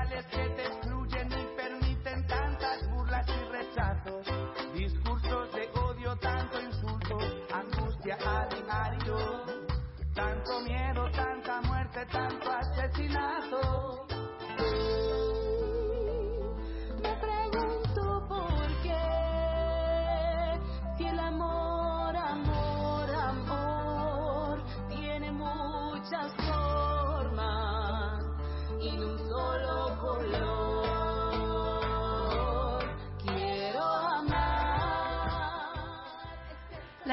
tanto 12.12 12.50
asesinato. 12.50 13.85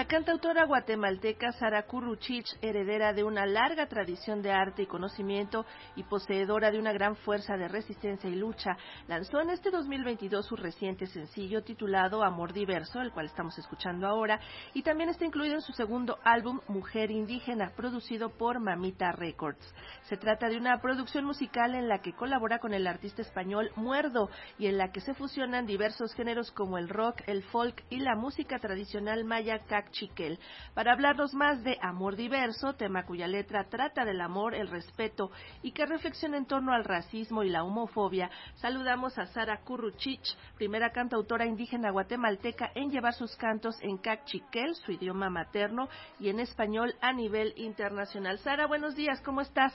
La 0.03 0.09
cantautora 0.09 0.65
guatemalteca 0.65 1.53
Sara 1.53 1.85
Curruchich, 1.85 2.59
heredera 2.61 3.12
de 3.12 3.23
una 3.23 3.47
larga 3.47 3.87
tradición 3.87 4.43
de 4.43 4.51
arte 4.51 4.83
y 4.83 4.87
conocimiento 4.87 5.65
y 5.95 6.03
poseedora 6.03 6.73
de 6.73 6.81
una 6.81 6.93
gran 6.93 7.15
fuerza 7.15 7.57
de 7.57 7.69
resistencia 7.69 8.29
y 8.29 8.35
lucha, 8.35 8.77
lanzó 9.07 9.41
en 9.41 9.51
este 9.51 9.71
2022 9.71 10.44
su 10.44 10.57
reciente 10.57 11.07
sencillo 11.07 11.63
titulado 11.63 12.25
Amor 12.25 12.53
Diverso, 12.53 13.00
el 13.00 13.13
cual 13.13 13.27
estamos 13.27 13.57
escuchando 13.59 14.09
ahora, 14.09 14.40
y 14.75 14.83
también 14.83 15.09
está 15.09 15.25
incluido 15.25 15.55
en 15.55 15.61
su 15.61 15.73
segundo 15.73 16.19
álbum 16.25 16.59
Mujer 16.67 17.13
Indígena, 17.13 17.71
producido 17.77 18.31
por 18.31 18.59
Mamita 18.59 19.13
Records. 19.13 19.73
Se 20.09 20.17
trata 20.17 20.48
de 20.48 20.57
una 20.57 20.81
producción 20.81 21.25
musical 21.25 21.77
en 21.77 21.87
la 21.87 22.00
que 22.00 22.13
colabora 22.13 22.59
con 22.59 22.75
el 22.75 22.88
artista 22.88 23.23
español 23.23 23.71
Muerdo 23.77 24.31
y 24.59 24.67
en 24.67 24.79
la 24.79 24.90
que 24.90 25.00
se 25.00 25.15
fusionan 25.15 25.65
diversos 25.65 26.13
géneros 26.15 26.50
como 26.50 26.77
el 26.77 26.88
rock, 26.88 27.23
el 27.29 27.44
folk 27.44 27.85
y 27.88 28.00
la 28.00 28.17
música 28.17 28.59
tradicional 28.59 29.25
maya 29.25 29.61
Chiquel, 29.93 30.40
para 30.75 30.93
hablarnos 30.93 31.33
más 31.35 31.63
de 31.63 31.79
Amor 31.81 32.17
Diverso, 32.17 32.75
tema 32.75 33.07
cuya 33.07 33.29
letra 33.29 33.69
trata 33.69 34.05
del 34.05 34.21
amor, 34.21 34.55
el 34.55 34.69
respeto 34.69 35.31
y 35.63 35.71
que 35.71 35.87
reflexiona 35.87 36.37
en 36.37 36.47
torno 36.47 36.73
al 36.73 36.85
racismo 36.85 37.45
y 37.45 37.51
la 37.51 37.63
homofobia. 37.63 38.31
Saludamos 38.57 39.17
a 39.19 39.27
Sara 39.27 39.61
Curruchich, 39.61 40.37
primera 40.57 40.90
cantautora 40.90 41.47
indígena 41.47 41.90
guatemalteca 41.90 42.73
en 42.75 42.90
llevar 42.90 43.15
sus 43.15 43.37
cantos 43.37 43.77
en 43.83 43.99
Cachiquel, 43.99 44.75
su 44.75 44.93
idioma 44.93 45.31
materno, 45.31 45.88
y 46.19 46.29
en 46.29 46.40
español 46.40 46.95
a 47.01 47.13
nivel 47.13 47.55
internacional. 47.57 48.38
Sara, 48.38 48.67
buenos 48.67 48.97
días, 48.97 49.21
¿cómo 49.21 49.40
estás? 49.40 49.73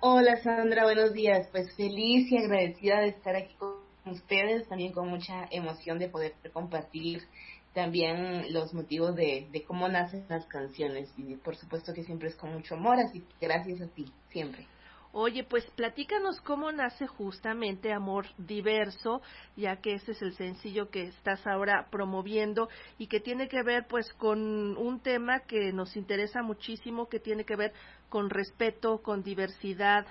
Hola 0.00 0.36
Sandra, 0.42 0.84
buenos 0.84 1.12
días. 1.12 1.48
Pues 1.52 1.74
feliz 1.76 2.30
y 2.30 2.36
agradecida 2.36 3.00
de 3.00 3.08
estar 3.08 3.36
aquí 3.36 3.54
ustedes, 4.04 4.68
también 4.68 4.92
con 4.92 5.08
mucha 5.08 5.46
emoción 5.50 5.98
de 5.98 6.08
poder 6.08 6.34
compartir 6.52 7.22
también 7.74 8.52
los 8.52 8.74
motivos 8.74 9.16
de, 9.16 9.48
de 9.50 9.62
cómo 9.62 9.88
nacen 9.88 10.24
las 10.28 10.46
canciones. 10.46 11.12
Y 11.16 11.36
por 11.36 11.56
supuesto 11.56 11.92
que 11.94 12.04
siempre 12.04 12.28
es 12.28 12.36
con 12.36 12.52
mucho 12.52 12.74
amor, 12.74 12.98
así 12.98 13.20
que 13.20 13.46
gracias 13.46 13.80
a 13.80 13.86
ti, 13.86 14.06
siempre. 14.30 14.66
Oye, 15.14 15.44
pues 15.44 15.66
platícanos 15.72 16.40
cómo 16.40 16.72
nace 16.72 17.06
justamente 17.06 17.92
Amor 17.92 18.24
Diverso, 18.38 19.20
ya 19.56 19.76
que 19.76 19.92
ese 19.92 20.12
es 20.12 20.22
el 20.22 20.34
sencillo 20.36 20.88
que 20.88 21.02
estás 21.02 21.46
ahora 21.46 21.88
promoviendo 21.90 22.70
y 22.96 23.08
que 23.08 23.20
tiene 23.20 23.46
que 23.46 23.62
ver 23.62 23.86
pues 23.88 24.10
con 24.14 24.74
un 24.78 25.00
tema 25.00 25.40
que 25.40 25.70
nos 25.70 25.96
interesa 25.96 26.42
muchísimo, 26.42 27.10
que 27.10 27.20
tiene 27.20 27.44
que 27.44 27.56
ver 27.56 27.74
con 28.08 28.30
respeto, 28.30 29.02
con 29.02 29.22
diversidad, 29.22 30.06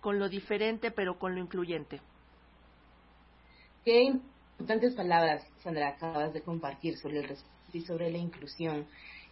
con 0.00 0.20
lo 0.20 0.28
diferente, 0.28 0.92
pero 0.92 1.18
con 1.18 1.34
lo 1.34 1.40
incluyente. 1.40 2.00
Qué 3.84 4.12
importantes 4.58 4.94
palabras, 4.94 5.44
Sandra, 5.62 5.88
acabas 5.88 6.32
de 6.32 6.40
compartir 6.40 6.96
sobre 6.96 7.18
el 7.18 7.28
respeto 7.28 7.50
y 7.72 7.82
sobre 7.82 8.10
la 8.10 8.18
inclusión. 8.18 8.86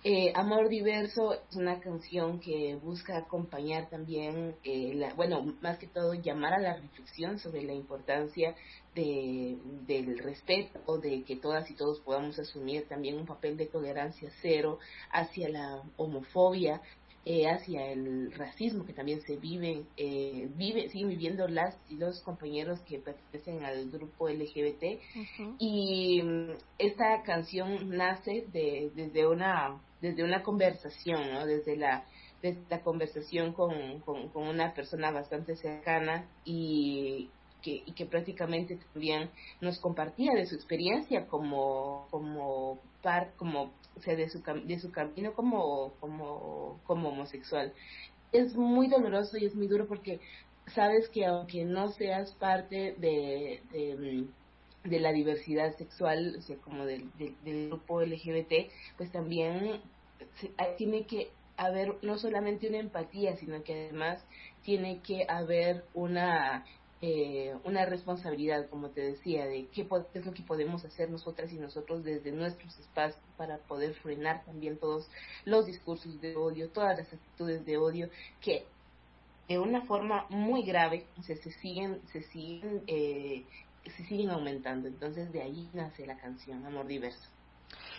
Eh, 0.06 0.32
Amor 0.34 0.68
Diverso 0.68 1.32
es 1.32 1.56
una 1.56 1.80
canción 1.80 2.38
que 2.38 2.74
busca 2.74 3.16
acompañar 3.16 3.88
también, 3.88 4.54
eh, 4.62 5.10
bueno, 5.16 5.56
más 5.62 5.78
que 5.78 5.86
todo 5.86 6.12
llamar 6.12 6.52
a 6.52 6.58
la 6.58 6.76
reflexión 6.76 7.38
sobre 7.38 7.62
la 7.62 7.72
importancia 7.72 8.54
de, 8.94 9.56
del 9.86 10.18
respeto, 10.18 10.98
de 10.98 11.22
que 11.22 11.36
todas 11.36 11.70
y 11.70 11.74
todos 11.74 12.00
podamos 12.00 12.38
asumir 12.38 12.86
también 12.86 13.16
un 13.16 13.24
papel 13.24 13.56
de 13.56 13.64
tolerancia 13.64 14.30
cero 14.42 14.78
hacia 15.10 15.48
la 15.48 15.82
homofobia, 15.96 16.82
eh, 17.26 17.48
hacia 17.48 17.90
el 17.90 18.32
racismo 18.32 18.84
que 18.84 18.92
también 18.92 19.22
se 19.22 19.36
vive, 19.36 19.84
eh, 19.96 20.48
vive, 20.56 20.88
siguen 20.90 21.08
viviendo 21.08 21.48
las 21.48 21.76
y 21.88 21.96
los 21.96 22.20
compañeros 22.20 22.80
que 22.82 22.98
pertenecen 22.98 23.64
al 23.64 23.90
grupo 23.90 24.28
LGBT. 24.28 25.00
Y 25.58 26.22
mm, 26.22 26.50
esta 26.78 27.22
canción 27.22 27.96
nace 27.96 28.46
de, 28.52 28.90
desde 28.94 29.26
una 29.26 29.80
desde 30.00 30.22
una 30.22 30.42
conversación, 30.42 31.32
¿no? 31.32 31.46
desde 31.46 31.76
la 31.76 32.04
desde 32.42 32.60
la 32.68 32.82
conversación 32.82 33.54
con, 33.54 34.00
con, 34.00 34.28
con 34.28 34.46
una 34.46 34.74
persona 34.74 35.10
bastante 35.10 35.56
cercana 35.56 36.26
y 36.44 37.30
que, 37.64 37.82
y 37.86 37.92
que 37.92 38.06
prácticamente 38.06 38.78
también 38.92 39.30
nos 39.60 39.78
compartía 39.78 40.34
de 40.34 40.46
su 40.46 40.54
experiencia 40.54 41.26
como 41.26 42.06
como 42.10 42.78
par, 43.02 43.32
como 43.36 43.72
o 43.96 44.00
sea, 44.00 44.14
de 44.14 44.28
su 44.28 44.42
de 44.42 44.78
su 44.78 44.92
camino 44.92 45.32
como 45.32 45.94
como 46.00 46.78
como 46.84 47.08
homosexual. 47.08 47.72
Es 48.32 48.54
muy 48.54 48.88
doloroso 48.88 49.38
y 49.38 49.46
es 49.46 49.54
muy 49.54 49.66
duro 49.66 49.86
porque 49.86 50.20
sabes 50.74 51.08
que 51.08 51.24
aunque 51.24 51.64
no 51.64 51.88
seas 51.92 52.32
parte 52.34 52.94
de, 52.98 53.62
de 53.72 54.26
de 54.84 55.00
la 55.00 55.12
diversidad 55.12 55.74
sexual, 55.78 56.36
o 56.38 56.42
sea, 56.42 56.56
como 56.58 56.84
del, 56.84 57.10
del, 57.16 57.34
del 57.42 57.68
grupo 57.68 58.02
LGBT, 58.02 58.70
pues 58.98 59.10
también 59.10 59.80
se, 60.34 60.50
tiene 60.76 61.06
que 61.06 61.30
haber 61.56 61.96
no 62.02 62.18
solamente 62.18 62.68
una 62.68 62.78
empatía, 62.78 63.36
sino 63.36 63.62
que 63.62 63.72
además 63.72 64.22
tiene 64.62 65.00
que 65.00 65.24
haber 65.28 65.84
una 65.94 66.66
eh, 67.06 67.54
una 67.64 67.84
responsabilidad, 67.84 68.70
como 68.70 68.88
te 68.88 69.02
decía, 69.02 69.44
de 69.44 69.66
qué 69.66 69.86
es 70.14 70.24
lo 70.24 70.32
que 70.32 70.42
podemos 70.42 70.86
hacer 70.86 71.10
nosotras 71.10 71.52
y 71.52 71.56
nosotros 71.56 72.02
desde 72.02 72.32
nuestros 72.32 72.78
espacios 72.78 73.22
para 73.36 73.58
poder 73.58 73.92
frenar 73.92 74.42
también 74.46 74.78
todos 74.78 75.10
los 75.44 75.66
discursos 75.66 76.18
de 76.22 76.34
odio, 76.34 76.70
todas 76.70 76.96
las 76.96 77.12
actitudes 77.12 77.66
de 77.66 77.76
odio 77.76 78.08
que 78.40 78.64
de 79.48 79.58
una 79.58 79.82
forma 79.82 80.24
muy 80.30 80.62
grave 80.62 81.04
o 81.18 81.22
sea, 81.22 81.36
se 81.36 81.52
siguen 81.52 82.00
se 82.10 82.22
siguen 82.22 82.82
eh, 82.86 83.44
se 83.84 84.04
siguen 84.06 84.30
aumentando. 84.30 84.88
Entonces 84.88 85.30
de 85.30 85.42
ahí 85.42 85.68
nace 85.74 86.06
la 86.06 86.16
canción 86.16 86.64
Amor 86.64 86.86
Diverso 86.86 87.33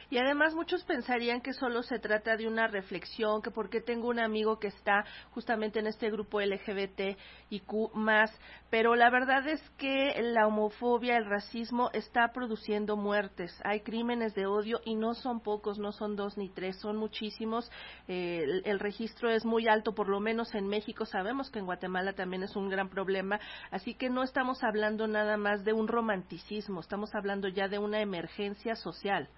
y 0.10 0.18
además 0.18 0.53
muchos 0.53 0.84
pensarían 0.84 1.41
que 1.41 1.53
solo 1.53 1.84
se 1.84 1.99
trata 1.99 2.38
de 2.38 2.47
una 2.47 2.68
reflexión, 2.68 3.41
que 3.41 3.51
porque 3.51 3.82
tengo 3.82 4.10
un 4.10 4.20
amigo 4.20 4.60
que 4.60 4.68
está 4.68 5.06
justamente 5.32 5.80
en 5.80 5.88
este 5.88 6.10
grupo 6.10 6.41
LGBT 6.41 7.18
y 7.49 7.60
Q 7.62 7.91
más, 7.93 8.32
pero 8.70 8.95
la 8.95 9.10
verdad 9.10 9.47
es 9.47 9.62
que 9.78 10.22
la 10.22 10.47
homofobia, 10.47 11.18
el 11.18 11.26
racismo 11.26 11.89
está 11.93 12.32
produciendo 12.34 12.97
muertes. 12.97 13.58
Hay 13.64 13.82
crímenes 13.82 14.36
de 14.36 14.45
odio 14.47 14.82
y 14.86 14.95
no 14.95 15.14
son 15.14 15.39
pocos, 15.39 15.80
no 15.80 15.91
son 15.91 16.16
dos 16.16 16.38
ni 16.38 16.49
tres, 16.49 16.80
son 16.80 16.97
muchísimos. 16.97 17.72
Eh, 18.08 18.41
el, 18.43 18.62
el 18.66 18.80
registro 18.80 19.30
es 19.30 19.45
muy 19.45 19.68
alto, 19.68 19.93
por 19.93 20.10
lo 20.10 20.20
menos 20.20 20.53
en 20.56 20.68
México. 20.68 21.06
Sabemos 21.06 21.49
que 21.49 21.60
en 21.60 21.66
Guatemala 21.66 22.14
también 22.14 22.43
es 22.43 22.56
un 22.56 22.70
gran 22.70 22.89
problema, 22.89 23.39
así 23.72 23.93
que 23.93 24.10
no 24.10 24.24
estamos 24.24 24.64
hablando 24.64 25.08
nada 25.08 25.38
más 25.38 25.64
de 25.64 25.74
un 25.74 25.88
romanticismo, 25.88 26.80
estamos 26.80 27.14
hablando 27.16 27.47
ya 27.47 27.68
de 27.68 27.80
una 27.80 28.01
emergencia 28.01 28.76
social. 28.76 29.30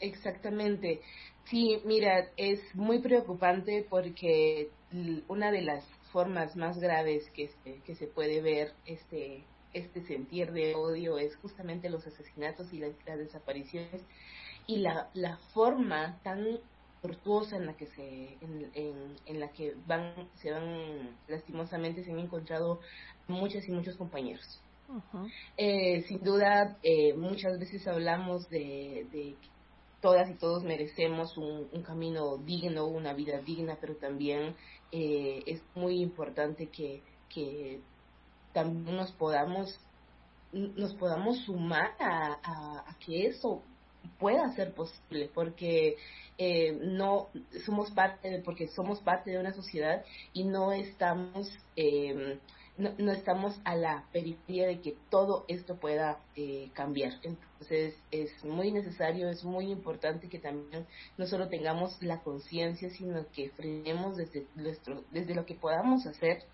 Exactamente. 0.00 1.00
Sí, 1.44 1.80
mira, 1.84 2.28
es 2.36 2.60
muy 2.74 3.00
preocupante 3.00 3.86
porque 3.88 4.70
una 5.28 5.50
de 5.50 5.62
las 5.62 5.84
formas 6.12 6.56
más 6.56 6.78
graves 6.78 7.28
que 7.30 7.48
se, 7.64 7.80
que 7.80 7.94
se 7.94 8.06
puede 8.06 8.40
ver 8.40 8.72
este 8.86 9.44
este 9.72 10.02
sentir 10.02 10.52
de 10.52 10.74
odio 10.74 11.16
es 11.18 11.34
justamente 11.36 11.88
los 11.88 12.06
asesinatos 12.06 12.72
y 12.74 12.78
las, 12.78 12.92
las 13.06 13.18
desapariciones 13.18 14.02
y 14.66 14.78
la, 14.78 15.08
la 15.14 15.38
forma 15.54 16.20
tan 16.22 16.58
tortuosa 17.00 17.56
en 17.56 17.66
la 17.66 17.74
que 17.76 17.86
se 17.86 18.34
en, 18.42 18.70
en, 18.74 19.16
en, 19.26 19.40
la 19.40 19.48
que 19.48 19.74
van 19.86 20.28
se 20.36 20.50
van 20.52 21.16
lastimosamente 21.26 22.04
se 22.04 22.12
han 22.12 22.18
encontrado 22.18 22.80
muchas 23.28 23.66
y 23.66 23.72
muchos 23.72 23.96
compañeros 23.96 24.60
uh 24.88 25.00
-huh. 25.12 25.32
eh, 25.56 26.02
sin 26.02 26.22
duda 26.22 26.76
eh, 26.82 27.14
muchas 27.14 27.58
veces 27.58 27.88
hablamos 27.88 28.48
de, 28.50 29.06
de 29.10 29.34
todas 30.02 30.28
y 30.28 30.34
todos 30.34 30.62
merecemos 30.64 31.38
un, 31.38 31.68
camino 31.82 32.36
digno, 32.36 32.86
una 32.86 33.14
vida 33.14 33.38
digna, 33.38 33.78
pero 33.80 33.96
también 33.96 34.54
eh, 34.90 35.42
es 35.46 35.62
muy 35.74 36.02
importante 36.02 36.66
que, 36.68 37.02
que 37.30 37.80
también 38.52 38.96
nos 38.96 39.12
podamos 39.12 39.80
nos 40.52 40.92
podamos 40.96 41.38
sumar 41.46 41.92
a, 41.98 42.38
a, 42.42 42.90
a 42.90 42.98
que 42.98 43.26
eso 43.26 43.62
pueda 44.18 44.52
ser 44.52 44.74
posible 44.74 45.30
porque 45.32 45.96
eh, 46.38 46.72
no 46.72 47.28
somos 47.64 47.90
parte 47.90 48.28
de, 48.28 48.38
porque 48.40 48.68
somos 48.68 49.00
parte 49.00 49.30
de 49.30 49.38
una 49.38 49.52
sociedad 49.52 50.04
y 50.32 50.44
no 50.44 50.72
estamos 50.72 51.50
eh, 51.76 52.38
no, 52.76 52.90
no, 52.98 53.12
estamos 53.12 53.60
a 53.64 53.76
la 53.76 54.04
periferia 54.12 54.66
de 54.66 54.80
que 54.80 54.96
todo 55.10 55.44
esto 55.48 55.76
pueda 55.76 56.20
eh, 56.36 56.70
cambiar. 56.72 57.12
Entonces 57.22 57.94
es 58.10 58.44
muy 58.44 58.72
necesario, 58.72 59.28
es 59.28 59.44
muy 59.44 59.70
importante 59.70 60.28
que 60.28 60.38
también 60.38 60.86
no 61.18 61.26
solo 61.26 61.48
tengamos 61.48 62.02
la 62.02 62.20
conciencia, 62.20 62.90
sino 62.90 63.26
que 63.30 63.50
frenemos 63.50 64.16
desde, 64.16 64.46
nuestro, 64.54 65.04
desde 65.10 65.34
lo 65.34 65.44
que 65.44 65.54
podamos 65.54 66.06
hacer 66.06 66.44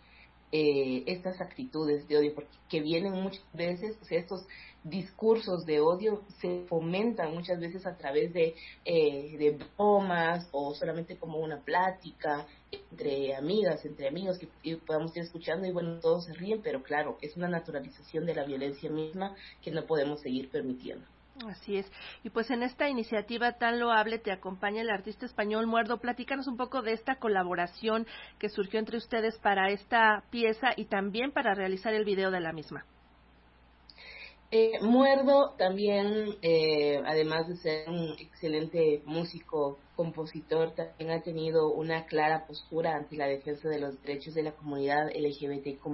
eh, 0.53 1.05
estas 1.07 1.41
actitudes 1.41 2.09
de 2.09 2.19
odio, 2.19 2.35
porque 2.35 2.57
que 2.69 2.81
vienen 2.81 3.13
muchas 3.13 3.45
veces, 3.53 3.97
o 4.01 4.05
sea, 4.05 4.19
estos 4.19 4.47
discursos 4.85 5.67
de 5.67 5.81
odio 5.81 6.23
se 6.41 6.65
fomentan 6.69 7.35
muchas 7.35 7.61
veces 7.61 7.85
a 7.87 7.97
través 7.97 8.33
de, 8.33 8.55
eh, 8.85 9.37
de 9.39 9.59
bromas 9.77 10.49
o 10.53 10.75
solamente 10.75 11.17
como 11.17 11.39
una 11.39 11.61
plática 11.61 12.47
entre 12.71 13.35
amigas, 13.35 13.85
entre 13.85 14.09
amigos 14.09 14.39
que 14.39 14.77
podamos 14.79 15.11
estar 15.11 15.25
escuchando 15.25 15.67
y 15.67 15.73
bueno, 15.73 16.01
todos 16.01 16.27
se 16.27 16.35
ríen, 16.35 16.61
pero 16.63 16.83
claro, 16.83 17.19
es 17.21 17.37
una 17.37 17.49
naturalización 17.49 18.27
de 18.27 18.35
la 18.35 18.45
violencia 18.45 18.91
misma 18.91 19.35
que 19.63 19.71
no 19.71 19.87
podemos 19.87 20.21
seguir 20.21 20.51
permitiendo. 20.51 21.07
Así 21.47 21.77
es. 21.77 21.91
Y 22.25 22.31
pues 22.31 22.51
en 22.51 22.63
esta 22.63 22.89
iniciativa 22.89 23.53
tan 23.53 23.79
loable 23.79 24.19
te 24.19 24.33
acompaña 24.33 24.83
el 24.83 24.91
artista 24.91 25.27
español 25.27 25.67
Muerdo. 25.67 25.99
Platícanos 25.99 26.49
un 26.49 26.57
poco 26.57 26.83
de 26.83 26.93
esta 26.93 27.17
colaboración 27.17 28.07
que 28.39 28.49
surgió 28.49 28.81
entre 28.81 28.97
ustedes 28.97 29.39
para 29.39 29.71
esta 29.71 30.25
pieza 30.31 30.73
y 30.77 30.87
también 30.87 31.33
para 31.33 31.55
realizar 31.55 31.95
el 31.95 32.05
video 32.05 32.31
de 32.31 32.41
la 32.41 32.53
misma. 32.53 32.85
Eh, 34.51 34.81
Muerdo 34.81 35.55
también, 35.59 36.37
eh, 36.41 37.03
además 37.05 37.47
de 37.49 37.57
ser 37.57 37.89
un 37.89 38.15
excelente 38.19 39.03
músico, 39.05 39.79
compositor, 39.95 40.75
también 40.75 41.11
ha 41.11 41.21
tenido 41.21 41.71
una 41.71 42.07
clara 42.07 42.47
postura 42.47 42.97
ante 42.97 43.17
la 43.17 43.27
defensa 43.27 43.69
de 43.69 43.79
los 43.79 44.01
derechos 44.03 44.35
de 44.35 44.45
la 44.45 44.53
comunidad 44.53 45.11
LGBTQ+, 45.15 45.87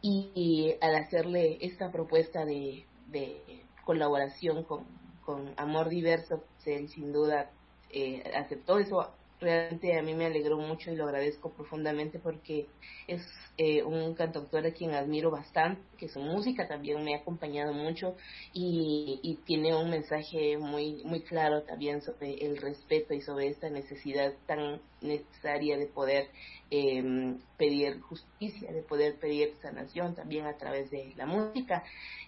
y, 0.00 0.30
y 0.34 0.74
al 0.80 0.94
hacerle 0.94 1.58
esta 1.60 1.92
propuesta 1.92 2.46
de, 2.46 2.86
de 3.08 3.42
colaboración 3.90 4.62
con, 4.62 4.84
con 5.24 5.52
Amor 5.56 5.88
Diverso, 5.88 6.44
él 6.64 6.88
sin 6.88 7.12
duda 7.12 7.50
eh, 7.90 8.22
aceptó 8.36 8.78
eso, 8.78 9.10
realmente 9.40 9.98
a 9.98 10.02
mí 10.02 10.14
me 10.14 10.26
alegró 10.26 10.58
mucho 10.58 10.90
y 10.90 10.96
lo 10.96 11.04
agradezco 11.04 11.50
profundamente 11.50 12.18
porque 12.18 12.66
es 13.06 13.22
eh, 13.56 13.82
un 13.82 14.14
cantautor 14.14 14.66
a 14.66 14.72
quien 14.72 14.94
admiro 14.94 15.30
bastante, 15.30 15.82
que 15.98 16.08
su 16.08 16.20
música 16.20 16.68
también 16.68 17.02
me 17.04 17.14
ha 17.14 17.18
acompañado 17.18 17.72
mucho 17.72 18.16
y, 18.52 19.38
tiene 19.44 19.74
un 19.74 19.90
mensaje 19.90 20.58
muy, 20.58 21.02
muy 21.04 21.22
claro 21.22 21.62
también 21.62 22.02
sobre 22.02 22.34
el 22.34 22.56
respeto 22.56 23.14
y 23.14 23.20
sobre 23.20 23.48
esta 23.48 23.68
necesidad 23.70 24.32
tan 24.46 24.80
necesaria 25.00 25.76
de 25.76 25.86
poder 25.86 26.28
em, 26.70 27.38
pedir 27.56 28.00
justicia, 28.00 28.72
de 28.72 28.82
poder 28.82 29.18
pedir 29.18 29.54
sanación 29.62 30.14
también 30.14 30.46
a 30.46 30.56
través 30.56 30.90
de 30.90 31.12
la 31.16 31.26
música. 31.26 31.82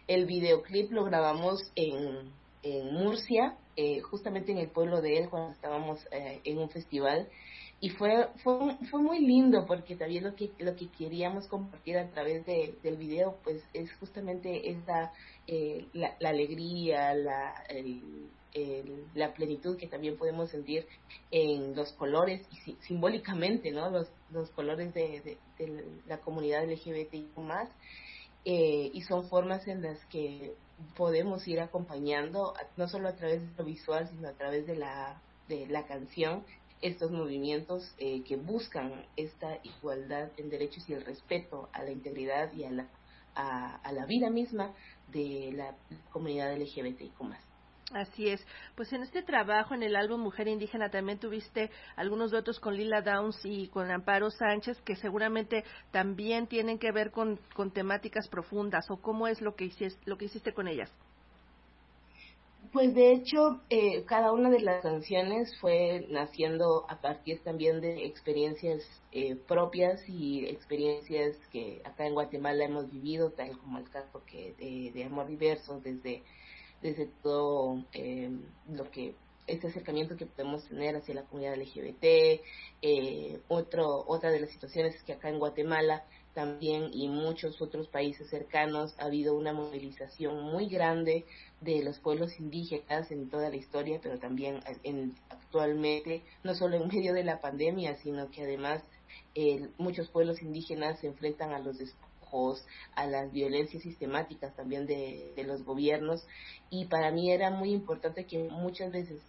El 0.09 0.27
videoclip 0.27 0.91
lo 0.91 1.05
grabamos 1.05 1.61
en 1.77 2.33
en 2.63 2.95
Murcia, 2.95 3.57
eh, 3.77 4.01
justamente 4.01 4.53
en 4.53 4.59
el 4.59 4.69
pueblo 4.69 5.01
de 5.01 5.19
él, 5.19 5.31
cuando 5.31 5.53
estábamos 5.53 6.07
eh, 6.11 6.41
en 6.45 6.59
un 6.59 6.71
festival. 6.71 7.29
Y 7.81 7.91
fue, 7.91 8.29
fue, 8.45 8.77
fue 8.91 9.03
muy 9.03 9.19
lindo 9.19 9.67
porque 9.67 9.97
también 9.97 10.23
lo 10.23 10.37
que, 10.37 10.53
lo 10.59 10.77
que 10.77 10.89
queríamos 10.89 11.49
compartir 11.49 11.99
a 11.99 12.09
través 12.11 12.47
de, 12.47 12.77
del 12.85 12.97
video 12.97 13.39
pues 13.43 13.65
es 13.75 13.93
justamente 13.95 14.71
esta, 14.71 15.13
eh, 15.49 15.87
la, 15.93 16.15
alegría, 16.25 17.13
la, 17.15 17.53
la 19.15 19.35
plenitud 19.35 19.77
que 19.77 19.89
también 19.89 20.17
podemos 20.17 20.51
sentir 20.51 20.87
en 21.33 21.75
los 21.75 21.93
colores 21.95 22.47
y 22.53 22.77
simbólicamente, 22.87 23.73
¿no? 23.73 23.91
Los, 23.91 24.09
los 24.31 24.49
colores 24.51 24.95
de, 24.95 25.39
de, 25.59 25.85
la 26.07 26.19
comunidad 26.19 26.65
LGBTI 26.65 27.31
más. 27.39 27.69
y 28.45 29.01
son 29.09 29.29
formas 29.29 29.67
en 29.67 29.83
las 29.83 30.05
que 30.07 30.55
podemos 30.97 31.47
ir 31.49 31.61
acompañando, 31.61 32.55
no 32.77 32.89
solo 32.89 33.09
a 33.09 33.17
través 33.17 33.43
de 33.43 33.57
lo 33.57 33.65
visual, 33.65 34.09
sino 34.09 34.29
a 34.29 34.33
través 34.33 34.67
de 34.67 34.77
la, 34.77 35.21
de 35.49 35.67
la 35.67 35.87
canción, 35.87 36.45
estos 36.83 37.13
movimientos 37.13 37.95
eh, 37.99 38.23
que 38.25 38.37
buscan 38.37 39.07
esta 39.17 39.59
igualdad 39.63 40.31
en 40.37 40.51
derechos 40.51 40.89
y 40.89 40.95
el 40.95 41.05
respeto 41.05 41.69
a 41.73 41.85
la 41.85 41.93
integridad 41.93 42.53
y 42.53 42.65
a 42.65 42.71
la, 42.71 42.89
a, 43.35 43.93
la 43.93 44.05
vida 44.07 44.31
misma 44.31 44.73
de 45.13 45.53
la 45.55 45.75
comunidad 46.11 46.57
LGBTIQ+. 46.57 47.13
Así 47.93 48.29
es. 48.29 48.45
Pues 48.75 48.93
en 48.93 49.03
este 49.03 49.23
trabajo, 49.23 49.75
en 49.75 49.83
el 49.83 49.97
álbum 49.97 50.21
Mujer 50.21 50.49
Indígena, 50.49 50.91
también 50.91 51.19
tuviste 51.19 51.71
algunos 51.95 52.31
duetos 52.31 52.59
con 52.59 52.75
Lila 52.75 53.03
Downs 53.03 53.39
y 53.45 53.69
con 53.69 53.91
Amparo 53.91 54.31
Sánchez, 54.31 54.81
que 54.83 54.97
seguramente 54.97 55.65
también 55.91 56.47
tienen 56.47 56.79
que 56.79 56.91
ver 56.91 57.11
con, 57.11 57.39
con 57.55 57.71
temáticas 57.71 58.29
profundas. 58.29 58.91
¿O 58.91 58.97
cómo 58.97 59.29
es 59.29 59.43
lo 59.43 59.55
que, 59.55 59.67
hiciste, 59.67 60.01
lo 60.07 60.17
que 60.17 60.25
hiciste 60.25 60.55
con 60.55 60.69
ellas? 60.69 60.91
Pues 62.73 62.95
de 62.95 63.13
hecho, 63.13 63.61
eh, 63.69 64.05
cada 64.07 64.33
una 64.33 64.49
de 64.49 64.61
las 64.61 64.83
canciones 64.83 65.55
fue 65.61 66.07
naciendo 66.09 66.87
a 66.89 67.03
partir 67.03 67.43
también 67.43 67.83
de 67.83 68.07
experiencias 68.07 68.83
eh, 69.11 69.37
propias 69.37 70.09
y 70.09 70.47
experiencias 70.47 71.37
que 71.51 71.83
acá 71.85 72.07
en 72.07 72.15
Guatemala 72.15 72.65
hemos 72.65 72.91
vivido, 72.91 73.31
tal 73.33 73.59
como 73.59 73.77
el 73.77 73.91
caso 73.91 74.23
que 74.25 74.55
de, 74.59 74.91
de 74.93 75.05
Amor 75.05 75.27
Diverso, 75.27 75.81
desde 75.81 76.23
desde 76.83 77.07
todo 77.23 77.85
eh, 77.93 78.31
lo 78.71 78.91
que 78.91 79.15
este 79.47 79.67
acercamiento 79.69 80.17
que 80.17 80.27
podemos 80.27 80.65
tener 80.65 80.97
hacia 80.97 81.15
la 81.15 81.23
comunidad 81.23 81.57
LGBT. 81.57 82.41
Eh, 82.83 83.41
otro, 83.49 84.05
otra 84.07 84.31
de 84.31 84.41
las 84.41 84.51
situaciones 84.51 84.95
es 84.95 85.03
que 85.03 85.15
acá 85.15 85.29
en 85.29 85.39
Guatemala 85.39 86.05
también 86.35 86.91
y 86.93 87.09
muchos 87.09 87.61
otros 87.61 87.89
países 87.89 88.31
cercanos 88.31 88.95
ha 88.99 89.05
habido 89.05 89.37
una 89.37 89.53
movilización 89.53 90.43
muy 90.45 90.67
grande 90.69 91.27
de 91.61 91.83
los 91.83 91.99
pueblos 91.99 92.39
indígenas 92.41 93.11
en 93.11 93.29
toda 93.29 93.51
la 93.51 93.57
historia, 93.57 94.01
pero 94.03 94.19
también 94.19 94.61
en, 94.83 95.15
actualmente, 95.29 96.23
no 96.43 96.55
solo 96.55 96.77
en 96.77 96.89
medio 96.89 97.13
de 97.13 97.25
la 97.25 97.41
pandemia, 97.41 97.97
sino 97.97 98.31
que 98.31 98.43
además 98.43 98.83
eh, 99.35 99.69
muchos 99.77 100.09
pueblos 100.09 100.41
indígenas 100.41 101.01
se 101.01 101.09
enfrentan 101.09 101.53
a 101.53 101.59
los 101.59 101.79
a 102.95 103.07
las 103.07 103.33
violencias 103.33 103.83
sistemáticas 103.83 104.55
también 104.57 104.87
de, 104.87 105.33
los 105.47 105.65
gobiernos 105.65 106.27
y 106.71 106.87
para 106.87 107.11
mí 107.11 107.31
era 107.31 107.51
muy 107.51 107.73
importante 107.73 108.27
que 108.27 108.45
muchas 108.45 108.93
veces, 108.93 109.21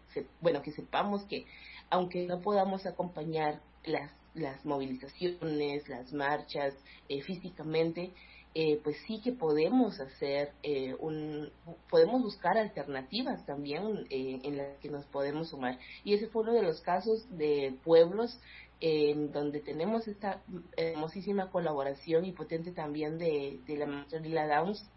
bueno, 0.41 0.61
que 0.61 0.71
sepamos 0.71 1.23
que 1.23 1.45
aunque 1.89 2.25
no 2.27 2.41
podamos 2.41 2.85
acompañar 2.85 3.59
las, 3.83 4.11
las 4.33 4.63
movilizaciones, 4.65 5.87
las 5.89 6.13
marchas 6.13 6.73
eh, 7.09 7.21
físicamente, 7.21 8.11
eh, 8.55 8.79
pues 8.83 8.95
sí 9.07 9.19
que 9.21 9.31
podemos 9.31 9.99
hacer 9.99 10.51
eh, 10.61 10.95
un, 10.99 11.51
podemos 11.89 12.21
buscar 12.21 12.57
alternativas 12.57 13.43
también 13.47 14.05
en 14.09 14.57
las 14.57 14.77
que 14.77 14.89
nos 14.89 15.05
podemos 15.05 15.49
sumar. 15.49 15.79
Y 16.03 16.13
ese 16.13 16.27
fue 16.27 16.43
uno 16.43 16.53
de 16.53 16.61
los 16.61 16.79
casos 16.81 17.25
de 17.35 17.75
pueblos 17.83 18.39
en 18.79 19.31
donde 19.31 19.61
tenemos 19.61 20.07
esta 20.07 20.41
hermosísima 20.75 21.49
colaboración 21.49 22.25
y 22.25 22.33
potente 22.33 22.71
también 22.71 23.17
de, 23.17 23.59
la 23.67 23.85
maestra 23.85 24.19
Lila 24.19 24.47
Downs. 24.47 24.89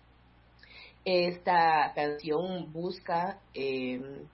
Esta 1.04 1.92
canción 1.94 2.72
busca 2.72 3.40
eh, 3.54 4.26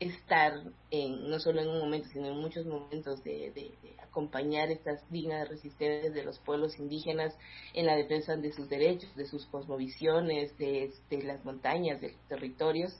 estar 0.00 0.52
en, 0.90 1.30
no 1.30 1.38
solo 1.38 1.60
en 1.60 1.68
un 1.68 1.80
momento, 1.80 2.08
sino 2.08 2.28
en 2.28 2.36
muchos 2.36 2.66
momentos 2.66 3.22
de, 3.24 3.72
acompañar 4.02 4.70
estas 4.70 5.06
dignas 5.10 5.48
resistencias 5.48 6.14
de 6.14 6.24
los 6.24 6.38
pueblos 6.38 6.78
indígenas 6.78 7.36
en 7.74 7.86
la 7.86 7.96
defensa 7.96 8.36
de 8.36 8.52
sus 8.52 8.68
derechos, 8.68 9.14
de 9.16 9.26
sus 9.26 9.44
cosmovisiones, 9.46 10.56
de, 10.56 10.90
las 11.22 11.44
montañas, 11.44 12.00
de 12.00 12.12
los 12.12 12.28
territorios. 12.28 12.98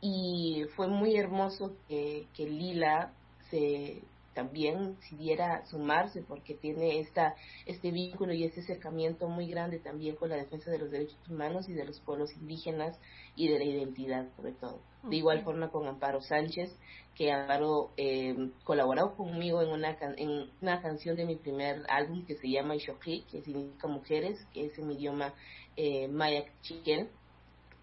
Y 0.00 0.64
fue 0.74 0.88
muy 0.88 1.16
hermoso 1.16 1.76
que, 1.88 2.26
que 2.34 2.46
Lila 2.46 3.12
se 3.50 4.02
también 4.36 4.96
decidiera 4.96 5.64
sumarse 5.64 6.20
porque 6.20 6.54
tiene 6.54 7.00
esta, 7.00 7.34
este 7.64 7.90
vínculo 7.90 8.34
y 8.34 8.44
este 8.44 8.60
acercamiento 8.60 9.28
muy 9.28 9.48
grande 9.48 9.78
también 9.78 10.14
con 10.14 10.28
la 10.28 10.36
defensa 10.36 10.70
de 10.70 10.78
los 10.78 10.90
derechos 10.90 11.18
humanos 11.28 11.70
y 11.70 11.72
de 11.72 11.86
los 11.86 11.98
pueblos 12.00 12.36
indígenas 12.36 13.00
y 13.34 13.48
de 13.48 13.58
la 13.58 13.64
identidad 13.64 14.28
sobre 14.36 14.52
todo. 14.52 14.82
De 15.04 15.16
igual 15.16 15.42
forma 15.42 15.70
con 15.70 15.88
Amparo 15.88 16.20
Sánchez, 16.20 16.70
que 17.14 17.32
Amparo 17.32 17.92
eh, 17.96 18.50
colaboró 18.62 19.16
conmigo 19.16 19.62
en 19.62 19.70
una, 19.70 19.96
en 20.18 20.50
una 20.60 20.82
canción 20.82 21.16
de 21.16 21.24
mi 21.24 21.36
primer 21.36 21.82
álbum 21.88 22.26
que 22.26 22.36
se 22.36 22.50
llama 22.50 22.76
Ishoki, 22.76 23.24
que 23.30 23.40
significa 23.40 23.88
mujeres, 23.88 24.38
que 24.52 24.66
es 24.66 24.78
en 24.78 24.88
mi 24.88 24.96
idioma 24.96 25.32
eh, 25.76 26.08
maya 26.08 26.44
chiquén 26.60 27.08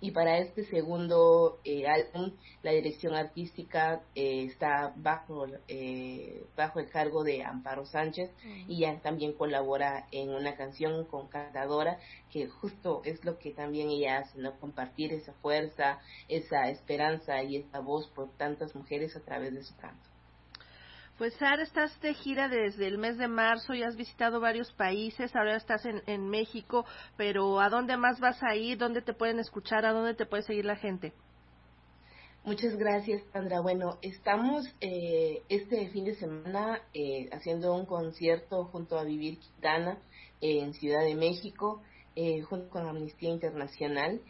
y 0.03 0.11
para 0.11 0.37
este 0.39 0.65
segundo 0.65 1.61
eh, 1.63 1.87
álbum 1.87 2.33
la 2.61 2.71
dirección 2.71 3.15
artística 3.15 4.01
eh, 4.15 4.43
está 4.43 4.93
bajo 4.97 5.45
eh, 5.69 6.43
bajo 6.57 6.81
el 6.81 6.89
cargo 6.89 7.23
de 7.23 7.41
Amparo 7.41 7.85
Sánchez. 7.85 8.29
Y 8.67 8.79
ya 8.81 8.99
también 8.99 9.31
colabora 9.31 10.07
en 10.11 10.31
una 10.31 10.57
canción 10.57 11.05
con 11.05 11.29
cantadora 11.29 11.99
que 12.29 12.49
justo 12.49 13.01
es 13.05 13.23
lo 13.23 13.39
que 13.39 13.51
también 13.51 13.91
ella 13.91 14.17
hace 14.17 14.39
no 14.39 14.59
compartir 14.59 15.13
esa 15.13 15.31
fuerza 15.35 15.99
esa 16.27 16.69
esperanza 16.69 17.41
y 17.41 17.55
esa 17.55 17.79
voz 17.79 18.09
por 18.09 18.29
tantas 18.35 18.75
mujeres 18.75 19.15
a 19.15 19.21
través 19.21 19.53
de 19.53 19.63
su 19.63 19.73
canto 19.77 20.12
pues 21.23 21.35
Sara, 21.35 21.63
estás 21.63 21.97
de 22.01 22.13
gira 22.15 22.49
desde 22.49 22.85
el 22.85 22.97
mes 22.97 23.17
de 23.17 23.29
marzo 23.29 23.73
y 23.73 23.81
has 23.81 23.95
visitado 23.95 24.41
varios 24.41 24.73
países, 24.73 25.33
ahora 25.37 25.55
estás 25.55 25.85
en, 25.85 26.01
en 26.05 26.27
México, 26.27 26.83
pero 27.15 27.61
¿a 27.61 27.69
dónde 27.69 27.95
más 27.95 28.19
vas 28.19 28.43
a 28.43 28.57
ir? 28.57 28.77
¿Dónde 28.77 29.01
te 29.01 29.13
pueden 29.13 29.39
escuchar? 29.39 29.85
¿A 29.85 29.93
dónde 29.93 30.15
te 30.15 30.25
puede 30.25 30.43
seguir 30.43 30.65
la 30.65 30.75
gente? 30.75 31.13
Muchas 32.43 32.75
gracias, 32.75 33.23
Sandra. 33.31 33.61
Bueno, 33.61 33.99
estamos 34.01 34.65
eh, 34.81 35.43
este 35.47 35.87
fin 35.91 36.03
de 36.03 36.15
semana 36.15 36.81
eh, 36.93 37.29
haciendo 37.31 37.73
un 37.73 37.85
concierto 37.85 38.65
junto 38.65 38.99
a 38.99 39.05
Vivir 39.05 39.39
Quintana 39.39 39.99
en 40.41 40.73
Ciudad 40.73 41.05
de 41.05 41.15
México. 41.15 41.81
Eh, 42.17 42.41
junto 42.41 42.69
con 42.69 42.85
Amnistía 42.85 43.29
Internacional. 43.29 44.21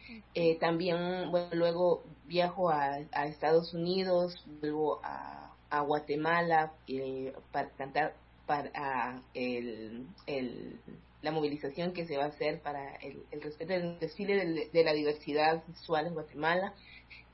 también, 0.62 1.32
bueno, 1.32 1.50
luego 1.54 2.04
viajo 2.28 2.70
a, 2.70 3.00
a 3.12 3.26
Estados 3.26 3.74
Unidos, 3.74 4.36
vuelvo 4.62 5.02
a 5.04 5.43
a 5.74 5.82
Guatemala 5.82 6.72
eh, 6.88 7.34
para 7.52 7.70
cantar 7.72 8.14
para 8.46 9.22
el, 9.34 10.06
el, 10.28 10.80
la 11.24 11.32
movilización 11.32 11.94
que 11.94 12.06
se 12.06 12.16
va 12.16 12.26
a 12.26 12.28
hacer 12.28 12.62
para 12.62 12.96
el, 12.98 13.24
el 13.32 13.42
respeto 13.42 13.74
del 13.74 13.98
desfile 14.00 14.70
de, 14.72 14.84
la 14.84 14.94
diversidad 14.94 15.66
sexual 15.66 16.08
en 16.08 16.14
Guatemala. 16.14 16.74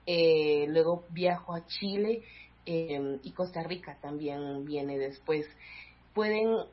Eh, 0.06 0.68
luego 0.70 1.04
viajo 1.10 1.54
a 1.54 1.66
Chile 1.66 2.24
eh, 2.66 3.20
y 3.24 3.32
Costa 3.34 3.62
Rica 3.64 3.98
también 4.02 4.64
viene 4.64 4.98
después. 4.98 5.46
Pueden 6.14 6.66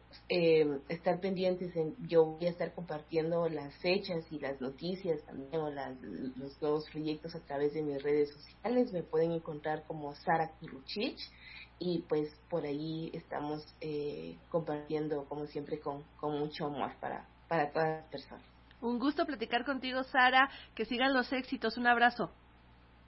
estar 0.88 1.20
pendientes, 1.20 1.76
en, 1.76 1.94
yo 2.08 2.24
voy 2.24 2.46
a 2.46 2.50
estar 2.50 2.74
compartiendo 2.74 3.48
las 3.48 3.74
fechas 3.76 4.24
y 4.30 4.38
las 4.40 4.60
noticias 4.60 5.22
también 5.22 5.60
o 5.60 5.70
las, 5.70 6.00
los 6.00 6.60
nuevos 6.60 6.88
proyectos 6.90 7.34
a 7.34 7.40
través 7.40 7.74
de 7.74 7.82
mis 7.82 8.02
redes 8.02 8.32
sociales. 8.32 8.92
Me 8.92 9.02
pueden 9.02 9.32
encontrar 9.32 9.84
como 9.86 10.14
Sara 10.14 10.50
Kiruchich 10.58 11.20
y 11.78 12.00
pues 12.08 12.34
por 12.48 12.64
ahí 12.64 13.10
estamos 13.12 13.66
eh, 13.80 14.36
compartiendo 14.48 15.24
como 15.26 15.46
siempre 15.46 15.78
con, 15.78 16.02
con 16.18 16.38
mucho 16.38 16.66
amor 16.66 16.92
para, 17.00 17.26
para 17.48 17.70
todas 17.70 17.88
las 17.88 18.06
personas. 18.06 18.44
Un 18.80 18.98
gusto 18.98 19.24
platicar 19.26 19.64
contigo, 19.64 20.02
Sara. 20.04 20.50
Que 20.74 20.84
sigan 20.84 21.14
los 21.14 21.32
éxitos. 21.32 21.76
Un 21.76 21.86
abrazo. 21.86 22.30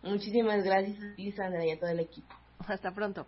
Muchísimas 0.02 0.64
gracias 0.64 0.98
a 1.02 1.14
ti, 1.14 1.32
Sandra, 1.32 1.64
y 1.64 1.70
a 1.70 1.78
todo 1.78 1.90
el 1.90 2.00
equipo. 2.00 2.34
Hasta 2.66 2.92
pronto. 2.92 3.26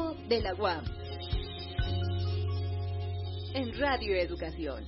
De 0.00 0.40
la 0.40 0.54
UAM. 0.54 0.84
En 3.52 3.78
Radio 3.78 4.14
Educación. 4.14 4.82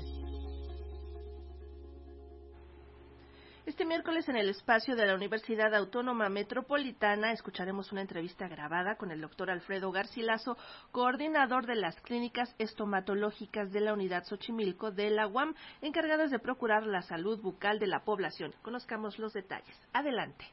Este 3.67 3.85
miércoles 3.85 4.27
en 4.31 4.37
el 4.37 4.49
espacio 4.49 4.97
de 4.97 5.05
la 5.05 5.15
Universidad 5.15 5.75
Autónoma 5.75 6.31
Metropolitana 6.31 7.33
escucharemos 7.33 7.93
una 7.93 8.01
entrevista 8.01 8.49
grabada 8.49 8.97
con 8.97 9.11
el 9.11 9.21
doctor 9.21 9.51
Alfredo 9.51 9.93
Garcilaso, 9.93 10.57
coordinador 10.93 11.67
de 11.67 11.77
las 11.77 12.01
clínicas 12.01 12.55
estomatológicas 12.59 13.71
de 13.71 13.81
la 13.81 13.93
Unidad 13.93 14.25
Xochimilco 14.25 14.93
de 14.93 15.11
la 15.11 15.27
UAM, 15.27 15.55
encargadas 15.83 16.31
de 16.31 16.39
procurar 16.39 16.87
la 16.87 17.03
salud 17.03 17.39
bucal 17.43 17.79
de 17.79 17.87
la 17.87 18.03
población. 18.03 18.55
Conozcamos 18.63 19.19
los 19.19 19.35
detalles. 19.35 19.77
Adelante. 19.93 20.47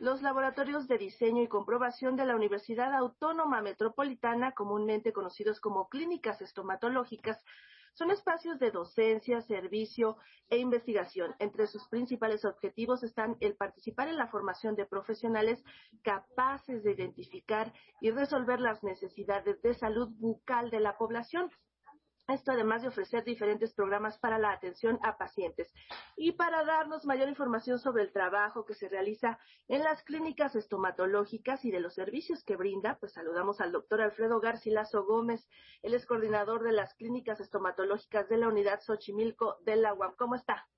Los 0.00 0.22
laboratorios 0.22 0.86
de 0.86 0.96
diseño 0.96 1.42
y 1.42 1.48
comprobación 1.48 2.14
de 2.14 2.24
la 2.24 2.36
Universidad 2.36 2.94
Autónoma 2.94 3.60
Metropolitana, 3.62 4.52
comúnmente 4.52 5.12
conocidos 5.12 5.58
como 5.58 5.88
clínicas 5.88 6.40
estomatológicas, 6.40 7.44
son 7.94 8.12
espacios 8.12 8.60
de 8.60 8.70
docencia, 8.70 9.40
servicio 9.42 10.16
e 10.50 10.58
investigación. 10.58 11.34
Entre 11.40 11.66
sus 11.66 11.88
principales 11.88 12.44
objetivos 12.44 13.02
están 13.02 13.36
el 13.40 13.56
participar 13.56 14.06
en 14.06 14.18
la 14.18 14.28
formación 14.28 14.76
de 14.76 14.86
profesionales 14.86 15.64
capaces 16.02 16.84
de 16.84 16.92
identificar 16.92 17.72
y 18.00 18.12
resolver 18.12 18.60
las 18.60 18.84
necesidades 18.84 19.60
de 19.62 19.74
salud 19.74 20.10
bucal 20.20 20.70
de 20.70 20.78
la 20.78 20.96
población. 20.96 21.50
Esto 22.28 22.52
además 22.52 22.82
de 22.82 22.88
ofrecer 22.88 23.24
diferentes 23.24 23.72
programas 23.72 24.18
para 24.18 24.38
la 24.38 24.52
atención 24.52 24.98
a 25.02 25.16
pacientes. 25.16 25.72
Y 26.14 26.32
para 26.32 26.62
darnos 26.62 27.06
mayor 27.06 27.26
información 27.26 27.78
sobre 27.78 28.02
el 28.02 28.12
trabajo 28.12 28.66
que 28.66 28.74
se 28.74 28.90
realiza 28.90 29.38
en 29.66 29.82
las 29.82 30.02
clínicas 30.02 30.54
estomatológicas 30.54 31.64
y 31.64 31.70
de 31.70 31.80
los 31.80 31.94
servicios 31.94 32.44
que 32.44 32.56
brinda, 32.56 32.98
pues 33.00 33.14
saludamos 33.14 33.62
al 33.62 33.72
doctor 33.72 34.02
Alfredo 34.02 34.40
Garcilaso 34.40 35.06
Gómez. 35.06 35.48
Él 35.82 35.94
es 35.94 36.04
coordinador 36.04 36.62
de 36.62 36.72
las 36.72 36.92
clínicas 36.96 37.40
estomatológicas 37.40 38.28
de 38.28 38.36
la 38.36 38.48
unidad 38.48 38.80
Xochimilco 38.82 39.56
de 39.64 39.76
la 39.76 39.94
UAM. 39.94 40.14
¿Cómo 40.16 40.34
está? 40.34 40.68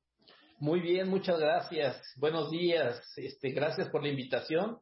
Muy 0.61 0.81
bien, 0.81 1.09
muchas 1.09 1.41
gracias. 1.41 2.01
Buenos 2.17 2.53
días. 2.53 3.03
Este, 3.17 3.51
gracias 3.51 3.89
por 3.89 4.05
la 4.05 4.11
invitación. 4.11 4.79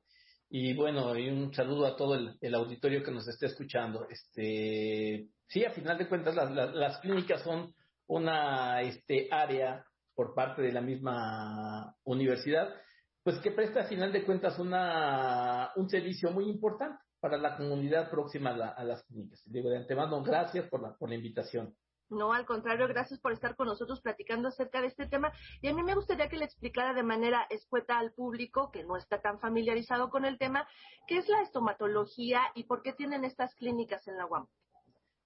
Y 0.51 0.75
bueno, 0.75 1.17
y 1.17 1.29
un 1.29 1.53
saludo 1.53 1.87
a 1.87 1.97
todo 1.97 2.15
el, 2.15 2.55
auditorio 2.55 3.03
que 3.03 3.11
nos 3.11 3.29
esté 3.29 3.47
escuchando. 3.47 4.07
Este, 4.09 5.29
sí, 5.47 5.65
a 5.65 5.73
final 5.73 5.99
de 5.99 6.09
cuentas, 6.09 6.35
las, 6.35 6.51
las, 6.51 6.75
las 6.75 6.99
clínicas 7.01 7.43
son 7.43 7.75
una 8.07 8.81
este, 8.83 9.29
área 9.31 9.85
por 10.15 10.35
parte 10.35 10.63
de 10.63 10.73
la 10.73 10.81
misma 10.81 11.95
universidad, 12.05 12.75
pues 13.23 13.39
que 13.41 13.53
presta 13.53 13.81
a 13.81 13.89
final 13.89 14.11
de 14.11 14.25
cuentas 14.25 14.59
una, 14.59 15.71
un 15.77 15.89
servicio 15.89 16.31
muy 16.31 16.49
importante 16.49 16.99
para 17.21 17.37
la 17.37 17.57
comunidad 17.57 18.11
próxima 18.11 18.51
a, 18.51 18.57
la, 18.57 18.69
a 18.71 18.85
las 18.85 19.05
clínicas. 19.05 19.43
Digo, 19.45 19.69
de 19.69 19.77
antemano, 19.77 20.23
gracias 20.23 20.69
por 20.69 20.83
la, 20.83 20.97
por 20.97 21.11
la 21.11 21.17
invitación. 21.17 21.75
No, 22.11 22.33
al 22.33 22.47
contrario, 22.47 22.89
gracias 22.89 23.21
por 23.21 23.33
estar 23.33 23.55
con 23.55 23.67
nosotros 23.67 24.01
platicando 24.01 24.49
acerca 24.49 24.81
de 24.81 24.87
este 24.87 25.07
tema. 25.07 25.31
Y 25.61 25.69
a 25.69 25.75
mí 25.75 25.83
me 25.83 25.95
gustaría 25.95 26.29
que 26.29 26.39
le 26.39 26.47
explicara 26.47 26.95
de 26.95 27.03
manera 27.03 27.47
escueta 27.51 27.99
al 27.99 28.13
público 28.13 28.71
que 28.73 28.83
no 28.83 28.97
está 28.97 29.21
tan 29.21 29.39
familiarizado 29.41 30.09
con 30.09 30.25
el 30.25 30.39
tema, 30.39 30.67
qué 31.07 31.19
es 31.19 31.29
la 31.29 31.43
estomatología 31.43 32.41
y 32.55 32.65
por 32.65 32.83
qué 32.83 32.95
tienen 32.95 33.25
estas 33.25 33.55
clínicas 33.57 34.09
en 34.09 34.17
la 34.17 34.27
UAM. 34.27 34.47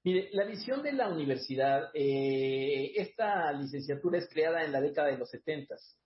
Mire, 0.04 0.30
la 0.32 0.44
visión 0.44 0.82
de 0.82 0.92
la 0.92 1.08
universidad, 1.08 1.90
eh, 1.94 2.92
esta 2.96 3.52
licenciatura 3.52 4.18
es 4.18 4.28
creada 4.28 4.64
en 4.64 4.72
la 4.72 4.80
década 4.80 5.08
de 5.08 5.18
los 5.18 5.30
setentas. 5.30 5.96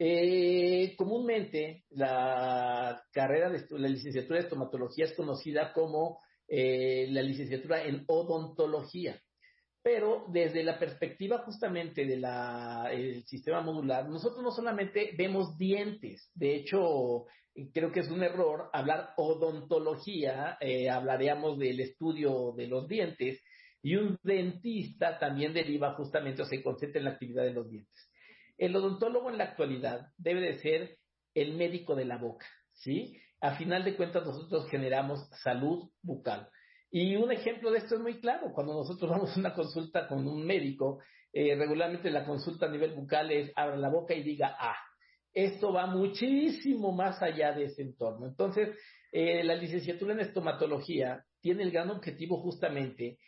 Eh, 0.00 0.94
comúnmente 0.96 1.84
la 1.90 3.04
carrera 3.12 3.50
de 3.50 3.66
la 3.70 3.88
licenciatura 3.88 4.38
de 4.38 4.44
estomatología 4.44 5.04
es 5.04 5.12
conocida 5.12 5.72
como 5.72 6.20
eh, 6.48 7.06
la 7.10 7.22
licenciatura 7.22 7.84
en 7.84 8.04
odontología 8.06 9.20
pero 9.82 10.26
desde 10.28 10.62
la 10.62 10.78
perspectiva 10.78 11.38
justamente 11.38 12.04
del 12.04 13.24
sistema 13.24 13.60
modular, 13.60 14.08
nosotros 14.08 14.42
no 14.42 14.50
solamente 14.50 15.14
vemos 15.16 15.56
dientes, 15.56 16.30
de 16.34 16.56
hecho, 16.56 17.26
creo 17.72 17.92
que 17.92 18.00
es 18.00 18.10
un 18.10 18.22
error 18.22 18.70
hablar 18.72 19.10
odontología, 19.16 20.58
eh, 20.60 20.90
hablaríamos 20.90 21.58
del 21.58 21.80
estudio 21.80 22.52
de 22.56 22.66
los 22.66 22.88
dientes, 22.88 23.40
y 23.82 23.96
un 23.96 24.18
dentista 24.22 25.18
también 25.18 25.54
deriva 25.54 25.94
justamente 25.94 26.42
o 26.42 26.44
se 26.44 26.62
concentra 26.62 26.98
en 26.98 27.04
la 27.04 27.12
actividad 27.12 27.44
de 27.44 27.52
los 27.52 27.70
dientes. 27.70 28.10
El 28.56 28.74
odontólogo 28.74 29.30
en 29.30 29.38
la 29.38 29.44
actualidad 29.44 30.08
debe 30.16 30.40
de 30.40 30.58
ser 30.58 30.98
el 31.34 31.54
médico 31.54 31.94
de 31.94 32.04
la 32.04 32.18
boca, 32.18 32.46
¿sí? 32.72 33.16
A 33.40 33.54
final 33.54 33.84
de 33.84 33.96
cuentas 33.96 34.26
nosotros 34.26 34.68
generamos 34.68 35.28
salud 35.44 35.90
bucal. 36.02 36.48
Y 36.90 37.16
un 37.16 37.30
ejemplo 37.32 37.70
de 37.70 37.78
esto 37.78 37.96
es 37.96 38.00
muy 38.00 38.20
claro. 38.20 38.52
Cuando 38.52 38.74
nosotros 38.74 39.10
vamos 39.10 39.36
a 39.36 39.40
una 39.40 39.54
consulta 39.54 40.06
con 40.06 40.26
un 40.26 40.44
médico, 40.44 41.00
eh, 41.32 41.54
regularmente 41.56 42.10
la 42.10 42.24
consulta 42.24 42.66
a 42.66 42.70
nivel 42.70 42.94
bucal 42.94 43.30
es 43.30 43.52
abra 43.56 43.76
la 43.76 43.90
boca 43.90 44.14
y 44.14 44.22
diga 44.22 44.56
ah. 44.58 44.76
Esto 45.32 45.72
va 45.72 45.86
muchísimo 45.86 46.90
más 46.90 47.22
allá 47.22 47.52
de 47.52 47.66
ese 47.66 47.82
entorno. 47.82 48.26
Entonces, 48.26 48.76
eh, 49.12 49.44
la 49.44 49.54
licenciatura 49.54 50.14
en 50.14 50.20
estomatología 50.20 51.22
tiene 51.40 51.62
el 51.62 51.70
gran 51.70 51.90
objetivo 51.90 52.40
justamente 52.40 53.18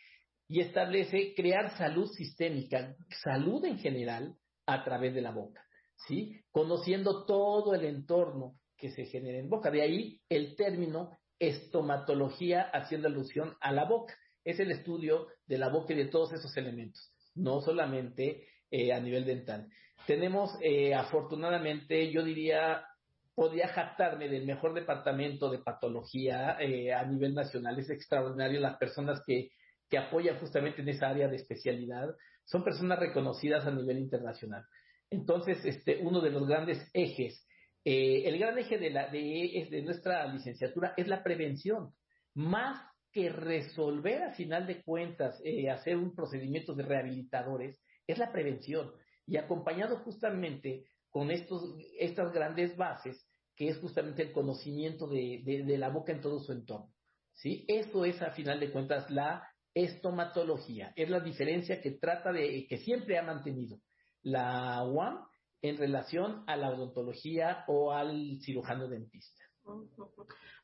y 0.47 0.59
establece 0.59 1.33
crear 1.35 1.77
salud 1.77 2.09
sistémica, 2.11 2.95
salud 3.23 3.63
en 3.65 3.77
general, 3.77 4.35
a 4.65 4.83
través 4.83 5.13
de 5.13 5.21
la 5.21 5.31
boca, 5.31 5.63
¿sí? 6.07 6.41
Conociendo 6.51 7.25
todo 7.25 7.73
el 7.73 7.85
entorno 7.85 8.55
que 8.77 8.89
se 8.91 9.05
genera 9.05 9.39
en 9.39 9.49
boca. 9.49 9.69
De 9.71 9.81
ahí 9.81 10.19
el 10.29 10.55
término 10.55 11.17
estomatología 11.41 12.61
haciendo 12.71 13.07
alusión 13.07 13.55
a 13.59 13.71
la 13.71 13.85
boca. 13.85 14.13
Es 14.45 14.59
el 14.59 14.71
estudio 14.71 15.27
de 15.47 15.57
la 15.57 15.69
boca 15.69 15.93
y 15.93 15.97
de 15.97 16.05
todos 16.05 16.31
esos 16.33 16.55
elementos, 16.55 17.11
no 17.35 17.61
solamente 17.61 18.47
eh, 18.69 18.93
a 18.93 18.99
nivel 18.99 19.25
dental. 19.25 19.67
Tenemos, 20.05 20.51
eh, 20.61 20.93
afortunadamente, 20.93 22.11
yo 22.11 22.23
diría, 22.23 22.85
podría 23.33 23.67
jactarme 23.69 24.29
del 24.29 24.45
mejor 24.45 24.75
departamento 24.75 25.49
de 25.49 25.59
patología 25.59 26.57
eh, 26.59 26.93
a 26.93 27.03
nivel 27.05 27.33
nacional. 27.33 27.77
Es 27.79 27.89
extraordinario 27.89 28.59
las 28.59 28.77
personas 28.77 29.21
que, 29.25 29.49
que 29.89 29.97
apoyan 29.97 30.39
justamente 30.39 30.81
en 30.81 30.89
esa 30.89 31.09
área 31.09 31.27
de 31.27 31.37
especialidad. 31.37 32.15
Son 32.45 32.63
personas 32.63 32.99
reconocidas 32.99 33.65
a 33.65 33.71
nivel 33.71 33.97
internacional. 33.97 34.63
Entonces, 35.09 35.65
este, 35.65 35.97
uno 36.03 36.21
de 36.21 36.29
los 36.29 36.47
grandes 36.47 36.87
ejes 36.93 37.47
eh, 37.83 38.23
el 38.25 38.37
gran 38.37 38.57
eje 38.57 38.77
de, 38.77 38.89
la, 38.89 39.07
de, 39.07 39.67
de, 39.69 39.81
nuestra 39.81 40.25
licenciatura 40.31 40.93
es 40.97 41.07
la 41.07 41.23
prevención, 41.23 41.93
más 42.33 42.79
que 43.11 43.29
resolver 43.29 44.23
a 44.23 44.33
final 44.33 44.67
de 44.67 44.83
cuentas, 44.83 45.41
eh, 45.43 45.69
hacer 45.69 45.97
un 45.97 46.15
procedimiento 46.15 46.73
de 46.73 46.83
rehabilitadores, 46.83 47.79
es 48.07 48.17
la 48.17 48.31
prevención. 48.31 48.91
Y 49.25 49.37
acompañado 49.37 49.97
justamente 49.99 50.85
con 51.09 51.31
estos, 51.31 51.75
estas 51.99 52.31
grandes 52.33 52.75
bases, 52.77 53.27
que 53.55 53.67
es 53.67 53.77
justamente 53.77 54.23
el 54.23 54.31
conocimiento 54.31 55.07
de, 55.07 55.41
de, 55.43 55.63
de 55.63 55.77
la 55.77 55.89
boca 55.89 56.11
en 56.11 56.21
todo 56.21 56.39
su 56.39 56.51
entorno. 56.51 56.93
¿sí? 57.33 57.65
Esto 57.67 58.05
es 58.05 58.21
a 58.21 58.31
final 58.31 58.59
de 58.59 58.71
cuentas 58.71 59.09
la 59.09 59.47
estomatología, 59.73 60.93
es 60.95 61.09
la 61.09 61.19
diferencia 61.19 61.81
que 61.81 61.91
trata 61.91 62.31
de, 62.31 62.65
que 62.67 62.77
siempre 62.77 63.17
ha 63.17 63.23
mantenido 63.23 63.79
la 64.21 64.83
UAM 64.83 65.25
en 65.61 65.77
relación 65.77 66.43
a 66.47 66.55
la 66.57 66.69
odontología 66.69 67.63
o 67.67 67.91
al 67.91 68.39
cirujano 68.41 68.87
dentista. 68.87 69.43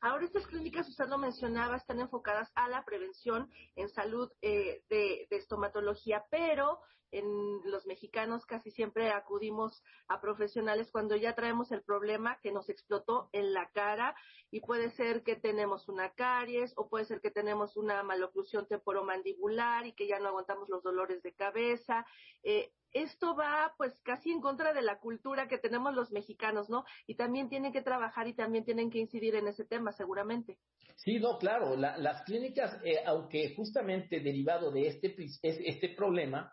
Ahora 0.00 0.24
estas 0.24 0.46
clínicas, 0.46 0.88
usted 0.88 1.08
lo 1.08 1.18
mencionaba, 1.18 1.76
están 1.76 2.00
enfocadas 2.00 2.50
a 2.54 2.68
la 2.68 2.84
prevención 2.84 3.50
en 3.76 3.88
salud 3.88 4.30
eh, 4.42 4.82
de, 4.88 5.26
de, 5.30 5.36
estomatología, 5.36 6.24
pero 6.30 6.80
en 7.10 7.60
los 7.64 7.86
mexicanos 7.86 8.44
casi 8.46 8.70
siempre 8.70 9.10
acudimos 9.10 9.82
a 10.08 10.20
profesionales 10.20 10.90
cuando 10.90 11.16
ya 11.16 11.34
traemos 11.34 11.72
el 11.72 11.82
problema 11.82 12.38
que 12.42 12.52
nos 12.52 12.68
explotó 12.68 13.28
en 13.32 13.52
la 13.52 13.70
cara 13.70 14.14
y 14.50 14.60
puede 14.60 14.90
ser 14.90 15.22
que 15.22 15.36
tenemos 15.36 15.88
una 15.88 16.10
caries 16.10 16.72
o 16.76 16.88
puede 16.88 17.04
ser 17.04 17.20
que 17.20 17.30
tenemos 17.30 17.76
una 17.76 18.02
maloclusión 18.02 18.66
temporomandibular 18.66 19.86
y 19.86 19.92
que 19.92 20.06
ya 20.06 20.18
no 20.18 20.28
aguantamos 20.28 20.68
los 20.68 20.82
dolores 20.82 21.22
de 21.22 21.32
cabeza. 21.32 22.06
Eh, 22.42 22.72
esto 22.92 23.36
va 23.36 23.74
pues 23.76 23.92
casi 24.02 24.30
en 24.30 24.40
contra 24.40 24.72
de 24.72 24.82
la 24.82 24.98
cultura 24.98 25.48
que 25.48 25.58
tenemos 25.58 25.94
los 25.94 26.10
mexicanos, 26.10 26.70
¿no? 26.70 26.84
Y 27.06 27.16
también 27.16 27.48
tienen 27.48 27.72
que 27.72 27.82
trabajar 27.82 28.28
y 28.28 28.34
también 28.34 28.64
tienen 28.64 28.90
que 28.90 28.98
incidir 28.98 29.34
en 29.34 29.48
ese 29.48 29.64
tema, 29.64 29.92
seguramente. 29.92 30.58
Sí, 30.96 31.18
no, 31.18 31.38
claro, 31.38 31.76
la, 31.76 31.96
las 31.98 32.22
clínicas, 32.22 32.80
eh, 32.84 33.02
aunque 33.06 33.54
justamente 33.54 34.20
derivado 34.20 34.70
de 34.70 34.88
este, 34.88 35.14
este 35.42 35.88
problema, 35.90 36.52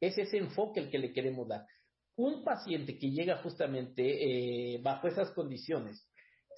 es 0.00 0.18
ese 0.18 0.38
enfoque 0.38 0.80
el 0.80 0.90
que 0.90 0.98
le 0.98 1.12
queremos 1.12 1.48
dar. 1.48 1.66
Un 2.16 2.44
paciente 2.44 2.98
que 2.98 3.10
llega 3.10 3.42
justamente 3.42 4.74
eh, 4.74 4.80
bajo 4.82 5.08
esas 5.08 5.30
condiciones, 5.32 6.08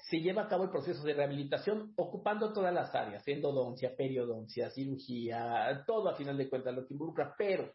se 0.09 0.21
lleva 0.21 0.43
a 0.43 0.49
cabo 0.49 0.65
el 0.65 0.71
proceso 0.71 1.03
de 1.03 1.15
rehabilitación 1.15 1.93
ocupando 1.97 2.53
todas 2.53 2.73
las 2.73 2.95
áreas, 2.95 3.27
endodoncia, 3.27 3.97
periodoncia, 3.97 4.71
cirugía, 4.71 5.83
todo 5.87 6.09
a 6.09 6.17
final 6.17 6.39
de 6.39 6.49
cuentas 6.49 6.75
lo 6.75 6.87
que 6.87 6.95
involucra, 6.95 7.35
pero 7.37 7.73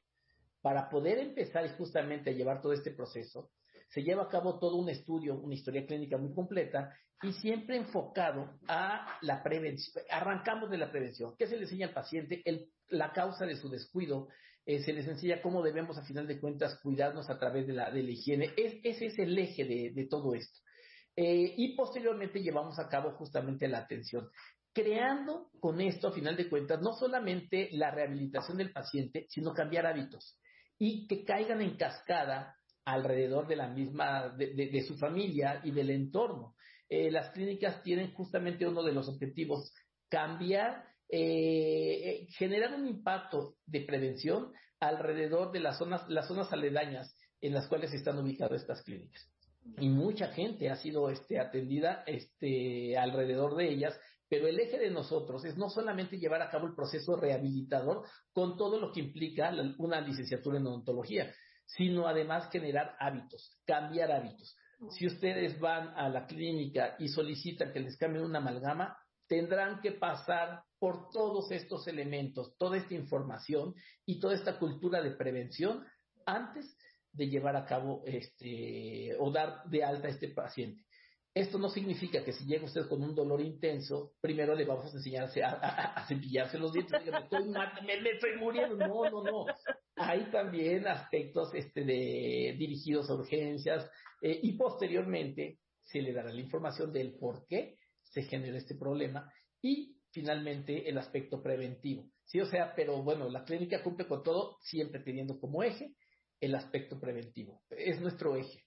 para 0.62 0.90
poder 0.90 1.20
empezar 1.20 1.70
justamente 1.78 2.30
a 2.30 2.34
llevar 2.34 2.62
todo 2.62 2.72
este 2.72 2.92
proceso, 2.92 3.52
se 3.90 4.02
lleva 4.02 4.24
a 4.24 4.30
cabo 4.30 4.58
todo 4.60 4.78
un 4.78 4.90
estudio, 4.90 5.36
una 5.36 5.54
historia 5.54 5.86
clínica 5.86 6.18
muy 6.18 6.34
completa 6.34 6.98
y 7.22 7.34
siempre 7.34 7.78
enfocado 7.78 8.58
a 8.68 9.20
la 9.22 9.44
prevención. 9.44 10.04
Arrancamos 10.10 10.70
de 10.70 10.78
la 10.78 10.92
prevención. 10.92 11.36
¿Qué 11.38 11.48
se 11.48 11.58
le 11.58 11.64
enseña 11.64 11.88
al 11.88 11.94
paciente? 11.94 12.42
La 12.88 13.12
causa 13.12 13.46
de 13.46 13.56
su 13.56 13.70
descuido. 13.70 14.30
Eh, 14.66 14.82
se 14.84 14.94
les 14.94 15.08
enseña 15.08 15.42
cómo 15.42 15.62
debemos, 15.62 15.98
a 15.98 16.04
final 16.04 16.28
de 16.28 16.40
cuentas, 16.40 16.80
cuidarnos 16.82 17.30
a 17.30 17.38
través 17.38 17.68
de 17.68 17.74
la, 17.74 17.92
de 17.92 18.04
la 18.04 18.12
higiene. 18.12 18.52
Es, 18.56 18.76
ese 18.84 19.08
es 19.08 19.20
el 19.20 19.38
eje 19.38 19.66
de, 19.66 20.08
todo 20.10 20.34
esto. 20.34 20.60
Eh, 21.16 21.54
y 21.58 21.76
posteriormente 21.76 22.42
llevamos 22.42 22.80
a 22.80 22.88
cabo 22.88 23.12
justamente 23.12 23.68
la 23.68 23.80
atención 23.80 24.30
creando 24.74 25.52
con 25.60 25.80
esto, 25.82 26.08
a 26.08 26.14
final 26.14 26.36
de 26.36 26.50
cuentas, 26.50 26.82
no 26.82 26.94
solamente 26.96 27.70
la 27.74 27.92
rehabilitación 27.92 28.58
del 28.58 28.74
paciente, 28.74 29.28
sino 29.30 29.54
cambiar 29.54 29.86
hábitos 29.86 30.40
y 30.80 31.06
que 31.06 31.24
caigan 31.24 31.62
en 31.62 31.78
cascada 31.78 32.58
alrededor 32.84 33.48
de 33.48 33.56
la 33.56 33.68
misma, 33.68 34.30
de 34.30 34.84
su 34.88 34.98
familia 34.98 35.62
y 35.64 35.70
del 35.70 35.92
entorno. 35.92 36.56
Eh, 36.90 37.10
las 37.10 37.32
clínicas 37.32 37.82
tienen 37.82 38.14
justamente 38.14 38.68
uno 38.68 38.84
de 38.84 38.92
los 38.92 39.08
objetivos, 39.08 39.74
cambiar, 40.10 40.86
eh, 41.16 42.28
generar 42.38 42.74
un 42.74 42.88
impacto 42.88 43.56
de 43.66 43.82
prevención 43.82 44.52
alrededor 44.80 45.52
de 45.52 45.60
las 45.60 45.78
zonas, 45.78 46.10
las 46.10 46.28
zonas 46.28 46.52
aledañas 46.52 47.16
en 47.40 47.54
las 47.54 47.68
cuales 47.68 47.94
están 47.94 48.18
ubicadas 48.18 48.62
estas 48.62 48.82
clínicas. 48.82 49.30
Y 49.80 49.90
mucha 49.90 50.28
gente 50.30 50.70
ha 50.70 50.76
sido 50.76 51.10
este, 51.10 51.40
atendida 51.40 52.04
este, 52.08 52.98
alrededor 52.98 53.56
de 53.56 53.70
ellas 53.70 54.00
pero 54.34 54.48
el 54.48 54.60
eje 54.60 54.80
de 54.80 54.90
nosotros 54.90 55.46
es 55.46 55.58
no 55.58 55.70
solamente 55.70 56.18
llevar 56.18 56.42
a 56.42 56.50
cabo 56.50 56.66
el 56.66 56.74
proceso 56.74 57.16
rehabilitador 57.16 58.08
con 58.32 58.58
todo 58.58 58.80
lo 58.80 58.92
que 58.92 59.02
implica 59.02 59.54
una 59.78 60.02
licenciatura 60.02 60.58
en 60.58 60.66
odontología, 60.66 61.32
sino 61.68 62.08
además 62.08 62.50
generar 62.52 62.96
hábitos, 63.00 63.60
cambiar 63.64 64.12
hábitos. 64.12 64.56
Si 64.90 65.06
ustedes 65.06 65.60
van 65.60 65.90
a 65.90 66.10
la 66.10 66.26
clínica 66.26 66.96
y 66.98 67.10
solicitan 67.10 67.72
que 67.72 67.82
les 67.82 67.96
cambien 67.96 68.26
una 68.26 68.40
amalgama, 68.40 68.98
tendrán 69.34 69.82
que 69.82 69.94
pasar 69.94 70.62
por 70.78 71.10
todos 71.10 71.52
estos 71.52 71.88
elementos, 71.88 72.56
toda 72.60 72.78
esta 72.78 72.94
información 72.94 73.74
y 74.06 74.20
toda 74.20 74.36
esta 74.36 74.60
cultura 74.60 75.02
de 75.02 75.10
prevención 75.10 75.84
antes 76.24 76.78
de 77.12 77.30
llevar 77.30 77.56
a 77.56 77.66
cabo 77.66 78.04
este 78.06 79.16
o 79.18 79.32
dar 79.32 79.64
de 79.66 79.84
alta 79.84 80.08
a 80.08 80.12
este 80.12 80.28
paciente. 80.28 80.84
Esto 81.34 81.58
no 81.58 81.70
significa 81.70 82.24
que 82.24 82.32
si 82.32 82.46
llega 82.46 82.66
usted 82.66 82.88
con 82.88 83.02
un 83.02 83.16
dolor 83.16 83.42
intenso, 83.42 84.14
primero 84.22 84.54
le 84.54 84.66
vamos 84.66 84.94
a 84.94 84.98
enseñarse 84.98 85.44
a, 85.44 85.50
a, 85.50 85.94
a 85.96 86.08
cepillarse 86.08 86.60
los 86.60 86.72
dientes. 86.72 87.04
me, 87.04 87.18
estoy, 87.18 87.50
me, 87.50 88.10
estoy, 88.12 88.38
muriendo. 88.38 88.76
No, 88.76 89.10
no, 89.10 89.24
no. 89.24 89.46
Hay 89.96 90.30
también 90.30 90.86
aspectos 90.88 91.56
este, 91.56 91.84
de, 91.84 92.56
dirigidos 92.60 93.10
a 93.10 93.16
urgencias 93.16 93.90
eh, 94.22 94.40
y 94.44 94.52
posteriormente 94.52 95.58
se 95.82 96.04
le 96.04 96.14
dará 96.14 96.32
la 96.32 96.40
información 96.40 96.94
del 96.94 97.16
por 97.16 97.48
qué 97.48 97.78
se 98.14 98.24
genera 98.24 98.58
este 98.58 98.76
problema 98.76 99.32
y 99.62 99.98
finalmente 100.12 100.88
el 100.88 100.98
aspecto 100.98 101.42
preventivo. 101.42 102.10
Sí, 102.26 102.40
o 102.40 102.46
sea, 102.46 102.74
pero 102.76 103.02
bueno, 103.02 103.30
la 103.30 103.44
clínica 103.44 103.84
cumple 103.84 104.08
con 104.08 104.24
todo, 104.24 104.58
siempre 104.62 105.02
teniendo 105.02 105.40
como 105.40 105.64
eje 105.64 105.96
el 106.40 106.56
aspecto 106.56 107.00
preventivo. 107.00 107.62
Es 107.70 108.00
nuestro 108.00 108.36
eje. 108.36 108.63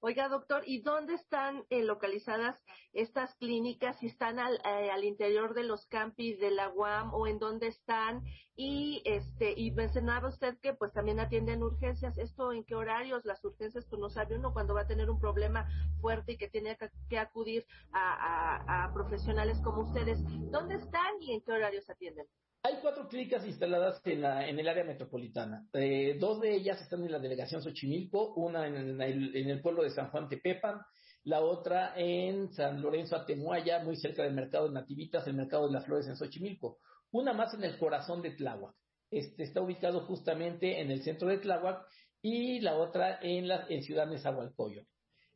Oiga, 0.00 0.28
doctor, 0.28 0.62
¿y 0.64 0.80
dónde 0.80 1.14
están 1.14 1.64
eh, 1.70 1.82
localizadas 1.82 2.62
estas 2.92 3.34
clínicas? 3.34 3.98
¿Si 3.98 4.06
están 4.06 4.38
al, 4.38 4.60
eh, 4.64 5.04
interior 5.04 5.54
de 5.54 5.64
los 5.64 5.86
campis 5.86 6.38
de 6.38 6.52
la 6.52 6.68
UAM 6.68 7.12
o 7.12 7.26
en 7.26 7.40
dónde 7.40 7.66
están? 7.66 8.22
Y 8.54 9.02
este 9.04 9.54
y 9.56 9.72
mencionaba 9.72 10.28
usted 10.28 10.56
que 10.60 10.72
pues 10.72 10.92
también 10.92 11.18
atienden 11.18 11.64
urgencias. 11.64 12.16
¿Esto 12.16 12.52
en 12.52 12.62
qué 12.62 12.76
horarios? 12.76 13.24
Las 13.24 13.44
urgencias, 13.44 13.86
pues 13.86 14.00
no 14.00 14.08
sabe 14.08 14.36
uno 14.36 14.52
cuando 14.52 14.72
va 14.72 14.82
a 14.82 14.86
tener 14.86 15.10
un 15.10 15.18
problema 15.18 15.66
fuerte 16.00 16.32
y 16.32 16.36
que 16.36 16.48
tiene 16.48 16.78
que, 17.08 17.18
acudir 17.18 17.66
a 17.92 18.92
profesionales 18.94 19.60
como 19.64 19.82
ustedes. 19.82 20.22
¿Dónde 20.52 20.76
están 20.76 21.20
y 21.20 21.32
en 21.32 21.40
qué 21.40 21.50
horarios 21.50 21.90
atienden? 21.90 22.26
Hay 22.62 22.74
cuatro 22.82 23.06
clínicas 23.08 23.46
instaladas 23.46 24.00
en, 24.04 24.22
la, 24.22 24.48
en 24.48 24.58
el 24.58 24.68
área 24.68 24.82
metropolitana. 24.82 25.66
Eh, 25.72 26.16
dos 26.18 26.40
de 26.40 26.56
ellas 26.56 26.80
están 26.80 27.04
en 27.04 27.12
la 27.12 27.20
delegación 27.20 27.62
Xochimilco, 27.62 28.34
una 28.34 28.66
en 28.66 29.00
el, 29.00 29.36
en 29.36 29.62
pueblo 29.62 29.84
de 29.84 29.90
San 29.90 30.10
Juan 30.10 30.28
Tepepan, 30.28 30.80
la 31.24 31.40
otra 31.40 31.92
en 31.96 32.52
San 32.52 32.82
Lorenzo 32.82 33.14
Atemuaya, 33.14 33.84
muy 33.84 33.96
cerca 33.96 34.24
del 34.24 34.34
mercado 34.34 34.66
de 34.66 34.74
Nativitas, 34.74 35.26
el 35.26 35.34
mercado 35.34 35.68
de 35.68 35.72
las 35.72 35.84
flores 35.84 36.08
en 36.08 36.16
Xochimilco. 36.16 36.78
Una 37.12 37.32
más 37.32 37.54
en 37.54 37.62
el 37.62 37.78
corazón 37.78 38.22
de 38.22 38.32
Tláhuac. 38.32 38.74
Este 39.10 39.44
está 39.44 39.60
ubicado 39.60 40.00
justamente 40.00 40.80
en 40.80 40.90
el 40.90 41.02
centro 41.02 41.28
de 41.28 41.38
Tláhuac 41.38 41.86
y 42.20 42.60
la 42.60 42.76
otra 42.76 43.20
en, 43.22 43.46
la, 43.46 43.66
en 43.68 43.82
Ciudad 43.84 44.08
Nezahualcóyotl. 44.08 44.88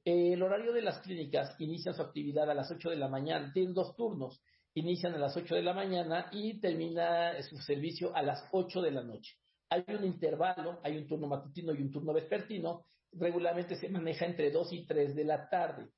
Eh, 0.05 0.33
el 0.33 0.43
horario 0.43 0.73
de 0.73 0.83
las 0.83 0.99
clínicas 0.99 1.55
inicia 1.61 1.93
su 1.93 2.03
actividad 2.03 2.51
a 2.51 2.55
las 2.55 2.71
8 2.71 2.91
de 2.91 2.97
la 2.97 3.09
mañana, 3.09 3.53
tienen 3.53 3.75
dos 3.75 3.95
turnos 3.95 4.43
inician 4.75 5.15
a 5.15 5.19
las 5.19 5.37
8 5.37 5.55
de 5.55 5.63
la 5.63 5.75
mañana 5.75 6.29
y 6.33 6.61
termina 6.61 7.41
su 7.43 7.57
servicio 7.59 8.15
a 8.15 8.23
las 8.23 8.49
8 8.53 8.81
de 8.83 8.91
la 8.91 9.03
noche. 9.03 9.37
Hay 9.69 9.85
un 9.89 10.05
intervalo, 10.05 10.81
hay 10.83 10.97
un 10.97 11.07
turno 11.07 11.27
matutino 11.27 11.75
y 11.75 11.83
un 11.83 11.91
turno 11.91 12.13
vespertino, 12.13 12.87
regularmente 13.13 13.77
se 13.77 13.89
maneja 13.89 14.27
entre 14.27 14.51
2 14.51 14.73
y 14.73 14.87
3 14.87 15.15
de 15.15 15.25
la 15.25 15.49
tarde. 15.49 15.91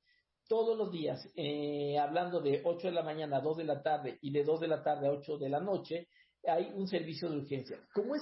Todos 0.47 0.77
los 0.77 0.91
días, 0.91 1.27
eh, 1.35 1.97
hablando 1.97 2.39
de 2.39 2.61
8 2.63 2.87
de 2.87 2.93
la 2.93 3.03
mañana 3.03 3.37
a 3.37 3.41
2 3.41 3.57
de 3.57 3.63
la 3.63 3.81
tarde 3.81 4.19
y 4.21 4.31
de 4.31 4.43
2 4.43 4.59
de 4.59 4.67
la 4.67 4.83
tarde 4.83 5.07
a 5.07 5.11
8 5.11 5.37
de 5.37 5.49
la 5.49 5.59
noche, 5.59 6.07
hay 6.43 6.71
un 6.75 6.87
servicio 6.87 7.29
de 7.29 7.37
urgencia. 7.37 7.79
Como 7.93 8.15
es, 8.15 8.21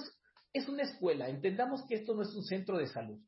es 0.52 0.68
una 0.68 0.84
escuela, 0.84 1.28
entendamos 1.28 1.84
que 1.86 1.96
esto 1.96 2.14
no 2.14 2.22
es 2.22 2.34
un 2.34 2.44
centro 2.44 2.78
de 2.78 2.86
salud, 2.86 3.18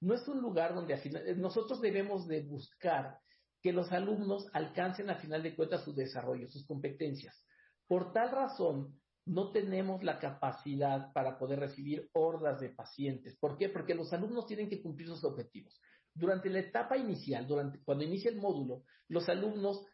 no 0.00 0.14
es 0.14 0.26
un 0.28 0.40
lugar 0.40 0.74
donde 0.74 1.00
nosotros 1.36 1.80
debemos 1.80 2.26
de 2.26 2.42
buscar 2.42 3.18
que 3.62 3.72
los 3.72 3.92
alumnos 3.92 4.48
alcancen 4.52 5.08
a 5.08 5.16
final 5.16 5.42
de 5.42 5.54
cuentas 5.54 5.84
su 5.84 5.94
desarrollo, 5.94 6.48
sus 6.48 6.66
competencias. 6.66 7.42
Por 7.86 8.12
tal 8.12 8.30
razón, 8.30 9.00
no 9.24 9.52
tenemos 9.52 10.02
la 10.02 10.18
capacidad 10.18 11.12
para 11.12 11.38
poder 11.38 11.60
recibir 11.60 12.08
hordas 12.12 12.60
de 12.60 12.70
pacientes. 12.70 13.36
¿Por 13.38 13.56
qué? 13.56 13.68
Porque 13.68 13.94
los 13.94 14.12
alumnos 14.12 14.46
tienen 14.46 14.68
que 14.68 14.82
cumplir 14.82 15.08
sus 15.08 15.22
objetivos. 15.24 15.80
Durante 16.12 16.50
la 16.50 16.58
etapa 16.58 16.96
inicial, 16.96 17.46
cuando 17.84 18.04
inicia 18.04 18.30
el 18.30 18.38
módulo, 18.38 18.82
los 19.08 19.28
alumnos 19.28 19.86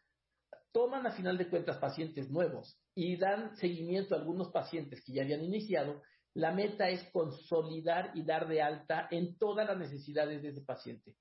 toman 0.73 1.07
a 1.07 1.12
final 1.12 1.37
de 1.37 1.49
cuentas 1.49 1.77
pacientes 1.79 2.31
nuevos 2.31 2.81
y 2.95 3.16
dan 3.16 3.57
seguimiento 3.57 4.14
a 4.14 4.19
algunos 4.19 4.51
pacientes 4.51 5.03
que 5.05 5.12
ya 5.12 5.23
habían 5.23 5.45
iniciado. 5.45 6.03
La 6.35 6.53
meta 6.53 6.89
es 6.89 7.03
consolidar 7.12 8.12
y 8.14 8.23
dar 8.23 8.49
de 8.49 8.62
alta 8.62 9.09
en 9.11 9.37
todas 9.39 9.66
las 9.66 9.77
necesidades 9.77 10.43
de 10.43 10.49
ese 10.49 10.62
paciente. 10.62 11.16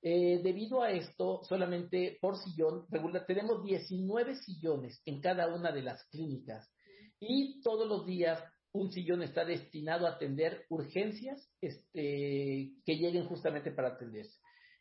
Eh, 0.00 0.40
debido 0.42 0.82
a 0.82 0.92
esto, 0.92 1.40
solamente 1.42 2.18
por 2.20 2.36
sillón, 2.36 2.86
regular, 2.88 3.26
tenemos 3.26 3.64
19 3.64 4.36
sillones 4.36 5.02
en 5.04 5.20
cada 5.20 5.52
una 5.52 5.72
de 5.72 5.82
las 5.82 6.04
clínicas 6.06 6.70
y 7.18 7.60
todos 7.62 7.88
los 7.88 8.06
días 8.06 8.42
un 8.72 8.92
sillón 8.92 9.22
está 9.22 9.44
destinado 9.44 10.06
a 10.06 10.10
atender 10.10 10.66
urgencias 10.68 11.50
este, 11.60 12.74
que 12.84 12.96
lleguen 12.96 13.26
justamente 13.26 13.72
para 13.72 13.88
atenderse. 13.88 14.38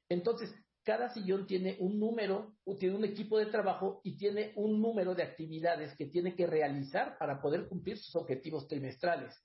Entonces, 0.09 0.53
cada 0.83 1.09
sillón 1.13 1.47
tiene 1.47 1.77
un 1.79 1.99
número, 1.99 2.55
tiene 2.79 2.95
un 2.95 3.03
equipo 3.03 3.39
de 3.39 3.47
trabajo 3.47 3.99
y 4.03 4.17
tiene 4.17 4.53
un 4.55 4.81
número 4.81 5.15
de 5.15 5.23
actividades 5.23 5.95
que 5.97 6.05
tiene 6.05 6.35
que 6.35 6.47
realizar 6.47 7.17
para 7.17 7.41
poder 7.41 7.67
cumplir 7.67 7.97
sus 7.97 8.15
objetivos 8.15 8.67
trimestrales. 8.67 9.35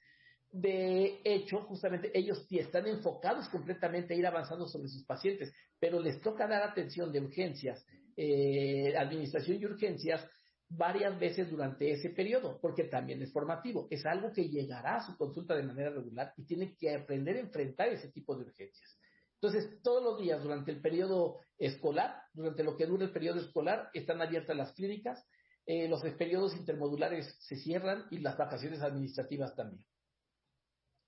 De 0.53 1.23
hecho, 1.25 1.63
justamente 1.63 2.11
ellos 2.13 2.47
están 2.51 2.87
enfocados 2.87 3.49
completamente 3.49 4.13
a 4.13 4.17
ir 4.19 4.27
avanzando 4.27 4.67
sobre 4.69 4.89
sus 4.89 5.03
pacientes, 5.05 5.51
pero 5.81 5.99
les 5.99 6.21
toca 6.21 6.47
dar 6.47 6.63
atención 6.63 7.11
de 7.11 7.21
urgencias, 7.21 7.85
eh, 8.17 8.95
administración 8.97 9.59
y 9.59 9.65
urgencias 9.65 10.29
varias 10.69 11.19
veces 11.19 11.51
durante 11.51 11.91
ese 11.91 12.11
periodo, 12.11 12.59
porque 12.61 12.85
también 12.85 13.23
es 13.23 13.33
formativo. 13.33 13.89
Es 13.91 14.05
algo 14.05 14.31
que 14.31 14.51
llegará 14.51 14.97
a 14.97 15.07
su 15.07 15.17
consulta 15.17 15.57
de 15.57 15.63
manera 15.63 15.89
regular 15.89 16.35
y 16.37 16.45
tiene 16.45 16.77
que 16.77 16.95
aprender 16.95 17.37
a 17.37 17.41
enfrentar 17.41 17.89
ese 17.89 18.11
tipo 18.13 18.37
de 18.37 18.45
urgencias. 18.45 18.99
Entonces, 19.41 19.83
todos 19.83 20.05
los 20.05 20.21
días 20.21 20.43
durante 20.43 20.71
el 20.71 20.83
periodo 20.83 21.41
escolar, 21.59 22.15
durante 22.35 22.63
lo 22.63 22.77
que 22.77 22.87
dura 22.87 23.05
el 23.05 23.11
periodo 23.11 23.41
escolar, 23.41 23.89
están 23.95 24.21
abiertas 24.21 24.57
las 24.57 24.73
clínicas, 24.73 25.27
eh, 25.65 25.89
los 25.89 26.03
periodos 26.03 26.55
intermodulares 26.57 27.37
se 27.41 27.57
cierran 27.57 28.05
y 28.11 28.19
las 28.19 28.37
vacaciones 28.37 28.83
administrativas 28.83 29.57
también. 29.57 29.85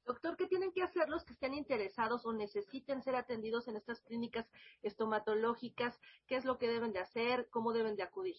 Doctor, 0.05 0.37
¿qué 0.37 0.47
tienen 0.47 0.73
que 0.73 0.83
hacer 0.83 1.09
los 1.09 1.25
que 1.25 1.33
estén 1.33 1.55
interesados 1.55 2.27
o 2.27 2.33
necesiten 2.33 3.03
ser 3.03 3.17
atendidos 3.17 3.69
en 3.69 3.77
estas 3.77 4.01
clínicas 4.01 4.47
estomatológicas? 4.83 5.99
¿Qué 6.27 6.37
es 6.37 6.45
lo 6.45 6.59
que 6.59 6.69
deben 6.69 6.93
de 6.93 7.01
hacer? 7.01 7.49
¿Cómo 7.51 7.73
deben 7.73 7.97
de 7.97 8.03
acudir? 8.03 8.37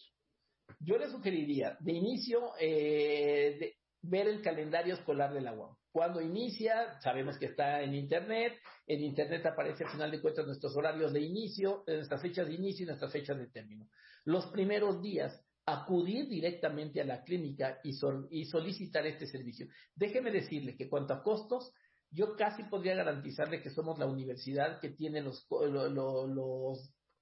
Yo 0.80 0.98
les 0.98 1.12
sugeriría, 1.12 1.78
de 1.80 1.94
inicio, 1.94 2.52
eh, 2.60 3.58
de 3.60 3.78
ver 4.02 4.28
el 4.28 4.42
calendario 4.42 4.94
escolar 4.94 5.34
de 5.34 5.42
la 5.42 5.54
UAM. 5.54 5.76
Cuando 5.92 6.22
inicia, 6.22 7.00
sabemos 7.02 7.38
que 7.38 7.46
está 7.46 7.82
en 7.82 7.94
Internet. 7.94 8.54
En 8.86 9.02
Internet 9.02 9.46
aparece 9.46 9.86
al 9.86 9.92
final 9.92 10.12
de 10.12 10.22
cuentas 10.22 10.46
nuestros 10.46 10.76
horarios 10.76 11.14
de 11.14 11.22
inicio, 11.22 11.84
nuestras 11.88 12.22
fechas 12.22 12.48
de 12.48 12.54
inicio 12.54 12.84
y 12.84 12.88
nuestras 12.88 13.12
fechas 13.12 13.38
de 13.38 13.48
término. 13.48 13.88
Los 14.26 14.46
primeros 14.48 15.02
días 15.02 15.45
acudir 15.66 16.28
directamente 16.28 17.02
a 17.02 17.06
la 17.06 17.24
clínica 17.24 17.80
y, 17.84 17.94
sol, 17.94 18.28
y, 18.30 18.46
solicitar 18.46 19.06
este 19.08 19.26
servicio. 19.26 19.68
Déjeme 19.96 20.32
decirle 20.32 20.76
que 20.76 20.90
cuanto 20.90 21.14
a 21.14 21.24
costos, 21.24 21.72
yo 22.12 22.36
casi 22.36 22.64
podría 22.64 22.96
garantizarle 22.96 23.62
que 23.62 23.72
somos 23.72 23.98
la 23.98 24.06
universidad 24.06 24.80
que 24.80 24.90
tiene 24.90 25.22
los, 25.22 25.48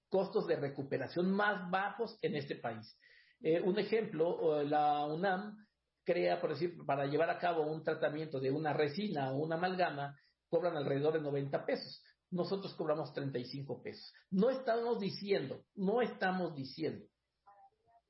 costos 0.10 0.48
de 0.48 0.58
recuperación 0.58 1.32
más 1.32 1.70
bajos 1.72 2.18
en 2.22 2.36
este 2.36 2.56
país. 2.56 2.98
Eh, 3.42 3.62
un 3.62 3.80
ejemplo, 3.80 4.64
la 4.64 5.06
UNAM 5.06 5.58
crea, 6.04 6.40
por 6.40 6.52
decir, 6.52 6.76
para 6.86 7.06
llevar 7.06 7.30
a 7.30 7.40
cabo 7.40 7.66
un 7.66 7.82
tratamiento 7.82 8.40
de 8.40 8.52
una 8.52 8.74
resina 8.74 9.32
o 9.32 9.38
una 9.38 9.56
amalgama, 9.56 10.16
cobran 10.50 10.76
alrededor 10.76 11.14
de 11.14 11.22
90 11.22 11.66
pesos. 11.66 12.04
Nosotros 12.30 12.74
cobramos 12.76 13.14
35 13.14 13.82
pesos. 13.82 14.14
No 14.32 14.50
estamos 14.50 15.00
diciendo, 15.00 15.64
no 15.76 16.02
estamos 16.02 16.56
diciendo 16.56 17.06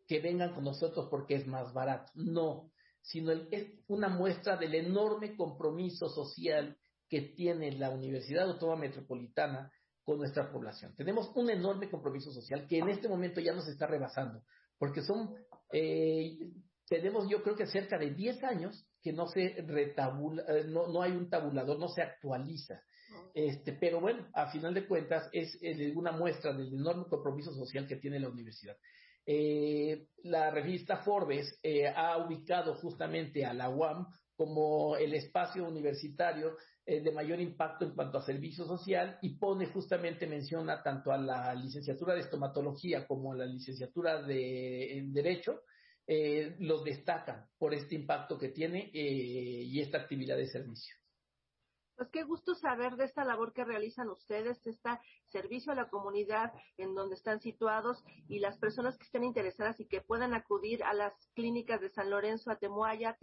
que 0.07 0.19
vengan 0.19 0.53
con 0.53 0.63
nosotros 0.63 1.07
porque 1.09 1.35
es 1.35 1.47
más 1.47 1.73
barato. 1.73 2.11
No, 2.15 2.71
sino 3.01 3.31
es 3.31 3.67
una 3.87 4.09
muestra 4.09 4.57
del 4.57 4.75
enorme 4.75 5.35
compromiso 5.35 6.09
social 6.09 6.77
que 7.09 7.21
tiene 7.35 7.71
la 7.73 7.89
Universidad 7.89 8.49
Autónoma 8.49 8.81
Metropolitana 8.81 9.71
con 10.03 10.17
nuestra 10.17 10.51
población. 10.51 10.95
Tenemos 10.95 11.31
un 11.35 11.49
enorme 11.49 11.89
compromiso 11.89 12.31
social 12.31 12.65
que 12.67 12.79
en 12.79 12.89
este 12.89 13.07
momento 13.07 13.39
ya 13.39 13.53
nos 13.53 13.67
está 13.67 13.87
rebasando, 13.87 14.43
porque 14.77 15.01
son, 15.01 15.33
eh, 15.71 16.39
tenemos 16.87 17.29
yo 17.29 17.41
creo 17.43 17.55
que 17.55 17.67
cerca 17.67 17.97
de 17.97 18.11
10 18.11 18.43
años 18.43 18.85
que 19.01 19.13
no 19.13 19.27
se 19.27 19.63
retabula, 19.67 20.43
eh, 20.47 20.65
no, 20.67 20.87
no 20.87 21.01
hay 21.01 21.11
un 21.11 21.29
tabulador, 21.29 21.79
no 21.79 21.87
se 21.89 22.01
actualiza. 22.01 22.81
Este, 23.33 23.73
pero 23.73 23.99
bueno, 23.99 24.27
a 24.33 24.51
final 24.51 24.73
de 24.73 24.87
cuentas 24.87 25.29
es, 25.31 25.57
es 25.61 25.95
una 25.95 26.11
muestra 26.11 26.53
del 26.53 26.73
enorme 26.73 27.05
compromiso 27.09 27.53
social 27.53 27.87
que 27.87 27.97
tiene 27.97 28.19
la 28.19 28.29
universidad. 28.29 28.77
Eh, 29.25 30.07
la 30.23 30.49
revista 30.49 30.97
Forbes 30.97 31.59
eh, 31.63 31.87
ha 31.87 32.17
ubicado 32.17 32.75
justamente 32.75 33.45
a 33.45 33.53
la 33.53 33.69
UAM 33.69 34.07
como 34.35 34.97
el 34.97 35.13
espacio 35.13 35.65
universitario 35.65 36.57
eh, 36.85 37.01
de 37.01 37.11
mayor 37.11 37.39
impacto 37.39 37.85
en 37.85 37.95
cuanto 37.95 38.17
a 38.17 38.25
servicio 38.25 38.65
social 38.65 39.17
y 39.21 39.37
pone 39.37 39.67
justamente, 39.67 40.27
menciona 40.27 40.83
tanto 40.83 41.11
a 41.11 41.17
la 41.17 41.53
licenciatura 41.55 42.13
de 42.13 42.21
estomatología 42.21 43.07
como 43.07 43.31
a 43.31 43.37
la 43.37 43.45
licenciatura 43.45 44.21
de 44.21 44.97
en 44.97 45.13
Derecho, 45.13 45.61
los 46.59 46.83
destacan 46.83 47.45
por 47.57 47.73
este 47.73 47.95
impacto 47.95 48.37
que 48.37 48.49
tiene 48.49 48.89
y 48.93 49.79
esta 49.79 49.99
actividad 49.99 50.35
de 50.35 50.47
servicio. 50.47 51.02
Pues 51.95 52.09
qué 52.09 52.23
gusto 52.23 52.55
saber 52.55 52.95
de 52.95 53.05
esta 53.05 53.23
labor 53.23 53.53
que 53.53 53.63
realizan 53.63 54.09
ustedes, 54.09 54.65
este 54.65 54.99
servicio 55.27 55.71
a 55.71 55.75
la 55.75 55.89
comunidad 55.89 56.51
en 56.77 56.95
donde 56.95 57.15
están 57.15 57.39
situados 57.39 58.03
y 58.27 58.39
las 58.39 58.57
personas 58.57 58.97
que 58.97 59.05
estén 59.05 59.23
interesadas 59.23 59.79
y 59.79 59.87
que 59.87 60.01
puedan 60.01 60.33
acudir 60.33 60.83
a 60.83 60.93
las 60.93 61.13
clínicas 61.35 61.81
de 61.81 61.89
San 61.89 62.09
Lorenzo, 62.09 62.51
Atemuaya, 62.51 63.17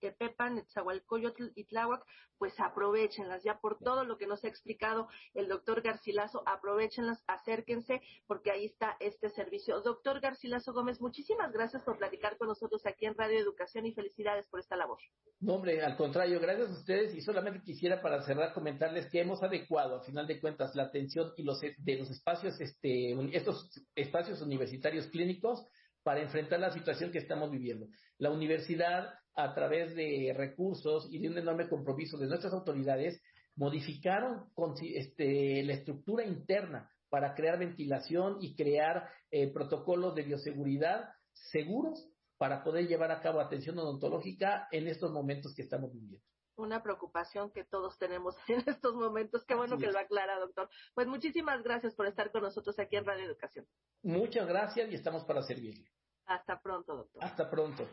Tepepan, 0.00 0.54
Netzahualcoyotl 0.56 1.52
y 1.54 1.64
Tláhuac, 1.64 2.04
pues 2.38 2.58
aprovechenlas 2.58 3.42
ya 3.44 3.60
por 3.60 3.78
todo 3.78 4.04
lo 4.04 4.18
que 4.18 4.26
nos 4.26 4.44
ha 4.44 4.48
explicado 4.48 5.08
el 5.32 5.48
doctor 5.48 5.80
Garcilaso, 5.80 6.42
aprovechenlas, 6.44 7.22
acérquense 7.26 8.02
porque 8.26 8.50
ahí 8.50 8.66
está 8.66 8.96
este 9.00 9.30
servicio. 9.30 9.80
Doctor 9.80 10.20
Garcilaso 10.20 10.72
Gómez, 10.72 11.00
muchísimas 11.00 11.52
gracias 11.52 11.82
por 11.82 11.98
platicar 11.98 12.36
con 12.36 12.48
nosotros 12.48 12.84
aquí 12.84 13.06
en 13.06 13.14
Radio 13.14 13.38
Educación 13.38 13.86
y 13.86 13.94
felicidades 13.94 14.46
por 14.48 14.60
esta 14.60 14.76
labor. 14.76 14.98
No, 15.40 15.54
hombre, 15.54 15.82
al 15.82 15.96
contrario, 15.96 16.40
gracias 16.40 16.68
a 16.68 16.72
ustedes 16.72 17.14
y 17.14 17.20
solamente 17.20 17.62
quisiera 17.62 18.01
para 18.02 18.22
cerrar 18.22 18.52
comentarles 18.52 19.06
que 19.06 19.20
hemos 19.20 19.42
adecuado, 19.42 19.96
a 19.96 20.02
final 20.02 20.26
de 20.26 20.40
cuentas, 20.40 20.74
la 20.74 20.84
atención 20.84 21.32
y 21.36 21.42
los 21.42 21.60
de 21.60 21.96
los 21.96 22.10
espacios, 22.10 22.60
este, 22.60 23.12
estos 23.36 23.70
espacios 23.94 24.42
universitarios 24.42 25.06
clínicos 25.06 25.64
para 26.02 26.20
enfrentar 26.20 26.60
la 26.60 26.72
situación 26.72 27.12
que 27.12 27.18
estamos 27.18 27.50
viviendo. 27.50 27.86
La 28.18 28.30
universidad, 28.30 29.14
a 29.34 29.54
través 29.54 29.94
de 29.94 30.34
recursos 30.36 31.08
y 31.10 31.18
de 31.18 31.28
un 31.28 31.38
enorme 31.38 31.68
compromiso 31.68 32.18
de 32.18 32.26
nuestras 32.26 32.52
autoridades, 32.52 33.22
modificaron 33.54 34.46
este, 34.94 35.62
la 35.62 35.74
estructura 35.74 36.24
interna 36.24 36.90
para 37.08 37.34
crear 37.34 37.58
ventilación 37.58 38.38
y 38.40 38.54
crear 38.56 39.08
eh, 39.30 39.52
protocolos 39.52 40.14
de 40.14 40.22
bioseguridad 40.22 41.10
seguros 41.32 42.08
para 42.38 42.64
poder 42.64 42.88
llevar 42.88 43.12
a 43.12 43.20
cabo 43.20 43.40
atención 43.40 43.78
odontológica 43.78 44.66
en 44.72 44.88
estos 44.88 45.12
momentos 45.12 45.54
que 45.54 45.62
estamos 45.62 45.92
viviendo 45.92 46.31
una 46.56 46.82
preocupación 46.82 47.50
que 47.50 47.64
todos 47.64 47.98
tenemos 47.98 48.36
en 48.48 48.62
estos 48.66 48.94
momentos. 48.94 49.44
Qué 49.44 49.54
bueno 49.54 49.78
que 49.78 49.90
lo 49.90 49.98
aclara, 49.98 50.38
doctor. 50.38 50.68
Pues 50.94 51.06
muchísimas 51.06 51.62
gracias 51.62 51.94
por 51.94 52.06
estar 52.06 52.30
con 52.30 52.42
nosotros 52.42 52.78
aquí 52.78 52.96
en 52.96 53.04
Radio 53.04 53.24
Educación. 53.24 53.66
Muchas 54.02 54.46
gracias 54.46 54.90
y 54.90 54.94
estamos 54.94 55.24
para 55.24 55.42
servirle. 55.42 55.90
Hasta 56.26 56.60
pronto, 56.60 56.96
doctor. 56.96 57.24
Hasta 57.24 57.50
pronto. 57.50 57.86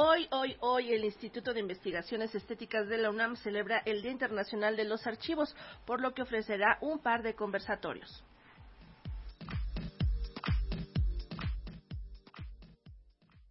Hoy, 0.00 0.28
hoy, 0.30 0.54
hoy 0.60 0.92
el 0.92 1.04
Instituto 1.04 1.52
de 1.52 1.58
Investigaciones 1.58 2.32
Estéticas 2.32 2.86
de 2.86 2.98
la 2.98 3.10
UNAM 3.10 3.34
celebra 3.34 3.82
el 3.84 4.00
Día 4.00 4.12
Internacional 4.12 4.76
de 4.76 4.84
los 4.84 5.04
Archivos, 5.08 5.52
por 5.84 6.00
lo 6.00 6.14
que 6.14 6.22
ofrecerá 6.22 6.78
un 6.82 7.00
par 7.00 7.24
de 7.24 7.34
conversatorios. 7.34 8.24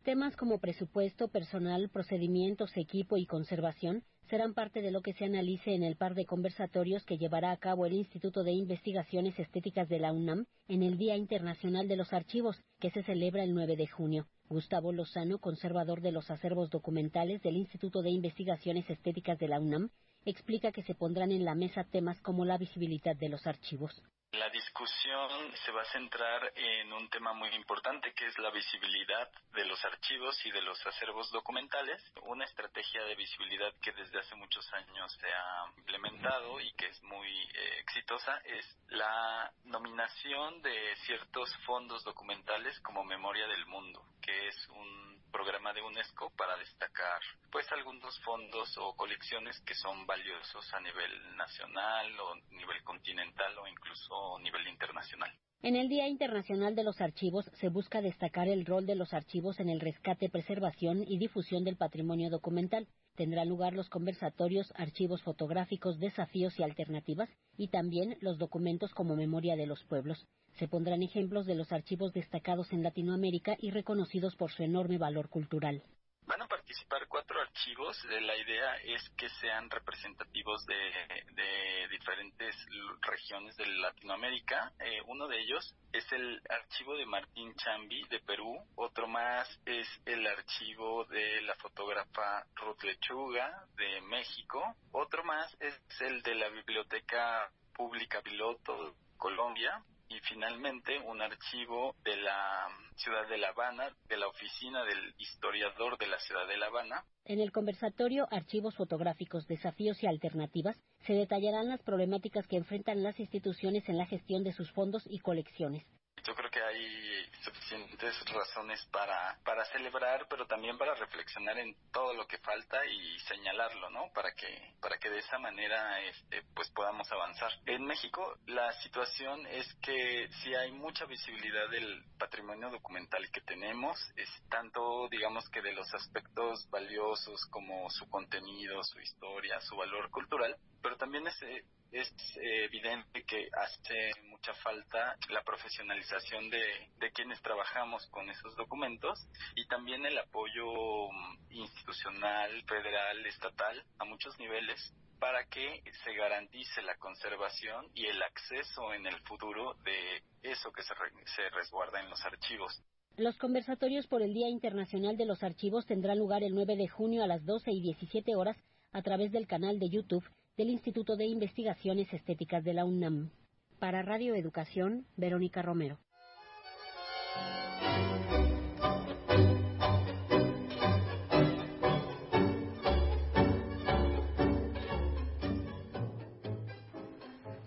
Temas 0.03 0.37
como 0.37 0.59
presupuesto, 0.59 1.27
personal, 1.27 1.89
procedimientos, 1.89 2.71
equipo 2.77 3.17
y 3.17 3.25
conservación 3.25 4.05
serán 4.29 4.53
parte 4.53 4.81
de 4.81 4.91
lo 4.91 5.01
que 5.01 5.11
se 5.15 5.25
analice 5.25 5.75
en 5.75 5.83
el 5.83 5.97
par 5.97 6.15
de 6.15 6.25
conversatorios 6.25 7.03
que 7.03 7.17
llevará 7.17 7.51
a 7.51 7.57
cabo 7.57 7.85
el 7.85 7.91
Instituto 7.91 8.45
de 8.45 8.53
Investigaciones 8.53 9.37
Estéticas 9.37 9.89
de 9.89 9.99
la 9.99 10.13
UNAM 10.13 10.45
en 10.69 10.81
el 10.81 10.97
Día 10.97 11.17
Internacional 11.17 11.89
de 11.89 11.97
los 11.97 12.13
Archivos, 12.13 12.55
que 12.79 12.89
se 12.91 13.03
celebra 13.03 13.43
el 13.43 13.53
9 13.53 13.75
de 13.75 13.87
junio. 13.87 14.27
Gustavo 14.49 14.93
Lozano, 14.93 15.39
conservador 15.39 16.01
de 16.01 16.13
los 16.13 16.31
acervos 16.31 16.69
documentales 16.69 17.41
del 17.41 17.57
Instituto 17.57 18.01
de 18.01 18.11
Investigaciones 18.11 18.89
Estéticas 18.89 19.37
de 19.39 19.49
la 19.49 19.59
UNAM, 19.59 19.89
explica 20.23 20.71
que 20.71 20.83
se 20.83 20.95
pondrán 20.95 21.31
en 21.31 21.43
la 21.43 21.53
mesa 21.53 21.83
temas 21.83 22.19
como 22.21 22.45
la 22.45 22.57
visibilidad 22.57 23.15
de 23.15 23.29
los 23.29 23.45
archivos. 23.45 24.01
La 24.33 24.49
discusión 24.49 25.55
se 25.63 25.71
va 25.71 25.83
a 25.83 25.91
centrar 25.91 26.51
en 26.53 26.91
un 26.91 27.09
tema 27.09 27.31
muy 27.31 27.47
importante 27.55 28.13
que 28.13 28.27
es 28.27 28.37
la 28.39 28.51
visibilidad 28.51 29.31
de 29.53 29.63
los 29.63 29.83
archivos 29.85 30.45
y 30.45 30.51
de 30.51 30.61
los 30.61 30.85
acervos 30.85 31.31
documentales. 31.31 32.03
Una 32.23 32.43
estrategia 32.43 33.05
de 33.05 33.15
visibilidad 33.15 33.73
que 33.81 33.93
desde 33.93 34.19
hace 34.19 34.35
muchos 34.35 34.71
años 34.73 35.13
se 35.21 35.27
ha 35.27 35.71
implementado 35.77 36.59
y 36.59 36.73
que 36.73 36.87
es 36.87 37.01
muy 37.03 37.29
eh, 37.29 37.79
exitosa 37.79 38.37
es 38.43 38.65
la 38.89 39.49
nominación 39.63 40.61
de 40.61 40.95
ciertos 41.05 41.49
fondos 41.65 42.03
documentales 42.03 42.77
como 42.81 43.05
Memoria 43.05 43.47
del 43.47 43.65
Mundo, 43.65 44.03
que 44.21 44.49
es 44.49 44.67
un 44.69 45.07
programa 45.31 45.73
de 45.73 45.81
UNESCO 45.81 46.31
para 46.35 46.57
destacar 46.57 47.21
pues 47.51 47.71
algunos 47.71 48.19
fondos 48.21 48.75
o 48.77 48.95
colecciones 48.95 49.59
que 49.61 49.75
son 49.75 50.05
valiosos 50.05 50.73
a 50.73 50.79
nivel 50.79 51.35
nacional 51.35 52.19
o 52.19 52.35
nivel 52.51 52.83
continental 52.83 53.57
o 53.57 53.67
incluso 53.67 54.16
nivel 54.41 54.67
internacional. 54.67 55.31
En 55.63 55.75
el 55.75 55.89
Día 55.89 56.07
Internacional 56.07 56.75
de 56.75 56.83
los 56.83 57.01
Archivos 57.01 57.49
se 57.59 57.69
busca 57.69 58.01
destacar 58.01 58.47
el 58.47 58.65
rol 58.65 58.85
de 58.85 58.95
los 58.95 59.13
archivos 59.13 59.59
en 59.59 59.69
el 59.69 59.79
rescate, 59.79 60.29
preservación 60.29 61.03
y 61.07 61.17
difusión 61.17 61.63
del 61.63 61.77
patrimonio 61.77 62.29
documental. 62.29 62.87
Tendrán 63.15 63.49
lugar 63.49 63.73
los 63.73 63.89
conversatorios, 63.89 64.71
archivos 64.75 65.23
fotográficos, 65.23 65.99
desafíos 65.99 66.59
y 66.59 66.63
alternativas, 66.63 67.29
y 67.57 67.69
también 67.69 68.17
los 68.21 68.37
documentos 68.37 68.93
como 68.93 69.15
memoria 69.15 69.55
de 69.55 69.65
los 69.65 69.83
pueblos. 69.85 70.27
Se 70.59 70.67
pondrán 70.67 71.01
ejemplos 71.01 71.47
de 71.47 71.55
los 71.55 71.71
archivos 71.71 72.13
destacados 72.13 72.71
en 72.71 72.83
Latinoamérica 72.83 73.57
y 73.59 73.71
reconocidos 73.71 74.35
por 74.35 74.51
su 74.51 74.61
enorme 74.61 74.99
valor 74.99 75.27
cultural. 75.27 75.81
Van 76.27 76.41
a 76.41 76.47
participar 76.47 77.07
cuatro 77.07 77.39
archivos. 77.39 78.03
La 78.03 78.35
idea 78.35 78.75
es 78.83 79.09
que 79.15 79.29
sean 79.29 79.69
representativos 79.69 80.65
de, 80.65 81.87
diferentes 81.89 82.53
regiones 83.01 83.55
de 83.55 83.65
Latinoamérica. 83.65 84.73
Eh, 84.77 85.01
uno 85.07 85.29
de 85.29 85.39
ellos 85.39 85.73
es 85.93 86.11
el 86.11 86.41
archivo 86.49 86.97
de 86.97 87.05
Martín 87.05 87.55
Chambi 87.55 88.03
de 88.09 88.19
Perú. 88.19 88.59
Otro 88.75 89.07
más 89.07 89.47
es 89.65 89.87
el 90.05 90.27
archivo 90.27 91.05
de 91.05 91.41
la 91.43 91.55
fotógrafa 91.55 92.45
Ruth 92.55 92.83
Lechuga 92.83 93.65
de 93.77 94.01
México. 94.01 94.75
Otro 94.91 95.23
más 95.23 95.55
es 95.61 95.79
el 96.01 96.21
de 96.23 96.35
la 96.35 96.49
Biblioteca 96.49 97.49
Pública 97.73 98.21
Piloto 98.21 98.97
Colombia 99.15 99.81
y 100.09 100.19
finalmente 100.21 100.99
un 100.99 101.21
archivo 101.21 101.95
de 102.03 102.15
la 102.17 102.67
ciudad 102.95 103.27
de 103.27 103.37
La 103.37 103.49
Habana, 103.49 103.95
de 104.07 104.17
la 104.17 104.27
oficina 104.27 104.83
del 104.83 105.13
historiador 105.17 105.97
de 105.97 106.07
la 106.07 106.19
ciudad 106.19 106.47
de 106.47 106.57
La 106.57 106.67
Habana. 106.67 107.03
En 107.25 107.39
el 107.39 107.51
conversatorio 107.51 108.27
Archivos 108.31 108.75
fotográficos, 108.75 109.47
desafíos 109.47 110.01
y 110.01 110.07
alternativas 110.07 110.77
se 111.05 111.13
detallarán 111.13 111.67
las 111.67 111.81
problemáticas 111.83 112.47
que 112.47 112.57
enfrentan 112.57 113.03
las 113.03 113.19
instituciones 113.19 113.87
en 113.89 113.97
la 113.97 114.05
gestión 114.05 114.43
de 114.43 114.53
sus 114.53 114.71
fondos 114.71 115.03
y 115.05 115.19
colecciones. 115.19 115.85
Yo 116.23 116.35
creo 116.35 116.49
que 116.49 116.61
hay 116.61 117.25
suficientes 117.41 118.15
razones 118.33 118.85
para, 118.91 119.37
para 119.45 119.63
celebrar, 119.65 120.25
pero 120.29 120.45
también 120.47 120.77
para 120.77 120.95
reflexionar 120.95 121.57
en 121.59 121.75
todo 121.91 122.13
lo 122.13 122.27
que 122.27 122.37
falta 122.39 122.85
y 122.85 123.19
señalarlo, 123.19 123.89
¿no? 123.91 124.11
Para 124.13 124.33
que, 124.33 124.73
para 124.81 124.97
que 124.97 125.09
de 125.09 125.19
esa 125.19 125.37
manera, 125.37 126.01
este, 126.01 126.43
pues 126.53 126.69
avanzar. 127.11 127.51
En 127.65 127.85
México, 127.85 128.37
la 128.47 128.71
situación 128.81 129.45
es 129.47 129.73
que 129.81 130.27
si 130.41 130.53
hay 130.53 130.71
mucha 130.71 131.05
visibilidad 131.05 131.69
del 131.69 132.03
patrimonio 132.17 132.69
documental 132.69 133.29
que 133.31 133.41
tenemos, 133.41 133.97
es 134.15 134.29
tanto, 134.49 135.07
digamos 135.09 135.49
que 135.49 135.61
de 135.61 135.73
los 135.73 135.93
aspectos 135.93 136.69
valiosos 136.69 137.45
como 137.49 137.89
su 137.89 138.09
contenido, 138.09 138.83
su 138.83 138.99
historia, 138.99 139.59
su 139.61 139.75
valor 139.75 140.09
cultural, 140.11 140.55
pero 140.81 140.97
también 140.97 141.27
es, 141.27 141.41
eh, 141.43 141.63
es 141.91 142.09
eh, 142.37 142.65
evidente 142.65 143.23
que 143.23 143.49
hace 143.53 144.11
mucha 144.23 144.53
falta 144.55 145.15
la 145.29 145.43
profesionalización 145.43 146.49
de, 146.49 146.89
de 146.97 147.11
quienes 147.11 147.41
trabajamos 147.41 148.05
con 148.07 148.29
esos 148.29 148.55
documentos 148.55 149.19
y 149.55 149.65
también 149.67 150.05
el 150.05 150.17
apoyo 150.17 151.09
mm, 151.11 151.51
institucional, 151.51 152.63
federal, 152.67 153.25
estatal, 153.25 153.83
a 153.99 154.05
muchos 154.05 154.37
niveles 154.39 154.93
para 155.19 155.43
que 155.45 155.81
se 156.03 156.13
garantice 156.13 156.81
la 156.81 156.95
conservación 156.97 157.87
y 157.93 158.05
el 158.05 158.21
acceso 158.21 158.93
en 158.93 159.05
el 159.05 159.19
futuro 159.21 159.75
de 159.83 160.23
eso 160.43 160.71
que 160.71 160.83
se, 160.83 161.49
resguarda 161.49 162.01
en 162.01 162.09
los 162.09 162.23
archivos. 162.25 162.81
Los 163.17 163.37
conversatorios 163.37 164.07
por 164.07 164.21
el 164.21 164.33
Día 164.33 164.47
Internacional 164.47 165.17
de 165.17 165.25
los 165.25 165.41
Archivos 165.41 165.87
tendrán 165.87 166.19
lugar 166.19 166.43
el 166.43 166.53
9 166.53 166.75
de 166.75 166.87
junio 166.87 167.23
a 167.23 167.27
las 167.27 167.43
12 167.45 167.71
y 167.71 167.81
17 167.81 168.35
horas 168.35 168.57
a 168.91 169.01
través 169.01 169.31
del 169.31 169.47
canal 169.47 169.79
de 169.79 169.89
YouTube 169.89 170.23
del 170.55 170.69
Instituto 170.69 171.15
de 171.15 171.25
Investigaciones 171.25 172.13
Estéticas 172.13 172.63
de 172.63 172.73
la 172.73 172.85
UNAM. 172.85 173.31
Para 173.79 174.03
Radio 174.03 174.35
Educación, 174.35 175.07
Verónica 175.15 175.61
Romero. 175.61 175.99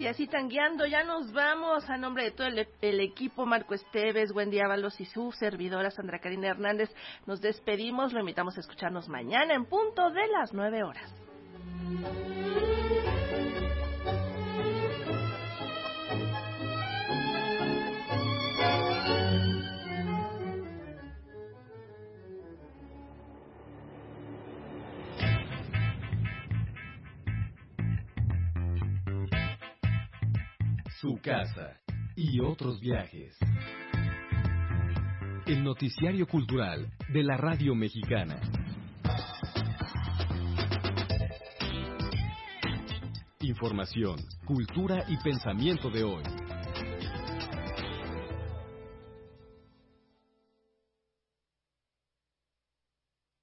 Y 0.01 0.07
así 0.07 0.27
tangueando, 0.27 0.87
ya 0.87 1.05
nos 1.05 1.31
vamos 1.31 1.91
a 1.91 1.99
nombre 1.99 2.25
de 2.25 2.31
todo 2.31 2.47
el, 2.47 3.01
equipo, 3.01 3.45
Marco 3.45 3.75
Esteves, 3.75 4.33
Wendy 4.35 4.59
Ábalos 4.59 4.99
y 4.99 5.05
su 5.05 5.31
servidora 5.33 5.91
Sandra 5.91 6.21
Karina 6.21 6.49
Hernández. 6.49 6.89
Nos 7.27 7.43
despedimos, 7.43 8.15
lo 8.15 8.21
invitamos 8.21 8.57
a 8.57 8.61
escucharnos 8.61 9.11
mañana 9.11 9.53
en 9.53 9.67
punto 9.67 10.09
de 10.09 10.27
las 10.29 10.55
nueve 10.55 10.83
horas. 10.85 11.15
Casa 31.23 31.79
y 32.17 32.41
otros 32.41 32.81
viajes. 32.81 33.37
El 35.47 35.63
noticiario 35.63 36.27
cultural 36.27 36.91
de 37.13 37.23
la 37.23 37.37
radio 37.37 37.75
mexicana. 37.75 38.41
Información, 43.41 44.17
cultura 44.47 45.05
y 45.09 45.19
pensamiento 45.19 45.91
de 45.91 46.05
hoy. 46.05 46.23